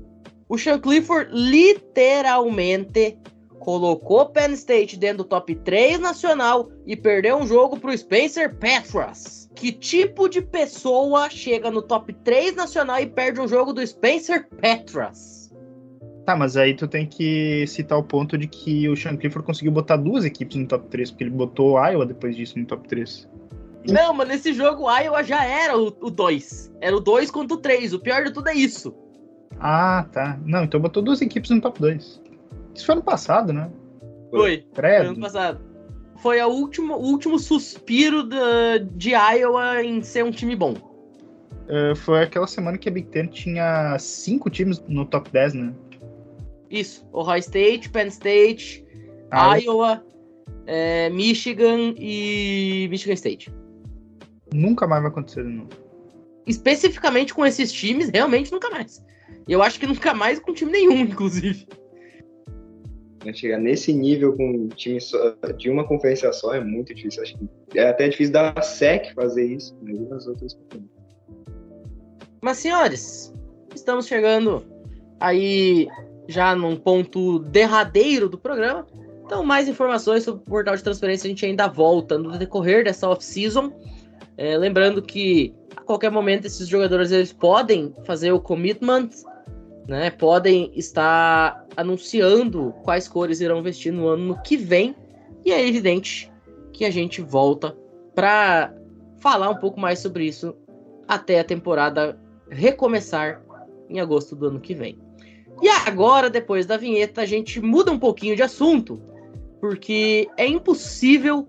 O 0.50 0.58
Sean 0.58 0.80
Clifford 0.80 1.30
literalmente 1.32 3.18
colocou 3.64 4.26
Penn 4.26 4.52
State 4.52 4.98
dentro 4.98 5.20
do 5.20 5.24
top 5.24 5.56
3 5.56 5.98
nacional 5.98 6.70
e 6.86 6.98
perdeu 6.98 7.38
um 7.38 7.48
jogo 7.48 7.80
pro 7.80 7.98
Spencer 7.98 8.54
Petras. 8.54 9.50
Que 9.56 9.72
tipo 9.72 10.28
de 10.28 10.42
pessoa 10.42 11.30
chega 11.30 11.72
no 11.72 11.82
top 11.82 12.12
3 12.12 12.58
nacional 12.58 13.00
e 13.00 13.06
perde 13.06 13.40
um 13.40 13.48
jogo 13.48 13.72
do 13.72 13.86
Spencer 13.88 14.50
Petras? 14.50 15.50
Tá, 16.26 16.36
mas 16.36 16.58
aí 16.58 16.74
tu 16.74 16.90
tem 16.90 17.06
que 17.06 17.66
citar 17.66 17.98
o 17.98 18.04
ponto 18.04 18.38
de 18.38 18.48
que 18.48 18.90
o 18.90 18.98
Sean 18.98 19.16
Clifford 19.16 19.46
conseguiu 19.46 19.72
botar 19.72 19.96
duas 19.96 20.26
equipes 20.26 20.58
no 20.58 20.68
top 20.68 20.86
3, 20.90 21.12
porque 21.12 21.24
ele 21.24 21.32
botou 21.32 21.76
o 21.76 21.88
Iowa 21.88 22.06
depois 22.06 22.36
disso 22.36 22.60
no 22.60 22.66
top 22.66 22.86
3. 22.90 23.30
Não, 23.88 24.14
mas 24.14 24.28
nesse 24.28 24.52
jogo 24.52 24.84
o 24.84 24.98
Iowa 24.98 25.24
já 25.24 25.46
era 25.46 25.78
o 25.78 25.90
2. 25.90 26.74
Era 26.82 26.98
o 26.98 27.00
2 27.00 27.32
contra 27.32 27.56
o 27.56 27.60
3. 27.62 27.94
O 27.94 28.00
pior 28.00 28.26
de 28.26 28.32
tudo 28.32 28.50
é 28.50 28.54
isso. 28.54 28.94
Ah, 29.58 30.06
tá. 30.12 30.38
Não, 30.46 30.66
então 30.66 30.82
botou 30.82 31.02
duas 31.02 31.22
equipes 31.22 31.50
no 31.50 31.62
top 31.62 31.80
2. 31.80 32.23
Isso 32.74 32.86
foi 32.86 32.96
ano 32.96 33.04
passado, 33.04 33.54
né? 33.54 33.70
Foi. 34.30 34.40
Foi 34.40 34.54
ano 34.56 34.64
Credo. 34.74 35.20
passado. 35.20 35.62
Foi 36.22 36.40
a 36.40 36.48
última, 36.48 36.96
o 36.96 37.02
último 37.02 37.38
suspiro 37.38 38.24
da, 38.24 38.78
de 38.78 39.12
Iowa 39.12 39.84
em 39.84 40.02
ser 40.02 40.24
um 40.24 40.32
time 40.32 40.56
bom. 40.56 40.74
É, 41.68 41.96
foi 41.96 42.24
aquela 42.24 42.48
semana 42.48 42.78
que 42.78 42.90
a 42.90 42.92
Big 42.92 43.08
Ten 43.10 43.28
tinha 43.28 43.98
cinco 44.00 44.50
times 44.50 44.82
no 44.88 45.06
top 45.06 45.30
10, 45.32 45.54
né? 45.54 45.74
Isso. 46.70 47.08
Ohio 47.12 47.40
State, 47.40 47.90
Penn 47.90 48.08
State, 48.08 48.86
Ah, 49.32 49.58
Iowa, 49.58 50.04
é, 50.66 51.10
Michigan 51.10 51.94
e 51.98 52.88
Michigan 52.90 53.14
State. 53.14 53.54
Nunca 54.54 54.88
mais 54.88 55.02
vai 55.02 55.12
acontecer 55.12 55.44
de 55.44 55.50
novo. 55.50 55.70
Especificamente 56.46 57.34
com 57.34 57.46
esses 57.46 57.72
times, 57.72 58.10
realmente 58.10 58.52
nunca 58.52 58.70
mais. 58.70 59.04
E 59.48 59.52
eu 59.52 59.62
acho 59.64 59.80
que 59.80 59.88
nunca 59.88 60.14
mais 60.14 60.40
com 60.40 60.54
time 60.54 60.72
nenhum, 60.72 61.00
inclusive. 61.02 61.68
Né, 63.24 63.34
Chegar 63.34 63.60
nesse 63.60 63.94
nível 63.94 64.36
com 64.36 64.50
um 64.50 64.68
time 64.70 65.00
só, 65.00 65.36
de 65.58 65.70
uma 65.70 65.88
conferência 65.88 66.32
só 66.34 66.54
é 66.54 66.60
muito 66.60 66.94
difícil. 66.94 67.24
Acho 67.24 67.38
que 67.70 67.80
é 67.80 67.90
até 67.90 68.10
difícil 68.10 68.34
da 68.34 68.54
SEC 68.62 69.14
fazer 69.14 69.46
isso, 69.46 69.78
mas 69.82 70.10
nas 70.10 70.28
outras. 70.28 70.58
Mas, 72.42 72.58
senhores, 72.58 73.34
estamos 73.74 74.08
chegando 74.08 74.66
aí 75.20 75.88
já 76.28 76.56
num 76.56 76.76
ponto 76.76 77.40
derradeiro 77.40 78.28
do 78.28 78.38
programa. 78.38 78.86
Então, 79.26 79.44
mais 79.44 79.68
informações 79.68 80.24
sobre 80.24 80.42
o 80.42 80.46
portal 80.46 80.76
de 80.76 80.84
transferência 80.84 81.28
a 81.28 81.30
gente 81.30 81.46
ainda 81.46 81.68
volta 81.68 82.18
no 82.18 82.38
decorrer 82.38 82.84
dessa 82.84 83.10
off-season. 83.10 83.72
É, 84.38 84.58
lembrando 84.58 85.02
que 85.02 85.54
a 85.76 85.82
qualquer 85.82 86.12
momento 86.12 86.46
esses 86.46 86.68
jogadores 86.68 87.12
eles 87.12 87.32
podem 87.32 87.96
fazer 88.04 88.32
o 88.32 88.40
commitment, 88.40 89.10
né? 89.88 90.10
Podem 90.10 90.72
estar 90.76 91.66
anunciando 91.76 92.74
quais 92.84 93.08
cores 93.08 93.42
irão 93.42 93.62
vestir 93.62 93.92
no 93.92 94.08
ano 94.08 94.40
que 94.44 94.56
vem. 94.56 94.96
E 95.46 95.52
é 95.52 95.68
evidente 95.68 96.32
que 96.72 96.86
a 96.86 96.92
gente 96.92 97.22
volta 97.22 97.76
para 98.16 98.74
falar 99.20 99.50
um 99.50 99.56
pouco 99.56 99.80
mais 99.80 100.00
sobre 100.00 100.26
isso 100.26 100.56
até 101.08 101.40
a 101.40 101.44
temporada 101.44 102.18
recomeçar 102.50 103.42
em 103.90 104.00
agosto 104.00 104.36
do 104.36 104.48
ano 104.48 104.60
que 104.60 104.74
vem. 104.74 104.98
E 105.62 105.70
agora, 105.70 106.30
depois 106.30 106.66
da 106.66 106.78
vinheta, 106.78 107.22
a 107.22 107.26
gente 107.26 107.62
muda 107.62 107.92
um 107.92 108.00
pouquinho 108.00 108.36
de 108.36 108.42
assunto, 108.42 109.02
porque 109.60 110.28
é 110.38 110.48
impossível 110.48 111.48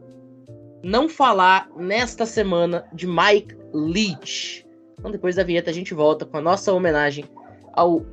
não 0.82 1.08
falar 1.08 1.70
nesta 1.76 2.26
semana 2.26 2.84
de 2.92 3.06
Mike 3.06 3.56
Leach. 3.72 4.66
Então, 4.98 5.10
depois 5.10 5.36
da 5.36 5.42
vinheta, 5.42 5.70
a 5.70 5.74
gente 5.74 5.94
volta 5.94 6.26
com 6.26 6.36
a 6.36 6.40
nossa 6.40 6.72
homenagem 6.72 7.24
ao 7.72 8.04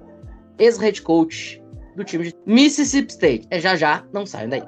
ex-head 0.62 1.02
coach 1.02 1.62
do 1.96 2.04
time 2.04 2.26
de 2.26 2.36
Mississippi 2.46 3.12
State. 3.12 3.48
É 3.50 3.60
já 3.60 3.76
já, 3.76 4.06
não 4.14 4.26
saiam 4.26 4.50
daí. 4.50 4.64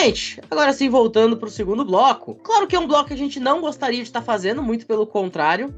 Gente, 0.00 0.40
agora 0.48 0.72
sim, 0.72 0.88
voltando 0.88 1.36
para 1.36 1.48
o 1.48 1.50
segundo 1.50 1.84
bloco. 1.84 2.36
Claro 2.36 2.68
que 2.68 2.76
é 2.76 2.78
um 2.78 2.86
bloco 2.86 3.08
que 3.08 3.14
a 3.14 3.16
gente 3.16 3.40
não 3.40 3.60
gostaria 3.60 3.98
de 3.98 4.04
estar 4.04 4.22
fazendo, 4.22 4.62
muito 4.62 4.86
pelo 4.86 5.04
contrário. 5.04 5.74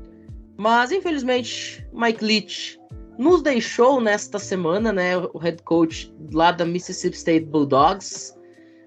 Mas, 0.58 0.92
infelizmente, 0.92 1.86
Mike 1.90 2.22
Leach 2.22 2.78
nos 3.18 3.40
deixou 3.40 3.98
nesta 3.98 4.38
semana, 4.38 4.92
né? 4.92 5.16
O 5.16 5.38
head 5.38 5.62
coach 5.62 6.12
lá 6.34 6.52
da 6.52 6.66
Mississippi 6.66 7.16
State 7.16 7.46
Bulldogs. 7.46 8.36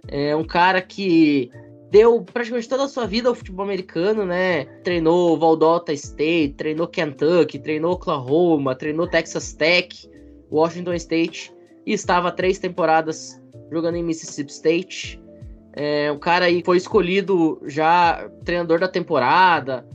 É 0.08 0.36
um 0.36 0.44
cara 0.44 0.84
que 0.84 1.50
deu 1.90 2.22
praticamente 2.22 2.70
toda 2.70 2.84
a 2.84 2.88
sua 2.88 3.08
vida 3.08 3.28
ao 3.28 3.34
futebol 3.34 3.66
americano, 3.66 4.28
né? 4.28 4.66
Treinou 4.84 5.36
Valdota 5.36 5.92
State, 5.94 6.54
treinou 6.58 6.88
Kentucky, 6.88 7.58
treinou 7.58 7.94
Oklahoma, 7.94 8.76
treinou 8.76 9.08
Texas 9.08 9.52
Tech, 9.54 10.08
Washington 10.52 10.94
State 10.94 11.52
e 11.88 11.94
estava 11.94 12.32
três 12.32 12.60
temporadas 12.60 13.42
jogando 13.74 13.96
em 13.96 14.04
Mississippi 14.04 14.52
State. 14.52 15.22
É, 15.74 16.12
o 16.12 16.20
cara 16.20 16.46
aí 16.46 16.62
foi 16.64 16.78
escolhido 16.78 17.62
já 17.66 18.30
treinador 18.46 18.80
da 18.80 18.88
temporada, 18.88 19.86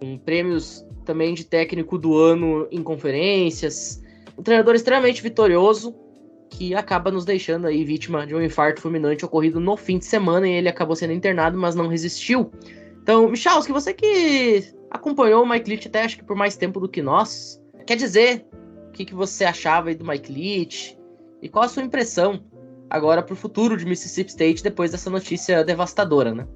com 0.00 0.18
prêmios 0.18 0.84
também 1.04 1.32
de 1.32 1.44
técnico 1.44 1.96
do 1.96 2.16
ano 2.16 2.66
em 2.70 2.82
conferências. 2.82 4.02
Um 4.36 4.42
treinador 4.42 4.74
extremamente 4.74 5.22
vitorioso, 5.22 5.94
que 6.50 6.74
acaba 6.74 7.10
nos 7.10 7.24
deixando 7.24 7.66
aí 7.66 7.84
vítima 7.84 8.26
de 8.26 8.34
um 8.34 8.42
infarto 8.42 8.80
fulminante 8.80 9.24
ocorrido 9.24 9.58
no 9.58 9.76
fim 9.76 9.98
de 9.98 10.04
semana 10.04 10.46
e 10.46 10.52
ele 10.52 10.68
acabou 10.68 10.94
sendo 10.94 11.12
internado, 11.12 11.56
mas 11.56 11.74
não 11.74 11.88
resistiu. 11.88 12.52
Então, 13.02 13.28
Michalski, 13.28 13.72
você 13.72 13.94
que 13.94 14.64
acompanhou 14.90 15.42
o 15.42 15.48
Mike 15.48 15.70
Leach 15.70 15.88
até 15.88 16.02
acho 16.02 16.18
que 16.18 16.24
por 16.24 16.36
mais 16.36 16.56
tempo 16.56 16.78
do 16.78 16.88
que 16.88 17.00
nós, 17.00 17.60
quer 17.86 17.96
dizer 17.96 18.44
o 18.88 18.92
que, 18.92 19.04
que 19.04 19.14
você 19.14 19.44
achava 19.44 19.88
aí 19.88 19.94
do 19.94 20.04
Mike 20.04 20.30
Leach 20.30 20.98
e 21.40 21.48
qual 21.48 21.64
a 21.64 21.68
sua 21.68 21.82
impressão 21.82 22.44
agora 22.92 23.22
para 23.22 23.32
o 23.32 23.36
futuro 23.36 23.74
de 23.74 23.86
Mississippi 23.86 24.28
State 24.28 24.62
depois 24.62 24.90
dessa 24.90 25.08
notícia 25.08 25.64
devastadora, 25.64 26.34
né? 26.34 26.46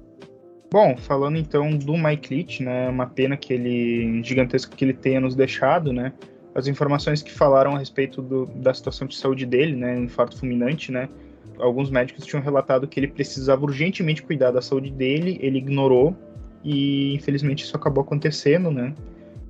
Bom, 0.71 0.95
falando 0.95 1.37
então 1.37 1.75
do 1.75 1.97
Mike 1.97 2.33
Leach, 2.33 2.61
né, 2.61 2.89
uma 2.89 3.07
pena 3.07 3.35
que 3.35 3.53
ele 3.53 4.21
gigantesco 4.21 4.75
que 4.75 4.85
ele 4.85 4.93
tenha 4.93 5.19
nos 5.19 5.33
deixado, 5.33 5.91
né? 5.91 6.13
As 6.53 6.67
informações 6.67 7.23
que 7.23 7.31
falaram 7.31 7.75
a 7.75 7.79
respeito 7.79 8.21
do, 8.21 8.45
da 8.45 8.73
situação 8.73 9.07
de 9.07 9.15
saúde 9.15 9.45
dele, 9.45 9.75
né, 9.75 9.95
um 9.95 10.03
infarto 10.03 10.37
fulminante, 10.37 10.91
né? 10.91 11.09
Alguns 11.57 11.89
médicos 11.89 12.23
tinham 12.23 12.43
relatado 12.43 12.87
que 12.87 12.99
ele 12.99 13.07
precisava 13.07 13.63
urgentemente 13.63 14.21
cuidar 14.21 14.51
da 14.51 14.61
saúde 14.61 14.91
dele, 14.91 15.39
ele 15.41 15.57
ignorou 15.57 16.15
e 16.63 17.15
infelizmente 17.15 17.63
isso 17.63 17.75
acabou 17.75 18.03
acontecendo, 18.03 18.69
né? 18.69 18.93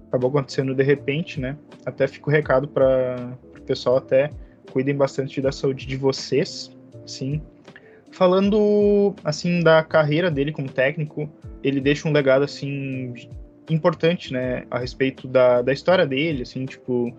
Acabou 0.07 0.29
acontecendo 0.29 0.73
de 0.73 0.83
repente, 0.83 1.37
né? 1.41 1.57
Até 1.85 2.07
fica 2.07 2.29
o 2.29 2.31
recado 2.31 2.65
para 2.65 3.35
o 3.57 3.61
pessoal 3.63 3.97
até 3.97 4.31
cuidem 4.71 4.95
bastante 4.95 5.41
da 5.41 5.51
saúde 5.51 5.87
de 5.87 5.97
vocês, 5.97 6.76
sim. 7.07 7.41
Falando, 8.11 9.15
assim, 9.23 9.61
da 9.61 9.83
carreira 9.83 10.29
dele 10.29 10.51
como 10.51 10.69
técnico, 10.69 11.29
ele 11.63 11.81
deixa 11.81 12.07
um 12.07 12.11
legado, 12.11 12.43
assim, 12.43 13.13
importante, 13.69 14.31
né, 14.31 14.65
a 14.71 14.79
respeito 14.79 15.27
da, 15.27 15.61
da 15.61 15.73
história 15.73 16.05
dele, 16.05 16.43
assim, 16.43 16.65
tipo, 16.65 17.13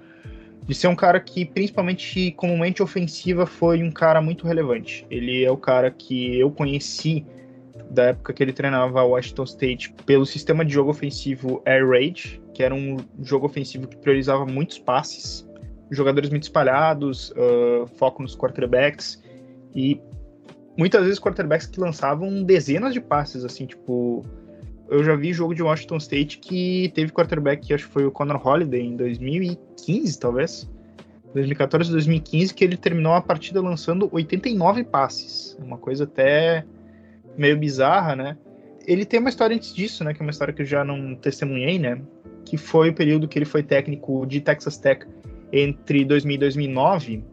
de 0.67 0.75
ser 0.75 0.89
um 0.89 0.97
cara 0.97 1.21
que, 1.21 1.45
principalmente 1.45 2.33
comumente 2.33 2.83
ofensiva, 2.83 3.47
foi 3.47 3.83
um 3.83 3.91
cara 3.91 4.21
muito 4.21 4.47
relevante. 4.47 5.07
Ele 5.11 5.45
é 5.45 5.51
o 5.51 5.57
cara 5.57 5.91
que 5.91 6.39
eu 6.39 6.51
conheci 6.51 7.25
da 7.91 8.07
época 8.07 8.33
que 8.33 8.43
ele 8.43 8.53
treinava 8.53 9.03
o 9.03 9.11
Washington 9.11 9.45
State 9.45 9.95
pelo 10.05 10.27
sistema 10.27 10.65
de 10.65 10.73
jogo 10.73 10.91
ofensivo 10.91 11.63
Air 11.65 11.89
Raid, 11.89 12.41
que 12.53 12.63
era 12.63 12.75
um 12.75 12.99
jogo 13.23 13.47
ofensivo 13.47 13.87
que 13.87 13.97
priorizava 13.97 14.45
muitos 14.45 14.79
passes, 14.79 15.49
jogadores 15.91 16.29
muito 16.29 16.43
espalhados, 16.43 17.31
uh, 17.31 17.87
foco 17.97 18.23
nos 18.23 18.37
quarterbacks, 18.37 19.23
e 19.75 20.01
muitas 20.77 21.03
vezes 21.03 21.19
quarterbacks 21.19 21.67
que 21.67 21.81
lançavam 21.81 22.43
dezenas 22.43 22.95
de 22.95 23.01
passes, 23.01 23.45
assim, 23.45 23.67
tipo. 23.67 24.25
Eu 24.89 25.05
já 25.05 25.15
vi 25.15 25.35
jogo 25.35 25.55
de 25.55 25.63
Washington 25.63 25.99
State 25.99 26.39
que 26.39 26.91
teve 26.95 27.13
quarterback 27.13 27.75
acho 27.75 27.87
que 27.87 27.93
foi 27.93 28.07
o 28.07 28.11
Connor 28.11 28.47
Holiday 28.47 28.81
em 28.81 28.97
2015, 28.97 30.19
talvez. 30.19 30.71
2014, 31.35 31.91
2015, 31.91 32.55
que 32.55 32.65
ele 32.65 32.77
terminou 32.77 33.13
a 33.13 33.21
partida 33.21 33.61
lançando 33.61 34.09
89 34.11 34.85
passes. 34.85 35.59
Uma 35.63 35.77
coisa 35.77 36.05
até 36.05 36.65
meio 37.37 37.59
bizarra, 37.59 38.17
né? 38.17 38.39
Ele 38.87 39.05
tem 39.05 39.21
uma 39.21 39.29
história 39.29 39.55
antes 39.55 39.75
disso, 39.75 40.03
né? 40.03 40.15
Que 40.15 40.23
é 40.23 40.25
uma 40.25 40.31
história 40.31 40.55
que 40.55 40.63
eu 40.63 40.67
já 40.67 40.83
não 40.83 41.15
testemunhei, 41.15 41.79
né? 41.79 42.01
Que 42.47 42.57
foi 42.57 42.89
o 42.89 42.95
período 42.95 43.29
que 43.29 43.39
ele 43.39 43.45
foi 43.45 43.63
técnico 43.63 44.25
de 44.25 44.41
Texas 44.41 44.79
Tech 44.79 45.07
entre 45.53 46.03
2000 46.03 46.35
e 46.35 46.39
2009 46.39 47.25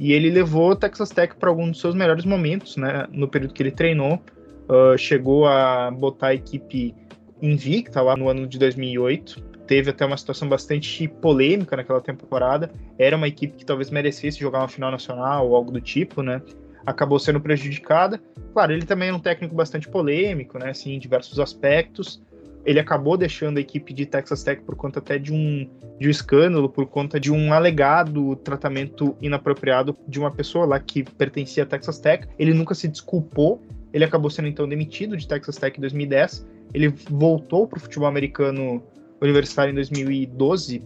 e 0.00 0.14
ele 0.14 0.30
levou 0.30 0.70
o 0.70 0.74
Texas 0.74 1.10
Tech 1.10 1.36
para 1.36 1.50
alguns 1.50 1.72
dos 1.72 1.80
seus 1.82 1.94
melhores 1.94 2.24
momentos, 2.24 2.78
né? 2.78 3.06
No 3.12 3.28
período 3.28 3.52
que 3.52 3.62
ele 3.62 3.70
treinou, 3.70 4.14
uh, 4.14 4.96
chegou 4.96 5.46
a 5.46 5.90
botar 5.90 6.28
a 6.28 6.34
equipe 6.34 6.94
invicta 7.42 8.00
lá 8.00 8.16
no 8.16 8.26
ano 8.30 8.46
de 8.46 8.58
2008. 8.58 9.42
Teve 9.66 9.90
até 9.90 10.06
uma 10.06 10.16
situação 10.16 10.48
bastante 10.48 11.06
polêmica 11.06 11.76
naquela 11.76 12.00
temporada. 12.00 12.72
Era 12.98 13.14
uma 13.14 13.28
equipe 13.28 13.58
que 13.58 13.64
talvez 13.64 13.90
merecesse 13.90 14.40
jogar 14.40 14.60
uma 14.60 14.68
final 14.68 14.90
nacional 14.90 15.46
ou 15.46 15.54
algo 15.54 15.70
do 15.70 15.82
tipo, 15.82 16.22
né? 16.22 16.40
Acabou 16.86 17.18
sendo 17.18 17.38
prejudicada. 17.38 18.18
Claro, 18.54 18.72
ele 18.72 18.86
também 18.86 19.10
é 19.10 19.12
um 19.12 19.20
técnico 19.20 19.54
bastante 19.54 19.86
polêmico, 19.86 20.58
né? 20.58 20.70
Assim, 20.70 20.94
em 20.94 20.98
diversos 20.98 21.38
aspectos 21.38 22.22
ele 22.64 22.78
acabou 22.78 23.16
deixando 23.16 23.58
a 23.58 23.60
equipe 23.60 23.92
de 23.92 24.06
Texas 24.06 24.42
Tech 24.42 24.62
por 24.62 24.76
conta 24.76 24.98
até 24.98 25.18
de 25.18 25.32
um, 25.32 25.68
de 25.98 26.08
um 26.08 26.10
escândalo, 26.10 26.68
por 26.68 26.86
conta 26.86 27.18
de 27.18 27.32
um 27.32 27.52
alegado 27.52 28.36
tratamento 28.36 29.16
inapropriado 29.20 29.96
de 30.06 30.18
uma 30.18 30.30
pessoa 30.30 30.66
lá 30.66 30.78
que 30.78 31.02
pertencia 31.02 31.62
a 31.62 31.66
Texas 31.66 31.98
Tech. 31.98 32.26
Ele 32.38 32.52
nunca 32.52 32.74
se 32.74 32.88
desculpou, 32.88 33.62
ele 33.92 34.04
acabou 34.04 34.30
sendo 34.30 34.48
então 34.48 34.68
demitido 34.68 35.16
de 35.16 35.26
Texas 35.26 35.56
Tech 35.56 35.76
em 35.76 35.80
2010. 35.80 36.46
Ele 36.72 36.88
voltou 37.08 37.66
para 37.66 37.78
o 37.78 37.80
futebol 37.80 38.08
americano 38.08 38.82
universitário 39.20 39.72
em 39.72 39.74
2012 39.74 40.82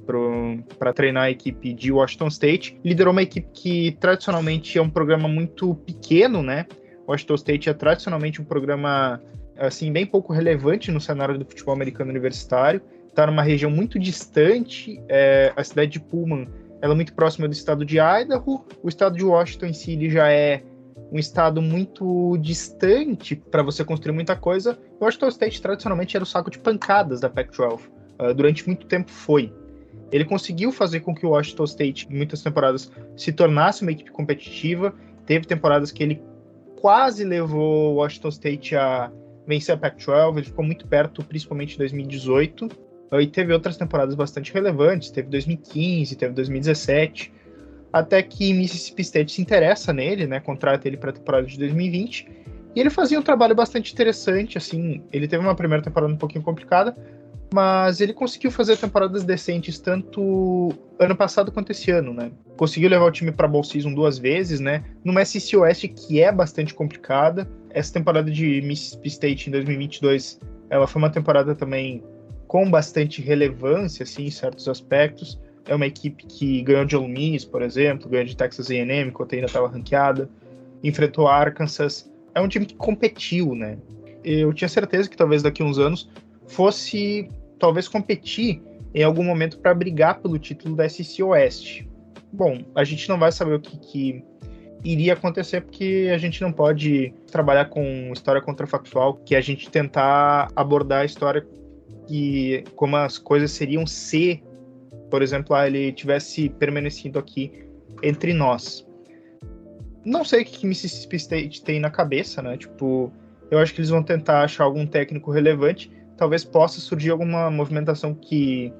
para 0.79 0.93
treinar 0.93 1.25
a 1.25 1.31
equipe 1.31 1.72
de 1.72 1.93
Washington 1.93 2.29
State. 2.29 2.79
Liderou 2.85 3.12
uma 3.12 3.22
equipe 3.22 3.49
que 3.53 3.93
tradicionalmente 4.01 4.77
é 4.79 4.83
um 4.83 4.91
programa 4.91 5.29
muito 5.29 5.75
pequeno, 5.75 6.43
né? 6.43 6.66
Washington 7.07 7.35
State 7.35 7.68
é 7.68 7.75
tradicionalmente 7.75 8.41
um 8.41 8.45
programa 8.45 9.20
assim, 9.59 9.93
bem 9.93 10.07
pouco 10.07 10.33
relevante 10.33 10.91
no 10.91 11.01
cenário 11.01 11.39
do 11.39 11.45
futebol 11.45 11.75
americano 11.75 12.11
universitário. 12.11 12.81
Está 13.09 13.27
numa 13.27 13.43
região 13.43 13.71
muito 13.71 13.99
distante. 13.99 15.01
É, 15.09 15.53
a 15.57 15.63
cidade 15.63 15.93
de 15.93 16.01
Pullman 16.01 16.49
ela 16.81 16.93
é 16.93 16.97
muito 16.97 17.15
próxima 17.15 17.49
do 17.49 17.53
estado 17.53 17.85
de 17.85 17.97
Idaho. 17.97 18.65
O 18.83 18.89
estado 18.89 19.17
de 19.17 19.25
Washington 19.25 19.67
em 19.67 19.73
si 19.73 19.93
ele 19.93 20.11
já 20.11 20.31
é 20.31 20.63
um 21.11 21.19
estado 21.19 21.63
muito 21.63 22.37
distante 22.39 23.37
para 23.37 23.63
você 23.63 23.85
construir 23.85 24.13
muita 24.13 24.37
coisa. 24.37 24.79
O 25.01 25.05
Washington 25.05 25.29
State 25.29 25.63
tradicionalmente 25.63 26.17
era 26.17 26.23
o 26.23 26.27
saco 26.27 26.51
de 26.51 26.59
pancadas 26.59 27.21
da 27.21 27.31
Pac-12. 27.31 27.81
Uh, 28.19 28.35
durante 28.35 28.67
muito 28.67 28.87
tempo 28.87 29.11
foi. 29.11 29.53
Ele 30.13 30.25
conseguiu 30.25 30.71
fazer 30.71 31.01
com 31.01 31.15
que 31.15 31.25
o 31.25 31.31
Washington 31.31 31.65
State, 31.65 32.07
em 32.11 32.17
muitas 32.17 32.43
temporadas, 32.43 32.91
se 33.17 33.33
tornasse 33.33 33.83
uma 33.83 33.93
equipe 33.93 34.11
competitiva. 34.11 34.95
Teve 35.25 35.47
temporadas 35.47 35.91
que 35.91 36.03
ele 36.03 36.23
quase 36.81 37.25
levou 37.25 37.93
o 37.93 37.95
Washington 37.97 38.29
State 38.29 38.77
a 38.77 39.11
vencer 39.47 39.75
a 39.75 39.79
Pac-12, 39.79 40.39
ele 40.39 40.47
ficou 40.47 40.65
muito 40.65 40.87
perto, 40.87 41.25
principalmente 41.25 41.75
em 41.75 41.79
2018. 41.79 42.69
E 43.13 43.27
teve 43.27 43.53
outras 43.53 43.77
temporadas 43.77 44.15
bastante 44.15 44.53
relevantes, 44.53 45.11
teve 45.11 45.29
2015, 45.29 46.17
teve 46.17 46.33
2017. 46.35 47.33
até 47.95 48.21
que 48.25 48.53
Mississippi 48.53 49.03
State 49.03 49.31
se 49.31 49.41
interessa 49.41 49.93
nele, 49.93 50.27
né, 50.27 50.41
contrata 50.41 50.89
ele 50.89 50.97
para 50.97 51.11
a 51.11 51.13
temporada 51.13 51.47
de 51.47 51.57
2020, 51.57 52.29
e 52.75 52.81
ele 52.81 52.91
fazia 52.91 53.21
um 53.21 53.23
trabalho 53.23 53.55
bastante 53.55 53.93
interessante, 53.93 54.59
assim, 54.59 55.01
ele 55.13 55.29
teve 55.29 55.41
uma 55.41 55.55
primeira 55.55 55.81
temporada 55.81 56.13
um 56.13 56.17
pouquinho 56.17 56.43
complicada, 56.43 56.97
mas 57.55 58.01
ele 58.01 58.13
conseguiu 58.13 58.51
fazer 58.51 58.77
temporadas 58.77 59.23
decentes 59.23 59.79
tanto 59.79 60.75
ano 60.99 61.15
passado 61.15 61.53
quanto 61.53 61.71
esse 61.71 61.89
ano, 61.93 62.13
né? 62.13 62.33
Conseguiu 62.57 62.91
levar 62.91 63.05
o 63.05 63.13
time 63.13 63.31
para 63.31 63.47
Bowl 63.47 63.63
Season 63.63 63.95
duas 63.95 64.19
vezes, 64.19 64.59
né? 64.59 64.83
Numa 65.05 65.25
SEC 65.25 65.57
Oeste 65.61 65.87
que 65.87 66.21
é 66.21 66.33
bastante 66.33 66.75
complicada. 66.75 67.49
Essa 67.71 67.93
temporada 67.93 68.29
de 68.29 68.61
Mississippi 68.63 69.07
State 69.07 69.49
em 69.49 69.53
2022, 69.53 70.41
ela 70.69 70.89
foi 70.89 71.01
uma 71.01 71.11
temporada 71.11 71.55
também 71.55 72.03
com 72.49 72.69
bastante 72.69 73.23
relevância, 73.23 74.03
assim, 74.03 74.25
em 74.25 74.33
certos 74.33 74.69
aspectos. 74.69 75.41
É 75.69 75.77
uma 75.77 75.87
equipe 75.87 76.27
que 76.27 76.61
ganhou 76.63 76.85
de 76.85 76.97
Ole 76.97 77.39
por 77.53 77.63
exemplo, 77.63 78.09
ganhou 78.09 78.27
de 78.27 78.37
Texas 78.37 78.69
A&M, 78.69 79.11
enquanto 79.11 79.33
ainda 79.33 79.47
estava 79.47 79.69
ranqueada, 79.69 80.29
enfrentou 80.83 81.29
Arkansas. 81.29 82.11
É 82.35 82.41
um 82.41 82.49
time 82.49 82.67
que 82.67 82.75
competiu, 82.75 83.55
né? 83.55 83.79
Eu 84.25 84.53
tinha 84.53 84.69
certeza 84.69 85.09
que 85.09 85.17
talvez 85.17 85.41
daqui 85.41 85.63
a 85.63 85.65
uns 85.65 85.79
anos 85.79 86.11
fosse 86.49 87.29
talvez 87.65 87.89
competir 87.89 88.61
em 88.95 89.03
algum 89.03 89.25
momento 89.25 89.59
para 89.59 89.73
brigar 89.73 90.21
pelo 90.21 90.39
título 90.39 90.77
da 90.77 90.87
SC 90.87 91.23
Oeste. 91.23 91.89
Bom, 92.31 92.62
a 92.75 92.85
gente 92.85 93.09
não 93.09 93.19
vai 93.19 93.33
saber 93.33 93.55
o 93.55 93.61
que, 93.61 93.79
que, 93.79 94.25
iria 94.85 95.15
acontecer 95.15 95.62
porque 95.62 96.11
a 96.12 96.19
gente 96.19 96.43
não 96.43 96.53
pode 96.53 97.15
trabalhar 97.33 97.65
com 97.71 98.12
história 98.12 98.43
contrafactual, 98.43 99.15
que 99.15 99.35
a 99.35 99.41
gente 99.41 99.71
tentar 99.71 100.49
abordar 100.55 101.01
a 101.01 101.05
história 101.07 101.47
que 102.07 102.62
como 102.77 102.97
as 102.97 103.17
coisas 103.17 103.51
seriam 103.51 103.87
se, 103.87 104.43
por 105.11 105.23
exemplo, 105.23 105.57
ah, 105.57 105.67
ele 105.67 105.91
tivesse 105.91 106.51
permanecido 106.51 107.19
aqui 107.19 107.51
entre 108.03 108.35
nós. 108.35 108.87
Não 110.05 110.23
sei 110.23 110.43
o 110.43 110.45
que, 110.45 110.59
que 110.59 110.67
Mississippi 110.67 111.17
State 111.17 111.65
tem 111.65 111.81
na 111.81 111.89
cabeça, 111.89 112.43
né? 112.43 112.59
Tipo, 112.59 113.11
eu 113.51 113.59
acho 113.59 113.73
que 113.73 113.81
eles 113.81 113.89
vão 113.89 114.03
tentar 114.03 114.43
achar 114.43 114.65
algum 114.65 114.87
técnico 114.87 115.31
relevante 115.31 115.91
talvez 116.17 116.45
possa 116.45 116.81
surgir 116.81 117.11
alguma 117.11 117.51
movimentação 117.51 118.15
que 118.15 118.73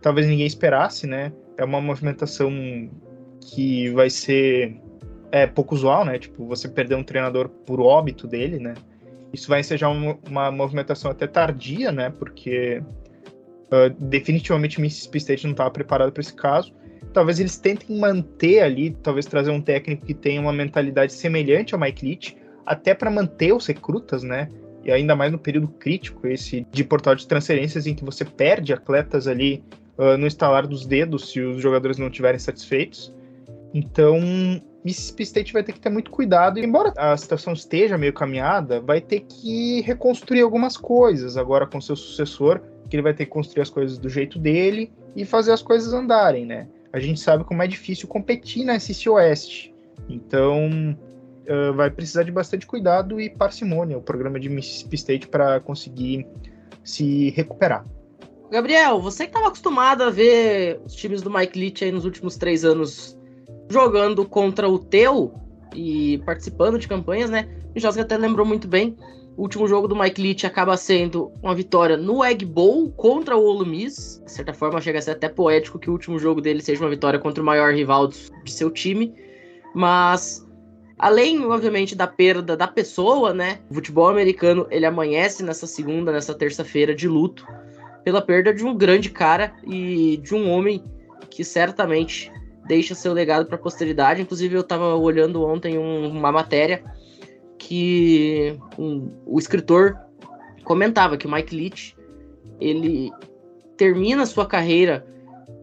talvez 0.00 0.26
ninguém 0.26 0.46
esperasse, 0.46 1.06
né? 1.06 1.32
É 1.56 1.64
uma 1.64 1.80
movimentação 1.80 2.50
que 3.40 3.90
vai 3.90 4.10
ser 4.10 4.76
é, 5.30 5.46
pouco 5.46 5.74
usual, 5.74 6.04
né? 6.04 6.18
Tipo, 6.18 6.46
você 6.46 6.68
perder 6.68 6.94
um 6.94 7.02
treinador 7.02 7.48
por 7.48 7.80
óbito 7.80 8.26
dele, 8.26 8.58
né? 8.58 8.74
Isso 9.32 9.48
vai 9.48 9.60
ensejar 9.60 9.88
uma, 9.88 10.18
uma 10.28 10.50
movimentação 10.50 11.10
até 11.10 11.26
tardia, 11.26 11.90
né? 11.90 12.10
Porque 12.10 12.82
uh, 13.66 13.90
definitivamente 13.98 14.78
o 14.78 14.80
Mississippi 14.80 15.18
State 15.18 15.44
não 15.44 15.52
estava 15.52 15.70
preparado 15.70 16.12
para 16.12 16.20
esse 16.20 16.34
caso. 16.34 16.72
Talvez 17.12 17.38
eles 17.38 17.56
tentem 17.58 17.98
manter 17.98 18.60
ali, 18.60 18.90
talvez 19.02 19.26
trazer 19.26 19.50
um 19.50 19.60
técnico 19.60 20.04
que 20.04 20.14
tenha 20.14 20.40
uma 20.40 20.52
mentalidade 20.52 21.12
semelhante 21.12 21.74
ao 21.74 21.80
Mike 21.80 22.04
Leach, 22.04 22.36
até 22.66 22.94
para 22.94 23.10
manter 23.10 23.52
os 23.52 23.66
recrutas, 23.66 24.22
né? 24.22 24.48
E 24.84 24.92
ainda 24.92 25.16
mais 25.16 25.32
no 25.32 25.38
período 25.38 25.68
crítico 25.68 26.26
esse 26.26 26.66
de 26.70 26.84
portal 26.84 27.14
de 27.14 27.26
transferências 27.26 27.86
em 27.86 27.94
que 27.94 28.04
você 28.04 28.24
perde 28.24 28.72
atletas 28.72 29.26
ali 29.26 29.62
uh, 29.98 30.16
no 30.16 30.26
instalar 30.26 30.66
dos 30.66 30.86
dedos 30.86 31.30
se 31.30 31.40
os 31.40 31.60
jogadores 31.62 31.98
não 31.98 32.08
estiverem 32.08 32.38
satisfeitos. 32.38 33.12
Então, 33.72 34.20
Mississippi 34.84 35.22
State 35.22 35.52
vai 35.52 35.62
ter 35.64 35.72
que 35.72 35.80
ter 35.80 35.88
muito 35.88 36.10
cuidado. 36.10 36.60
Embora 36.60 36.92
a 36.96 37.16
situação 37.16 37.52
esteja 37.54 37.96
meio 37.96 38.12
caminhada, 38.12 38.80
vai 38.80 39.00
ter 39.00 39.20
que 39.20 39.80
reconstruir 39.80 40.42
algumas 40.42 40.76
coisas 40.76 41.36
agora 41.36 41.66
com 41.66 41.80
seu 41.80 41.96
sucessor, 41.96 42.60
que 42.88 42.94
ele 42.94 43.02
vai 43.02 43.14
ter 43.14 43.24
que 43.24 43.32
construir 43.32 43.62
as 43.62 43.70
coisas 43.70 43.98
do 43.98 44.08
jeito 44.08 44.38
dele 44.38 44.92
e 45.16 45.24
fazer 45.24 45.52
as 45.52 45.62
coisas 45.62 45.92
andarem, 45.92 46.44
né? 46.44 46.68
A 46.92 47.00
gente 47.00 47.18
sabe 47.18 47.42
como 47.42 47.62
é 47.62 47.66
difícil 47.66 48.06
competir 48.06 48.64
na 48.64 48.78
SC 48.78 49.08
Oeste. 49.08 49.74
Então, 50.08 50.96
uh, 51.48 51.72
vai 51.74 51.90
precisar 51.90 52.22
de 52.22 52.32
bastante 52.32 52.66
cuidado 52.66 53.20
e 53.20 53.30
parcimônia 53.30 53.98
o 53.98 54.02
programa 54.02 54.38
de 54.38 54.48
Mississippi 54.48 54.96
State 54.96 55.28
para 55.28 55.60
conseguir 55.60 56.26
se 56.82 57.30
recuperar. 57.30 57.84
Gabriel, 58.50 59.00
você 59.00 59.24
que 59.24 59.30
estava 59.30 59.48
acostumado 59.48 60.02
a 60.02 60.10
ver 60.10 60.80
os 60.84 60.94
times 60.94 61.22
do 61.22 61.30
Mike 61.30 61.58
Leach 61.58 61.84
aí 61.84 61.90
nos 61.90 62.04
últimos 62.04 62.36
três 62.36 62.64
anos 62.64 63.18
jogando 63.68 64.26
contra 64.26 64.68
o 64.68 64.78
teu 64.78 65.34
e 65.74 66.18
participando 66.18 66.78
de 66.78 66.86
campanhas, 66.86 67.30
né? 67.30 67.48
O 67.74 67.80
José 67.80 68.02
até 68.02 68.16
lembrou 68.16 68.46
muito 68.46 68.68
bem. 68.68 68.96
O 69.36 69.42
último 69.42 69.66
jogo 69.66 69.88
do 69.88 69.96
Mike 69.96 70.22
Leach 70.22 70.46
acaba 70.46 70.76
sendo 70.76 71.32
uma 71.42 71.54
vitória 71.54 71.96
no 71.96 72.22
Egg 72.22 72.44
Bowl 72.44 72.92
contra 72.92 73.36
o 73.36 73.44
Ole 73.44 73.68
Miss. 73.68 74.22
De 74.24 74.30
certa 74.30 74.52
forma, 74.52 74.80
chega 74.80 75.00
a 75.00 75.02
ser 75.02 75.12
até 75.12 75.28
poético 75.28 75.78
que 75.78 75.90
o 75.90 75.92
último 75.92 76.18
jogo 76.18 76.40
dele 76.40 76.62
seja 76.62 76.80
uma 76.84 76.90
vitória 76.90 77.18
contra 77.18 77.42
o 77.42 77.46
maior 77.46 77.74
rival 77.74 78.06
de 78.06 78.52
seu 78.52 78.70
time. 78.70 79.12
Mas 79.74 80.43
Além, 80.98 81.44
obviamente, 81.44 81.94
da 81.94 82.06
perda 82.06 82.56
da 82.56 82.66
pessoa, 82.68 83.34
né? 83.34 83.58
O 83.70 83.74
futebol 83.74 84.08
americano 84.08 84.66
ele 84.70 84.86
amanhece 84.86 85.42
nessa 85.42 85.66
segunda, 85.66 86.10
nessa 86.12 86.32
terça-feira 86.34 86.94
de 86.94 87.06
luto 87.08 87.46
pela 88.04 88.22
perda 88.22 88.54
de 88.54 88.64
um 88.64 88.76
grande 88.76 89.10
cara 89.10 89.52
e 89.66 90.18
de 90.18 90.34
um 90.34 90.48
homem 90.50 90.84
que 91.30 91.42
certamente 91.42 92.30
deixa 92.66 92.94
seu 92.94 93.12
legado 93.12 93.46
para 93.46 93.56
a 93.56 93.58
posteridade. 93.58 94.22
Inclusive, 94.22 94.54
eu 94.54 94.60
estava 94.60 94.94
olhando 94.94 95.44
ontem 95.44 95.76
um, 95.78 96.08
uma 96.08 96.30
matéria 96.30 96.84
que 97.58 98.56
um, 98.78 99.10
o 99.26 99.36
escritor 99.38 99.98
comentava 100.64 101.16
que 101.16 101.26
o 101.26 101.30
Mike 101.30 101.56
Leach 101.56 101.96
ele 102.60 103.10
termina 103.76 104.24
sua 104.26 104.46
carreira 104.46 105.04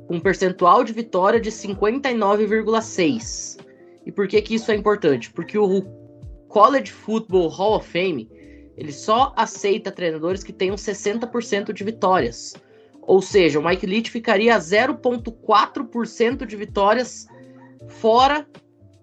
com 0.08 0.16
um 0.16 0.20
percentual 0.20 0.84
de 0.84 0.92
vitória 0.92 1.40
de 1.40 1.52
59,6 1.52 3.71
e 4.06 4.12
por 4.12 4.28
que, 4.28 4.42
que 4.42 4.56
isso 4.56 4.72
é 4.72 4.76
importante? 4.76 5.32
Porque 5.32 5.58
o 5.58 5.82
College 6.48 6.92
Football 6.92 7.50
Hall 7.50 7.76
of 7.76 7.88
Fame 7.88 8.30
ele 8.78 8.92
só 8.92 9.34
aceita 9.36 9.92
treinadores 9.92 10.44
que 10.44 10.54
tenham 10.54 10.76
60% 10.76 11.72
de 11.74 11.84
vitórias. 11.84 12.56
Ou 13.02 13.22
seja, 13.22 13.60
o 13.60 13.64
Mike 13.64 13.86
Leach 13.86 14.10
ficaria 14.10 14.56
a 14.56 14.60
0,4% 14.60 16.46
de 16.46 16.56
vitórias 16.56 17.28
fora 17.88 18.48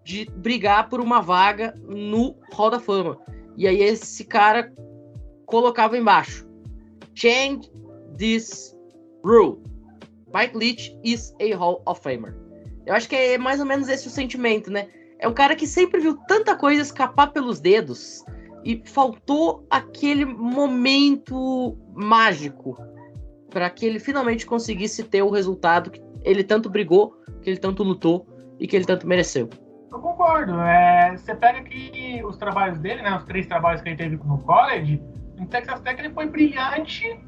de 0.05 0.25
brigar 0.37 0.89
por 0.89 1.01
uma 1.01 1.21
vaga 1.21 1.75
no 1.87 2.37
Hall 2.53 2.71
da 2.71 2.81
Fama. 2.81 3.19
E 3.57 3.67
aí 3.67 3.83
esse 3.83 4.25
cara 4.25 4.73
colocava 5.47 5.99
embaixo: 5.99 6.47
Change 7.15 7.71
this 8.17 8.75
rule. 9.25 9.63
Mike 10.33 10.57
Leach 10.57 10.97
is 11.05 11.35
a 11.41 11.55
Hall 11.57 11.83
of 11.87 12.01
Famer. 12.01 12.48
Eu 12.89 12.95
acho 12.95 13.07
que 13.07 13.15
é 13.15 13.37
mais 13.37 13.61
ou 13.61 13.67
menos 13.67 13.87
esse 13.87 14.07
o 14.07 14.11
sentimento, 14.11 14.71
né? 14.71 14.89
É 15.19 15.29
um 15.29 15.35
cara 15.35 15.55
que 15.55 15.67
sempre 15.67 16.01
viu 16.01 16.17
tanta 16.27 16.57
coisa 16.57 16.81
escapar 16.81 17.27
pelos 17.27 17.61
dedos 17.61 18.25
e 18.65 18.83
faltou 18.87 19.67
aquele 19.69 20.25
momento 20.25 21.77
mágico 21.93 22.79
para 23.51 23.69
que 23.69 23.85
ele 23.85 23.99
finalmente 23.99 24.47
conseguisse 24.47 25.05
ter 25.05 25.23
o 25.23 25.29
resultado 25.29 25.91
que 25.91 26.03
ele 26.25 26.43
tanto 26.43 26.71
brigou, 26.71 27.15
que 27.43 27.51
ele 27.51 27.59
tanto 27.59 27.83
lutou 27.83 28.27
e 28.59 28.67
que 28.67 28.75
ele 28.75 28.87
tanto 28.87 29.07
mereceu. 29.07 29.51
Eu 29.93 29.99
concordo. 29.99 30.59
É, 30.63 31.15
você 31.15 31.35
pega 31.35 31.63
que 31.65 32.25
os 32.25 32.39
trabalhos 32.39 32.79
dele, 32.79 33.03
né, 33.03 33.15
os 33.19 33.25
três 33.25 33.47
trabalhos 33.47 33.83
que 33.83 33.91
ele 33.91 33.97
teve 33.97 34.17
no 34.17 34.39
college, 34.39 35.03
no 35.37 35.47
Texas 35.47 35.79
Tech 35.81 36.01
ele 36.01 36.15
foi 36.15 36.25
brilhante 36.25 37.21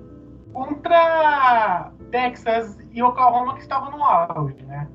contra 0.55 1.93
Texas 2.11 2.79
e 2.93 3.03
Oklahoma 3.03 3.57
que 3.57 3.61
estavam 3.61 3.91
no 3.91 4.03
auge, 4.03 4.63
né? 4.63 4.89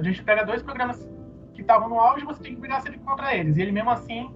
A 0.00 0.02
gente 0.02 0.22
pega 0.22 0.44
dois 0.44 0.62
programas 0.62 1.06
que 1.54 1.60
estavam 1.60 1.88
no 1.88 2.00
auge 2.00 2.24
você 2.24 2.42
tem 2.42 2.54
que 2.54 2.60
brigar 2.60 2.80
sempre 2.80 2.98
contra 3.00 3.36
eles. 3.36 3.56
E 3.56 3.62
ele 3.62 3.72
mesmo 3.72 3.90
assim 3.90 4.34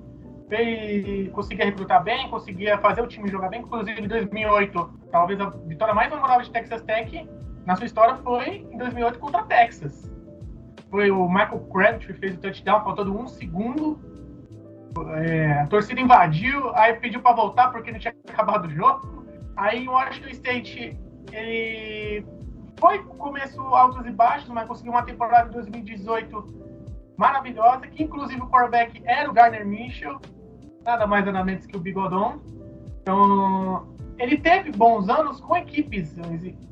fez, 0.49 1.31
conseguia 1.31 1.65
recrutar 1.65 2.03
bem, 2.03 2.29
conseguia 2.29 2.77
fazer 2.79 3.01
o 3.01 3.07
time 3.07 3.31
jogar 3.31 3.49
bem. 3.49 3.61
Inclusive 3.61 4.01
em 4.01 4.07
2008, 4.07 5.01
talvez 5.11 5.41
a 5.41 5.51
vitória 5.51 5.95
mais 5.95 6.11
memorável 6.11 6.45
de 6.45 6.51
Texas 6.51 6.83
Tech 6.83 7.29
na 7.65 7.77
sua 7.77 7.87
história 7.87 8.17
foi 8.17 8.67
em 8.71 8.77
2008 8.77 9.19
contra 9.19 9.43
Texas. 9.45 10.12
Foi 10.91 11.11
o 11.11 11.27
Michael 11.27 11.61
Crabtree 11.73 12.15
fez 12.15 12.35
o 12.35 12.41
touchdown, 12.41 12.85
faltando 12.85 13.19
um 13.19 13.27
segundo. 13.27 13.99
É, 15.17 15.61
a 15.61 15.67
torcida 15.67 16.01
invadiu, 16.01 16.73
aí 16.77 16.95
pediu 16.95 17.21
para 17.21 17.35
voltar 17.35 17.73
porque 17.73 17.91
não 17.91 17.99
tinha 17.99 18.15
acabado 18.29 18.67
o 18.67 18.71
jogo. 18.71 19.25
Aí 19.57 19.89
o 19.89 19.93
Washington 19.93 20.29
State 20.29 20.99
ele 21.33 22.25
foi 22.85 22.99
começo 22.99 23.59
altos 23.74 24.05
e 24.05 24.11
baixos, 24.11 24.51
mas 24.51 24.68
conseguiu 24.68 24.93
uma 24.93 25.03
temporada 25.03 25.49
em 25.49 25.53
2018 25.53 27.14
maravilhosa, 27.16 27.87
que 27.87 28.03
inclusive 28.03 28.43
o 28.43 28.47
quarterback 28.47 29.03
era 29.07 29.30
o 29.30 29.32
Garner 29.32 29.66
Mitchell, 29.66 30.20
nada 30.85 31.07
mais 31.07 31.24
nada 31.24 31.43
menos 31.43 31.64
que 31.64 31.74
o 31.78 31.80
Bigodon. 31.80 32.41
Então, 33.01 33.89
ele 34.18 34.37
teve 34.37 34.70
bons 34.72 35.09
anos 35.09 35.41
com 35.41 35.57
equipes. 35.57 36.14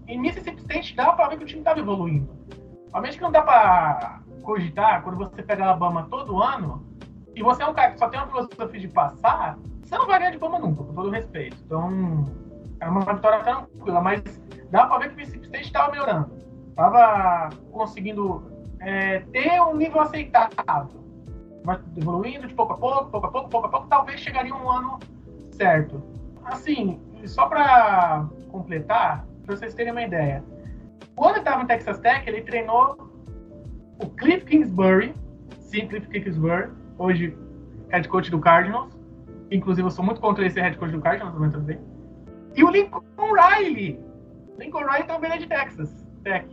Em 0.07 0.21
Mississippi 0.21 0.61
State 0.61 0.95
dá 0.95 1.15
para 1.15 1.29
ver 1.29 1.39
que 1.39 1.45
o 1.45 1.47
time 1.47 1.61
estava 1.61 1.81
evoluindo. 1.81 2.29
Obviamente 2.89 3.17
que 3.17 3.23
não 3.23 3.33
dá 3.33 3.41
para 3.41 4.21
cogitar, 4.43 5.03
quando 5.03 5.17
você 5.17 5.43
pega 5.43 5.65
Alabama 5.65 6.09
todo 6.11 6.43
ano, 6.43 6.87
e 7.35 7.43
você 7.43 7.63
é 7.63 7.67
um 7.67 7.73
cara 7.73 7.93
que 7.93 7.99
só 7.99 8.11
tem 8.11 8.21
uma 8.21 8.29
filosofia 8.29 8.81
de 8.81 8.89
passar, 8.89 9.57
você 9.83 9.97
não 9.97 10.07
vai 10.07 10.19
ganhar 10.19 10.33
de 10.33 10.37
Alabama 10.37 10.59
nunca, 10.59 10.85
com 10.85 10.93
todo 10.93 11.09
respeito. 11.09 11.57
Então, 11.65 12.27
é 12.83 12.89
uma 12.89 13.15
vitória 13.15 13.39
tranquila, 13.45 14.01
mas 14.01 14.23
dá 14.71 14.87
para 14.87 14.99
ver 14.99 15.09
que 15.11 15.15
o 15.15 15.17
Mississippi 15.19 15.45
State 15.47 15.67
estava 15.67 15.93
melhorando. 15.93 16.33
Estava 16.71 17.51
conseguindo 17.71 18.43
é, 18.81 19.21
ter 19.33 19.61
um 19.63 19.77
nível 19.77 20.01
aceitável. 20.01 21.01
Vai 21.65 21.79
evoluindo 21.97 22.49
de 22.49 22.55
pouco 22.55 22.73
a 22.73 22.77
pouco, 22.77 23.11
pouco 23.11 23.27
a 23.27 23.31
pouco, 23.31 23.49
pouco 23.49 23.67
a 23.67 23.71
pouco, 23.71 23.87
talvez 23.87 24.21
chegaria 24.21 24.53
um 24.53 24.69
ano 24.69 24.99
certo. 25.53 26.03
Assim, 26.45 27.01
só 27.25 27.47
para 27.47 28.27
completar, 28.51 29.25
para 29.47 29.57
vocês 29.57 29.75
terem 29.75 29.93
uma 29.93 30.03
ideia. 30.03 30.43
Quando 31.15 31.37
ele 31.37 31.41
estava 31.41 31.63
em 31.63 31.67
Texas 31.67 32.01
Tech, 32.01 32.29
ele 32.29 32.43
treinou 32.43 32.97
o 34.03 34.09
Cliff 34.09 34.45
Kingsbury, 34.45 35.15
sim, 35.61 35.87
Cliff 35.87 36.09
Kingsbury, 36.09 36.69
hoje 36.99 37.37
head 37.91 38.09
coach 38.09 38.29
do 38.29 38.41
Cardinals. 38.41 38.99
Inclusive, 39.53 39.87
eu 39.87 39.91
sou 39.91 40.05
muito 40.05 40.21
contra 40.21 40.45
esse 40.45 40.61
head 40.61 40.77
coach 40.79 40.91
do 40.91 41.01
Cardinals, 41.01 41.33
também 41.33 41.51
também. 41.51 41.92
E 42.55 42.65
o 42.65 42.71
Lincoln 42.71 43.03
Riley. 43.19 44.01
Lincoln 44.59 44.85
Riley 44.85 45.05
também 45.05 45.33
é 45.33 45.39
de 45.39 45.47
Texas 45.47 46.07
Tech. 46.23 46.47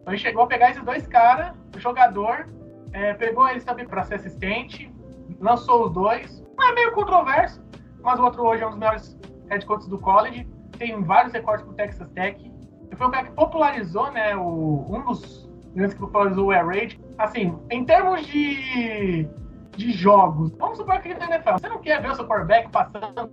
Então 0.00 0.12
ele 0.12 0.18
chegou 0.18 0.44
a 0.44 0.46
pegar 0.46 0.70
esses 0.70 0.82
dois 0.82 1.06
caras, 1.06 1.54
o 1.74 1.78
jogador, 1.78 2.46
é, 2.92 3.14
pegou 3.14 3.48
eles 3.48 3.64
também 3.64 3.86
para 3.86 4.04
ser 4.04 4.16
assistente, 4.16 4.92
lançou 5.40 5.86
os 5.86 5.92
dois. 5.92 6.44
É 6.60 6.72
meio 6.74 6.92
controverso, 6.92 7.62
mas 8.02 8.18
o 8.20 8.24
outro 8.24 8.44
hoje 8.44 8.62
é 8.62 8.66
um 8.66 8.70
dos 8.70 8.78
melhores 8.78 9.18
head 9.48 9.64
coaches 9.66 9.88
do 9.88 9.98
college. 9.98 10.46
Tem 10.78 11.02
vários 11.02 11.32
recordes 11.32 11.64
pro 11.64 11.74
Texas 11.74 12.08
Tech. 12.10 12.40
Ele 12.40 12.96
foi 12.96 13.06
um 13.06 13.10
cara 13.10 13.26
que 13.26 13.32
popularizou, 13.32 14.10
né, 14.12 14.36
o, 14.36 14.86
um 14.88 15.04
dos 15.04 15.50
grandes 15.74 15.94
que 15.94 16.00
popularizou 16.00 16.46
o 16.46 16.50
Air 16.50 16.66
Raid. 16.66 17.00
Assim, 17.18 17.58
em 17.70 17.84
termos 17.84 18.26
de, 18.26 19.28
de 19.76 19.90
jogos, 19.92 20.52
vamos 20.58 20.78
supor 20.78 21.00
que 21.00 21.14
na 21.14 21.26
NFL, 21.26 21.52
você 21.52 21.68
não 21.68 21.78
quer 21.78 22.00
ver 22.02 22.10
o 22.10 22.14
seu 22.14 22.26
quarterback 22.26 22.70
passando 22.70 23.30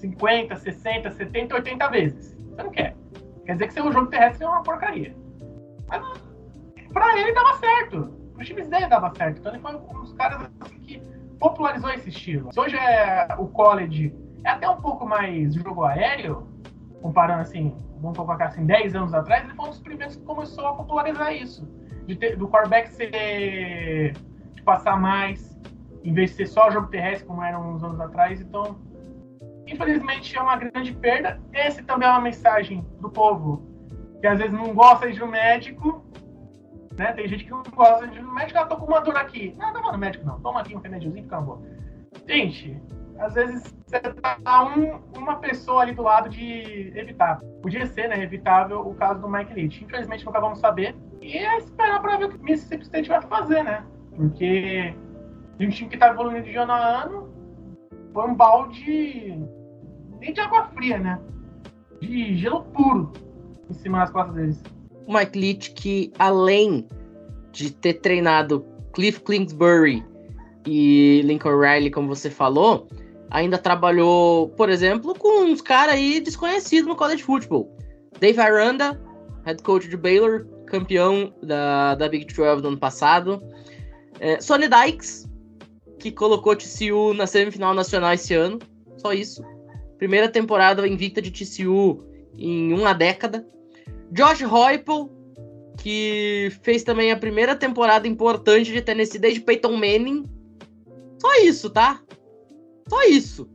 50, 0.00 0.56
60, 0.56 1.10
70, 1.10 1.54
80 1.54 1.88
vezes. 1.88 2.36
Você 2.50 2.62
não 2.62 2.70
quer. 2.70 2.96
Quer 3.44 3.52
dizer 3.52 3.66
que 3.66 3.74
seu 3.74 3.92
jogo 3.92 4.06
terrestre 4.08 4.44
é 4.44 4.48
uma 4.48 4.62
porcaria. 4.62 5.14
Mas 5.88 6.02
pra 6.92 7.18
ele 7.18 7.32
dava 7.32 7.54
certo. 7.58 8.12
Os 8.38 8.46
times 8.46 8.68
dele 8.68 8.86
dava 8.86 9.12
certo. 9.14 9.38
Então 9.38 9.52
ele 9.52 9.62
foi 9.62 9.74
um 9.74 10.00
dos 10.00 10.12
caras 10.14 10.50
assim, 10.60 10.78
que 10.80 11.02
popularizou 11.38 11.90
esse 11.90 12.08
estilo. 12.08 12.52
Se 12.52 12.60
hoje 12.60 12.76
é 12.76 13.28
o 13.38 13.46
college 13.48 14.14
é 14.44 14.50
até 14.50 14.68
um 14.68 14.80
pouco 14.80 15.06
mais 15.06 15.54
jogo 15.54 15.84
aéreo, 15.84 16.46
comparando 17.02 17.42
assim, 17.42 17.74
vamos 18.00 18.16
colocar 18.16 18.46
assim, 18.46 18.64
10 18.64 18.94
anos 18.94 19.14
atrás, 19.14 19.44
ele 19.44 19.54
foi 19.54 19.66
um 19.66 19.68
dos 19.68 19.80
primeiros 19.80 20.16
que 20.16 20.24
começou 20.24 20.66
a 20.66 20.74
popularizar 20.74 21.34
isso. 21.34 21.68
Ter, 22.18 22.36
do 22.36 22.48
quarterback 22.48 22.90
ser. 22.90 24.12
de 24.52 24.62
passar 24.62 24.98
mais, 24.98 25.56
em 26.02 26.12
vez 26.12 26.30
de 26.30 26.36
ser 26.36 26.46
só 26.46 26.68
jogo 26.70 26.88
terrestre, 26.88 27.26
como 27.26 27.42
era 27.42 27.58
uns 27.58 27.84
anos 27.84 28.00
atrás. 28.00 28.40
Então, 28.40 28.76
infelizmente, 29.72 30.36
é 30.36 30.40
uma 30.40 30.56
grande 30.56 30.92
perda. 30.92 31.40
Esse 31.52 31.82
também 31.82 32.08
é 32.08 32.10
uma 32.10 32.20
mensagem 32.20 32.86
do 33.00 33.10
povo 33.10 33.68
que 34.20 34.26
às 34.26 34.38
vezes 34.38 34.52
não 34.52 34.74
gosta 34.74 35.10
de 35.10 35.18
no 35.18 35.26
médico. 35.26 36.04
Né? 36.96 37.12
Tem 37.12 37.26
gente 37.28 37.44
que 37.44 37.50
não 37.50 37.62
gosta 37.62 38.06
de 38.06 38.20
no 38.20 38.32
médico. 38.34 38.58
Ah, 38.58 38.66
tô 38.66 38.76
com 38.76 38.86
uma 38.86 39.00
dor 39.00 39.16
aqui. 39.16 39.54
Não, 39.58 39.72
não 39.72 39.82
vou 39.82 39.92
no 39.92 39.98
médico, 39.98 40.26
não. 40.26 40.40
Toma 40.40 40.60
aqui 40.60 40.76
um 40.76 40.80
remediozinho, 40.80 41.24
fica 41.24 41.40
boa. 41.40 41.62
Gente, 42.28 42.80
às 43.18 43.34
vezes 43.34 43.74
você 43.86 44.00
tá 44.00 44.64
um, 44.64 45.00
uma 45.18 45.36
pessoa 45.36 45.82
ali 45.82 45.92
do 45.92 46.02
lado 46.02 46.28
de 46.28 46.92
evitar. 46.94 47.40
Podia 47.62 47.86
ser, 47.86 48.08
né, 48.08 48.22
evitável 48.22 48.80
o 48.80 48.94
caso 48.94 49.20
do 49.20 49.28
Mike 49.28 49.54
Leach. 49.54 49.84
Infelizmente 49.84 50.24
nunca 50.24 50.40
vamos 50.40 50.58
saber. 50.58 50.96
E 51.20 51.36
é 51.36 51.58
esperar 51.58 52.00
para 52.00 52.16
ver 52.16 52.24
o 52.26 52.28
que 52.30 52.36
o 52.36 52.42
Mississippi 52.42 52.82
State 52.84 53.08
vai 53.08 53.22
fazer, 53.22 53.62
né? 53.62 53.84
Porque 54.16 54.94
de 55.58 55.66
um 55.66 55.70
time 55.70 55.90
que 55.90 55.98
tá 55.98 56.08
evoluindo 56.08 56.42
de 56.42 56.56
ano 56.56 56.72
a 56.72 57.02
ano, 57.02 57.30
foi 58.12 58.26
um 58.26 58.34
balde 58.34 59.38
nem 60.20 60.32
de 60.32 60.40
água 60.40 60.68
fria, 60.74 60.98
né? 60.98 61.18
De 62.00 62.36
gelo 62.36 62.62
puro 62.64 63.12
em 63.68 63.74
cima 63.74 64.00
das 64.00 64.10
costas 64.10 64.34
deles. 64.34 64.62
O 65.06 65.12
Mike 65.12 65.38
Leach, 65.38 65.70
que 65.72 66.12
além 66.18 66.86
de 67.52 67.72
ter 67.72 67.94
treinado 67.94 68.64
Cliff 68.92 69.20
Kingsbury 69.20 70.04
e 70.66 71.22
Lincoln 71.24 71.58
Riley, 71.58 71.90
como 71.90 72.08
você 72.08 72.30
falou, 72.30 72.86
ainda 73.30 73.58
trabalhou, 73.58 74.48
por 74.50 74.68
exemplo, 74.68 75.14
com 75.14 75.44
uns 75.44 75.60
caras 75.60 75.94
aí 75.94 76.20
desconhecidos 76.20 76.86
no 76.86 76.96
college 76.96 77.22
football. 77.22 77.74
Dave 78.20 78.38
Aranda, 78.38 79.00
head 79.44 79.62
coach 79.62 79.88
de 79.88 79.96
Baylor, 79.96 80.46
campeão 80.66 81.32
da, 81.42 81.94
da 81.94 82.08
Big 82.08 82.26
12 82.26 82.62
do 82.62 82.68
ano 82.68 82.78
passado. 82.78 83.42
É, 84.18 84.40
Sonny 84.40 84.68
Dykes, 84.68 85.28
que 85.98 86.12
colocou 86.12 86.54
TCU 86.54 87.14
na 87.14 87.26
semifinal 87.26 87.74
nacional 87.74 88.12
esse 88.12 88.34
ano. 88.34 88.58
Só 88.98 89.12
isso. 89.12 89.42
Primeira 90.00 90.30
temporada 90.30 90.88
invicta 90.88 91.20
de 91.20 91.30
TCU 91.30 92.02
em 92.34 92.72
uma 92.72 92.94
década. 92.94 93.46
Josh 94.10 94.40
Heupel, 94.40 95.10
que 95.76 96.50
fez 96.62 96.82
também 96.82 97.12
a 97.12 97.18
primeira 97.18 97.54
temporada 97.54 98.08
importante 98.08 98.72
de 98.72 98.80
Tennessee 98.80 99.20
desde 99.20 99.42
Peyton 99.42 99.76
Manning. 99.76 100.24
Só 101.18 101.42
isso, 101.42 101.68
tá? 101.68 102.00
Só 102.88 103.02
isso. 103.08 103.46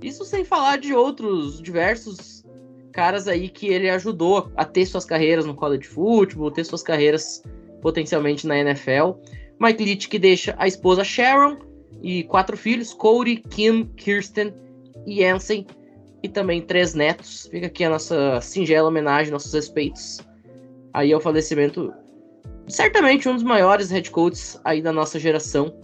Isso 0.00 0.24
sem 0.24 0.44
falar 0.44 0.78
de 0.78 0.94
outros 0.94 1.60
diversos 1.60 2.46
caras 2.92 3.26
aí 3.26 3.48
que 3.48 3.66
ele 3.66 3.90
ajudou 3.90 4.52
a 4.54 4.64
ter 4.64 4.86
suas 4.86 5.04
carreiras 5.04 5.44
no 5.44 5.56
college 5.56 5.88
football, 5.88 6.52
ter 6.52 6.62
suas 6.62 6.84
carreiras 6.84 7.42
potencialmente 7.82 8.46
na 8.46 8.56
NFL. 8.58 9.14
Mike 9.58 9.84
Leach 9.84 10.08
que 10.08 10.20
deixa 10.20 10.54
a 10.56 10.68
esposa 10.68 11.02
Sharon 11.02 11.58
e 12.00 12.22
quatro 12.22 12.56
filhos, 12.56 12.94
Cody, 12.94 13.42
Kim, 13.50 13.86
Kirsten 13.96 14.54
Jensen, 15.14 15.66
e 16.22 16.28
também 16.28 16.62
três 16.62 16.94
netos. 16.94 17.46
Fica 17.50 17.66
aqui 17.66 17.84
a 17.84 17.90
nossa 17.90 18.40
singela 18.40 18.88
homenagem, 18.88 19.32
nossos 19.32 19.52
respeitos 19.52 20.20
aí 20.92 21.12
ao 21.12 21.20
falecimento, 21.20 21.92
certamente 22.66 23.28
um 23.28 23.34
dos 23.34 23.42
maiores 23.42 23.90
head 23.90 24.10
coaches 24.10 24.58
aí 24.64 24.82
da 24.82 24.92
nossa 24.92 25.18
geração 25.18 25.74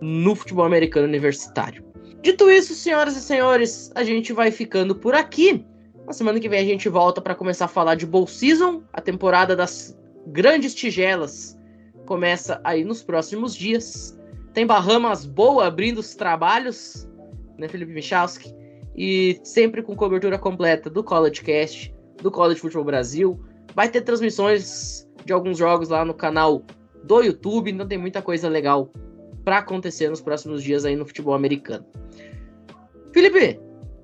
no 0.00 0.34
futebol 0.34 0.64
americano 0.64 1.06
universitário. 1.06 1.84
Dito 2.22 2.50
isso, 2.50 2.74
senhoras 2.74 3.16
e 3.16 3.20
senhores, 3.20 3.92
a 3.94 4.02
gente 4.02 4.32
vai 4.32 4.50
ficando 4.50 4.94
por 4.94 5.14
aqui. 5.14 5.64
Na 6.06 6.12
semana 6.12 6.40
que 6.40 6.48
vem 6.48 6.60
a 6.60 6.64
gente 6.64 6.88
volta 6.88 7.20
para 7.20 7.34
começar 7.34 7.66
a 7.66 7.68
falar 7.68 7.94
de 7.94 8.06
Bowl 8.06 8.26
Season, 8.26 8.82
a 8.92 9.00
temporada 9.00 9.54
das 9.54 9.96
grandes 10.28 10.74
tigelas 10.74 11.58
começa 12.06 12.60
aí 12.64 12.84
nos 12.84 13.02
próximos 13.02 13.54
dias. 13.54 14.18
Tem 14.54 14.66
Bahamas 14.66 15.26
boa 15.26 15.66
abrindo 15.66 15.98
os 15.98 16.14
trabalhos, 16.14 17.06
né, 17.58 17.68
Felipe 17.68 17.92
Michalski? 17.92 18.54
E 18.96 19.38
sempre 19.44 19.82
com 19.82 19.94
cobertura 19.94 20.38
completa 20.38 20.88
do 20.88 21.04
College 21.04 21.42
Cast, 21.42 21.94
do 22.22 22.30
College 22.30 22.60
Football 22.60 22.84
Brasil. 22.84 23.40
Vai 23.74 23.88
ter 23.88 24.02
transmissões 24.02 25.06
de 25.24 25.32
alguns 25.32 25.58
jogos 25.58 25.88
lá 25.88 26.04
no 26.04 26.14
canal 26.14 26.64
do 27.04 27.22
YouTube, 27.22 27.70
então 27.70 27.86
tem 27.86 27.98
muita 27.98 28.22
coisa 28.22 28.48
legal 28.48 28.92
para 29.44 29.58
acontecer 29.58 30.08
nos 30.08 30.20
próximos 30.20 30.62
dias 30.62 30.84
aí 30.84 30.96
no 30.96 31.06
futebol 31.06 31.34
americano. 31.34 31.86
Felipe, 33.12 33.60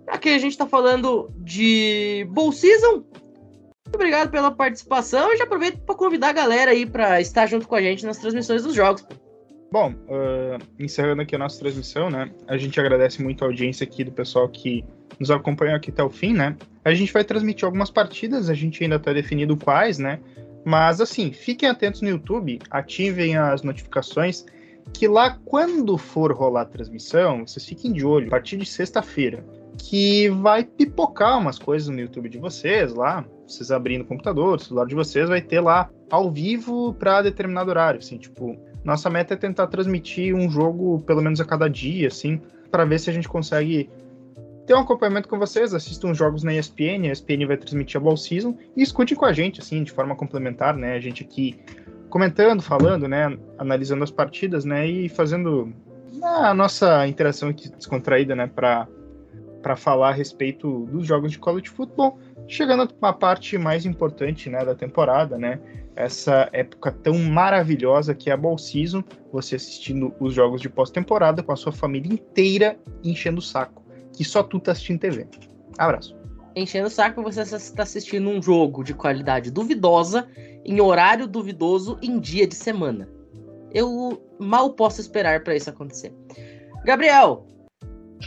aqui 0.07 0.31
a 0.31 0.39
gente 0.39 0.53
está 0.53 0.67
falando 0.67 1.31
de 1.39 2.27
Bowl 2.31 2.53
Season. 2.53 3.05
Muito 3.85 3.95
obrigado 3.95 4.31
pela 4.31 4.51
participação 4.51 5.33
e 5.33 5.37
já 5.37 5.45
aproveito 5.45 5.81
para 5.81 5.95
convidar 5.95 6.29
a 6.29 6.33
galera 6.33 6.71
aí 6.71 6.87
para 6.87 7.21
estar 7.21 7.47
junto 7.47 7.69
com 7.69 7.75
a 7.75 7.83
gente 7.83 8.07
nas 8.07 8.19
transmissões 8.19 8.63
dos 8.63 8.75
jogos. 8.75 9.07
Bom, 9.75 9.91
uh, 9.91 10.65
encerrando 10.79 11.23
aqui 11.23 11.35
a 11.35 11.39
nossa 11.39 11.59
transmissão, 11.59 12.09
né? 12.09 12.31
A 12.47 12.57
gente 12.57 12.79
agradece 12.79 13.21
muito 13.21 13.43
a 13.43 13.49
audiência 13.49 13.83
aqui 13.83 14.05
do 14.05 14.13
pessoal 14.13 14.49
que 14.49 14.85
nos 15.19 15.33
acompanhou 15.33 15.75
aqui 15.75 15.91
até 15.91 16.01
o 16.01 16.09
fim, 16.09 16.33
né? 16.33 16.57
A 16.85 16.95
gente 16.95 17.13
vai 17.13 17.25
transmitir 17.25 17.65
algumas 17.65 17.91
partidas, 17.91 18.49
a 18.49 18.55
gente 18.55 18.85
ainda 18.85 18.95
está 18.95 19.13
definindo 19.13 19.57
quais, 19.57 19.99
né? 19.99 20.21
Mas 20.65 21.01
assim, 21.01 21.33
fiquem 21.33 21.69
atentos 21.69 22.03
no 22.03 22.09
YouTube, 22.09 22.61
ativem 22.71 23.37
as 23.37 23.65
notificações, 23.65 24.47
que 24.93 25.09
lá 25.09 25.41
quando 25.45 25.99
for 25.99 26.33
rolar 26.33 26.61
a 26.61 26.67
transmissão, 26.67 27.45
vocês 27.45 27.67
fiquem 27.67 27.93
de 27.93 28.07
olho, 28.07 28.29
a 28.29 28.31
partir 28.31 28.57
de 28.57 28.67
sexta-feira, 28.67 29.45
que 29.77 30.29
vai 30.29 30.63
pipocar 30.63 31.37
umas 31.37 31.59
coisas 31.59 31.89
no 31.89 31.99
YouTube 31.99 32.29
de 32.29 32.39
vocês 32.39 32.95
lá, 32.95 33.25
vocês 33.45 33.73
abrindo 33.73 34.03
o 34.03 34.07
computador, 34.07 34.55
o 34.55 34.61
celular 34.61 34.87
de 34.87 34.95
vocês 34.95 35.29
vai 35.29 35.43
ter 35.43 35.59
lá 35.59 35.91
ao 36.09 36.31
vivo 36.31 36.95
para 36.95 37.23
determinado 37.23 37.71
horário, 37.71 37.99
assim, 37.99 38.19
tipo, 38.19 38.57
nossa 38.85 39.09
meta 39.09 39.35
é 39.35 39.37
tentar 39.37 39.67
transmitir 39.67 40.35
um 40.35 40.51
jogo 40.51 41.03
pelo 41.07 41.23
menos 41.23 41.41
a 41.41 41.45
cada 41.45 41.69
dia, 41.69 42.09
assim, 42.09 42.41
para 42.71 42.85
ver 42.85 43.01
se 43.01 43.09
a 43.09 43.13
gente 43.13 43.29
consegue 43.29 43.89
ter 44.67 44.75
um 44.75 44.81
acompanhamento 44.81 45.29
com 45.29 45.39
vocês. 45.39 45.73
Assistam 45.73 46.11
os 46.11 46.19
jogos 46.19 46.43
na 46.43 46.55
ESPN, 46.55 47.09
a 47.09 47.13
ESPN 47.13 47.47
vai 47.47 47.57
transmitir 47.57 47.99
a 47.99 48.05
Ball 48.05 48.17
Season 48.17 48.57
e 48.77 48.83
escute 48.83 49.15
com 49.15 49.25
a 49.25 49.33
gente, 49.33 49.61
assim, 49.61 49.83
de 49.83 49.91
forma 49.91 50.15
complementar, 50.15 50.77
né? 50.77 50.95
A 50.95 51.01
gente 51.01 51.23
aqui 51.23 51.59
comentando, 52.11 52.63
falando, 52.63 53.09
né? 53.09 53.37
Analisando 53.59 54.05
as 54.05 54.11
partidas, 54.11 54.65
né? 54.65 54.87
E 54.87 55.09
fazendo 55.09 55.73
a 56.23 56.55
nossa 56.55 57.07
interação 57.07 57.49
aqui 57.49 57.69
descontraída, 57.69 58.37
né? 58.37 58.47
Para 58.47 58.87
para 59.63 59.77
falar 59.77 60.11
a 60.11 60.13
respeito 60.13 60.85
dos 60.93 61.07
jogos 61.07 61.33
de 61.33 61.39
college 61.39 61.71
football, 61.71 62.19
chegando 62.47 62.83
a 62.83 62.89
uma 63.01 63.15
parte 63.15 63.57
mais 63.57 63.87
importante, 63.87 64.51
né, 64.51 64.63
da 64.63 64.75
temporada, 64.75 65.39
né? 65.39 65.59
Essa 65.97 66.49
época 66.53 66.91
tão 66.91 67.19
maravilhosa 67.19 68.15
que 68.15 68.31
é 68.31 68.33
a 68.33 68.37
Ball 68.37 68.59
Season, 68.59 69.03
você 69.33 69.57
assistindo 69.57 70.15
os 70.19 70.35
jogos 70.35 70.61
de 70.61 70.69
pós-temporada 70.69 71.43
com 71.43 71.53
a 71.53 71.57
sua 71.57 71.73
família 71.73 72.13
inteira 72.13 72.77
enchendo 73.03 73.39
o 73.39 73.43
saco, 73.43 73.83
que 74.13 74.25
só 74.25 74.43
tu 74.43 74.59
tá 74.59 74.73
assistindo 74.73 75.01
TV. 75.01 75.27
Abraço. 75.79 76.17
enchendo 76.57 76.87
o 76.87 76.91
saco 76.91 77.23
você 77.23 77.43
está 77.43 77.83
assistindo 77.83 78.29
um 78.29 78.41
jogo 78.41 78.83
de 78.85 78.95
qualidade 78.95 79.51
duvidosa, 79.51 80.29
em 80.65 80.81
horário 80.81 81.27
duvidoso, 81.27 81.99
em 82.03 82.19
dia 82.19 82.47
de 82.47 82.55
semana. 82.55 83.09
Eu 83.73 84.23
mal 84.39 84.71
posso 84.71 85.01
esperar 85.01 85.43
para 85.43 85.57
isso 85.57 85.69
acontecer. 85.69 86.13
Gabriel, 86.85 87.47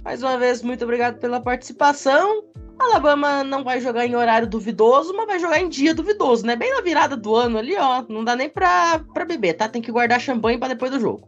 mais 0.03 0.21
uma 0.21 0.37
vez, 0.37 0.61
muito 0.61 0.83
obrigado 0.83 1.19
pela 1.19 1.39
participação. 1.39 2.43
Alabama 2.79 3.43
não 3.43 3.63
vai 3.63 3.81
jogar 3.81 4.05
em 4.05 4.15
horário 4.15 4.47
duvidoso, 4.47 5.13
mas 5.15 5.25
vai 5.25 5.39
jogar 5.39 5.59
em 5.59 5.69
dia 5.69 5.93
duvidoso, 5.93 6.45
né? 6.45 6.55
Bem 6.55 6.73
na 6.73 6.81
virada 6.81 7.17
do 7.17 7.35
ano 7.35 7.57
ali, 7.57 7.75
ó. 7.75 8.03
Não 8.07 8.23
dá 8.23 8.35
nem 8.35 8.49
pra, 8.49 8.99
pra 9.13 9.25
beber, 9.25 9.53
tá? 9.53 9.67
Tem 9.67 9.81
que 9.81 9.91
guardar 9.91 10.21
champanhe 10.21 10.57
para 10.57 10.69
depois 10.69 10.91
do 10.91 10.99
jogo. 10.99 11.27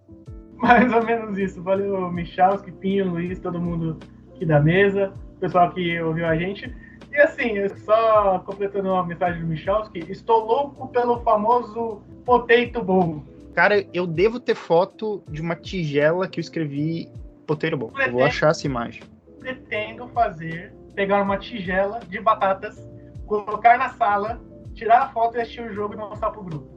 Mais 0.58 0.92
ou 0.94 1.04
menos 1.04 1.38
isso. 1.38 1.62
Valeu, 1.64 2.12
Michalski, 2.12 2.72
Pinho, 2.72 3.10
Luiz, 3.10 3.40
todo 3.40 3.60
mundo 3.60 3.98
aqui 4.36 4.46
da 4.46 4.60
mesa, 4.60 5.14
pessoal 5.40 5.72
que 5.72 6.00
ouviu 6.02 6.26
a 6.26 6.36
gente. 6.38 6.74
E 7.12 7.18
assim, 7.18 7.68
só 7.86 8.40
completando 8.40 8.92
a 8.92 9.06
mensagem 9.06 9.42
do 9.42 9.48
Michalski, 9.48 10.00
estou 10.10 10.46
louco 10.46 10.88
pelo 10.90 11.22
famoso 11.22 12.02
potato 12.26 12.84
bowl. 12.84 13.24
Cara, 13.56 13.84
eu 13.94 14.06
devo 14.06 14.40
ter 14.40 14.56
foto 14.56 15.24
de 15.30 15.42
uma 15.42 15.56
tigela 15.56 16.28
que 16.28 16.40
eu 16.40 16.42
escrevi 16.42 17.10
potato 17.48 17.78
bowl. 17.78 17.92
Eu 17.98 18.12
vou 18.12 18.24
achar 18.24 18.52
essa 18.52 18.68
imagem. 18.68 19.02
Pretendo 19.40 20.08
fazer 20.10 20.74
pegar 20.96 21.22
uma 21.22 21.38
tigela 21.38 22.00
de 22.08 22.20
batatas, 22.20 22.90
colocar 23.26 23.78
na 23.78 23.90
sala, 23.90 24.42
tirar 24.74 25.04
a 25.04 25.10
foto 25.10 25.38
e 25.38 25.42
assistir 25.42 25.62
o 25.62 25.74
jogo 25.74 25.94
e 25.94 25.98
mostrar 25.98 26.32
pro 26.32 26.44
grupo. 26.44 26.68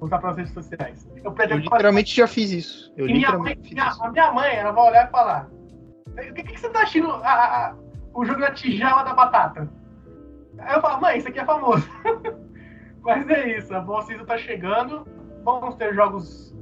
Mostrar 0.00 0.18
para 0.18 0.30
as 0.30 0.36
redes 0.36 0.52
sociais. 0.52 1.08
Eu, 1.16 1.34
eu 1.36 1.56
literalmente 1.56 2.10
fazer... 2.10 2.22
já 2.22 2.26
fiz 2.26 2.50
isso. 2.52 2.92
Eu 2.96 3.08
e 3.08 3.14
minha 3.14 3.36
mãe, 3.36 3.58
minha, 3.60 3.92
a 4.00 4.10
minha 4.10 4.32
mãe, 4.32 4.54
ela 4.54 4.70
vai 4.70 4.90
olhar 4.90 5.08
e 5.08 5.10
falar: 5.10 5.48
O 6.06 6.34
que, 6.34 6.42
que 6.44 6.58
você 6.58 6.70
tá 6.70 6.82
assistindo 6.82 7.10
a, 7.10 7.32
a, 7.32 7.74
o 8.14 8.24
jogo 8.24 8.40
da 8.40 8.52
tigela 8.52 9.02
da 9.02 9.14
batata? 9.14 9.68
Aí 10.58 10.74
eu 10.76 10.80
falo: 10.80 11.00
Mãe, 11.00 11.18
isso 11.18 11.28
aqui 11.28 11.40
é 11.40 11.44
famoso. 11.44 11.88
mas 13.02 13.28
é 13.28 13.58
isso, 13.58 13.74
a 13.74 13.80
boa 13.80 14.02
season 14.02 14.24
tá 14.24 14.38
chegando. 14.38 15.06
Vamos 15.44 15.74
ter 15.74 15.94
jogos 15.94 16.54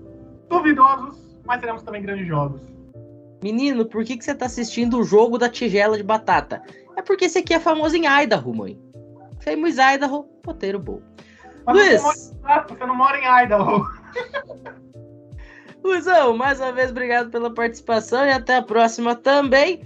duvidosos, 0.49 1.39
mas 1.45 1.61
teremos 1.61 1.83
também 1.83 2.03
grandes 2.03 2.27
jogos. 2.27 2.76
Menino, 3.43 3.85
por 3.85 4.05
que, 4.05 4.17
que 4.17 4.25
você 4.25 4.35
tá 4.35 4.47
assistindo 4.47 4.99
o 4.99 5.05
jogo 5.05 5.39
da 5.39 5.49
tigela 5.49 5.97
de 5.97 6.03
batata? 6.03 6.63
É 6.97 7.03
porque 7.03 7.27
esse 7.27 7.39
aqui 7.39 7.55
é 7.55 7.61
famoso 7.61 7.97
em 7.97 8.07
Idaho, 8.07 8.55
mãe. 8.55 8.81
Famous 9.41 9.77
Idaho, 9.77 10.25
poteiro 10.43 10.79
bom. 10.79 11.01
Luiz! 11.69 12.03
Você, 12.03 12.35
você 12.69 12.87
não 12.87 12.97
mora 12.97 13.19
em 13.19 13.45
Idaho. 13.45 13.85
Luizão, 15.85 16.37
mais 16.37 16.59
uma 16.59 16.73
vez, 16.73 16.91
obrigado 16.91 17.31
pela 17.31 17.53
participação 17.53 18.25
e 18.25 18.33
até 18.33 18.57
a 18.57 18.63
próxima 18.63 19.15
também. 19.15 19.81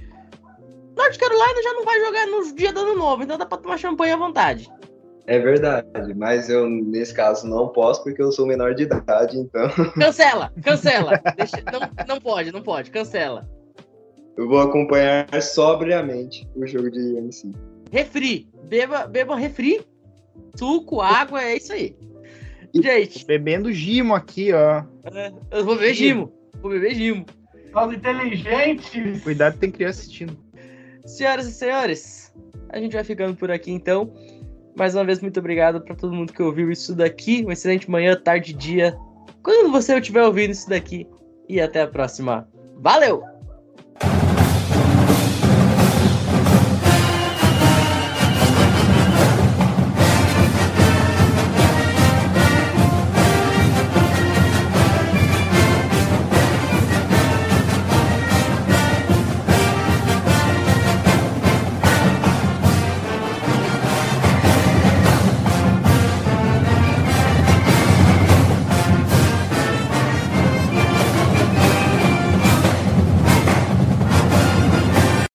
North 0.96 1.18
Carolina 1.18 1.62
já 1.62 1.72
não 1.74 1.84
vai 1.84 2.00
jogar 2.00 2.26
no 2.26 2.54
dia 2.54 2.72
do 2.72 2.80
ano 2.80 2.96
novo, 2.96 3.22
então 3.22 3.36
dá 3.36 3.44
pra 3.44 3.58
tomar 3.58 3.78
champanhe 3.78 4.12
à 4.12 4.16
vontade. 4.16 4.70
É 5.26 5.38
verdade, 5.38 6.14
mas 6.14 6.48
eu, 6.48 6.68
nesse 6.68 7.14
caso, 7.14 7.46
não 7.46 7.68
posso 7.68 8.02
porque 8.02 8.20
eu 8.20 8.32
sou 8.32 8.46
menor 8.46 8.74
de 8.74 8.84
idade, 8.84 9.38
então. 9.38 9.68
Cancela, 9.94 10.52
cancela. 10.62 11.20
Deixa, 11.36 11.62
não, 11.72 12.06
não 12.06 12.20
pode, 12.20 12.50
não 12.50 12.62
pode, 12.62 12.90
cancela. 12.90 13.48
Eu 14.36 14.48
vou 14.48 14.60
acompanhar 14.60 15.28
sobriamente 15.42 16.48
o 16.56 16.66
jogo 16.66 16.90
de 16.90 17.16
MC. 17.16 17.52
Refri. 17.92 18.48
Beba, 18.64 19.06
beba 19.06 19.36
refri, 19.36 19.84
suco, 20.56 21.00
água, 21.00 21.42
é 21.42 21.56
isso 21.56 21.72
aí. 21.72 21.96
Gente. 22.74 23.26
Bebendo 23.26 23.72
gimo 23.72 24.14
aqui, 24.14 24.52
ó. 24.52 24.84
É, 25.12 25.32
eu 25.50 25.64
vou 25.64 25.74
beber 25.74 25.94
gimo. 25.94 26.32
Vou 26.62 26.70
beber 26.70 26.94
gimo. 26.94 27.26
Os 27.74 27.92
inteligentes. 27.94 29.22
Cuidado, 29.22 29.58
tem 29.58 29.70
criança 29.70 30.00
assistindo. 30.00 30.36
Senhoras 31.04 31.46
e 31.46 31.52
senhores, 31.52 32.34
a 32.68 32.78
gente 32.78 32.92
vai 32.92 33.04
ficando 33.04 33.34
por 33.36 33.50
aqui 33.50 33.72
então. 33.72 34.12
Mais 34.76 34.94
uma 34.94 35.04
vez, 35.04 35.20
muito 35.20 35.38
obrigado 35.38 35.80
para 35.80 35.94
todo 35.94 36.14
mundo 36.14 36.32
que 36.32 36.42
ouviu 36.42 36.70
isso 36.70 36.94
daqui. 36.94 37.42
Uma 37.42 37.52
excelente 37.52 37.90
manhã, 37.90 38.16
tarde, 38.16 38.52
dia. 38.52 38.96
Quando 39.42 39.70
você 39.70 39.98
estiver 39.98 40.22
ouvindo 40.22 40.52
isso 40.52 40.68
daqui. 40.68 41.06
E 41.48 41.60
até 41.60 41.82
a 41.82 41.86
próxima. 41.86 42.48
Valeu! 42.76 43.22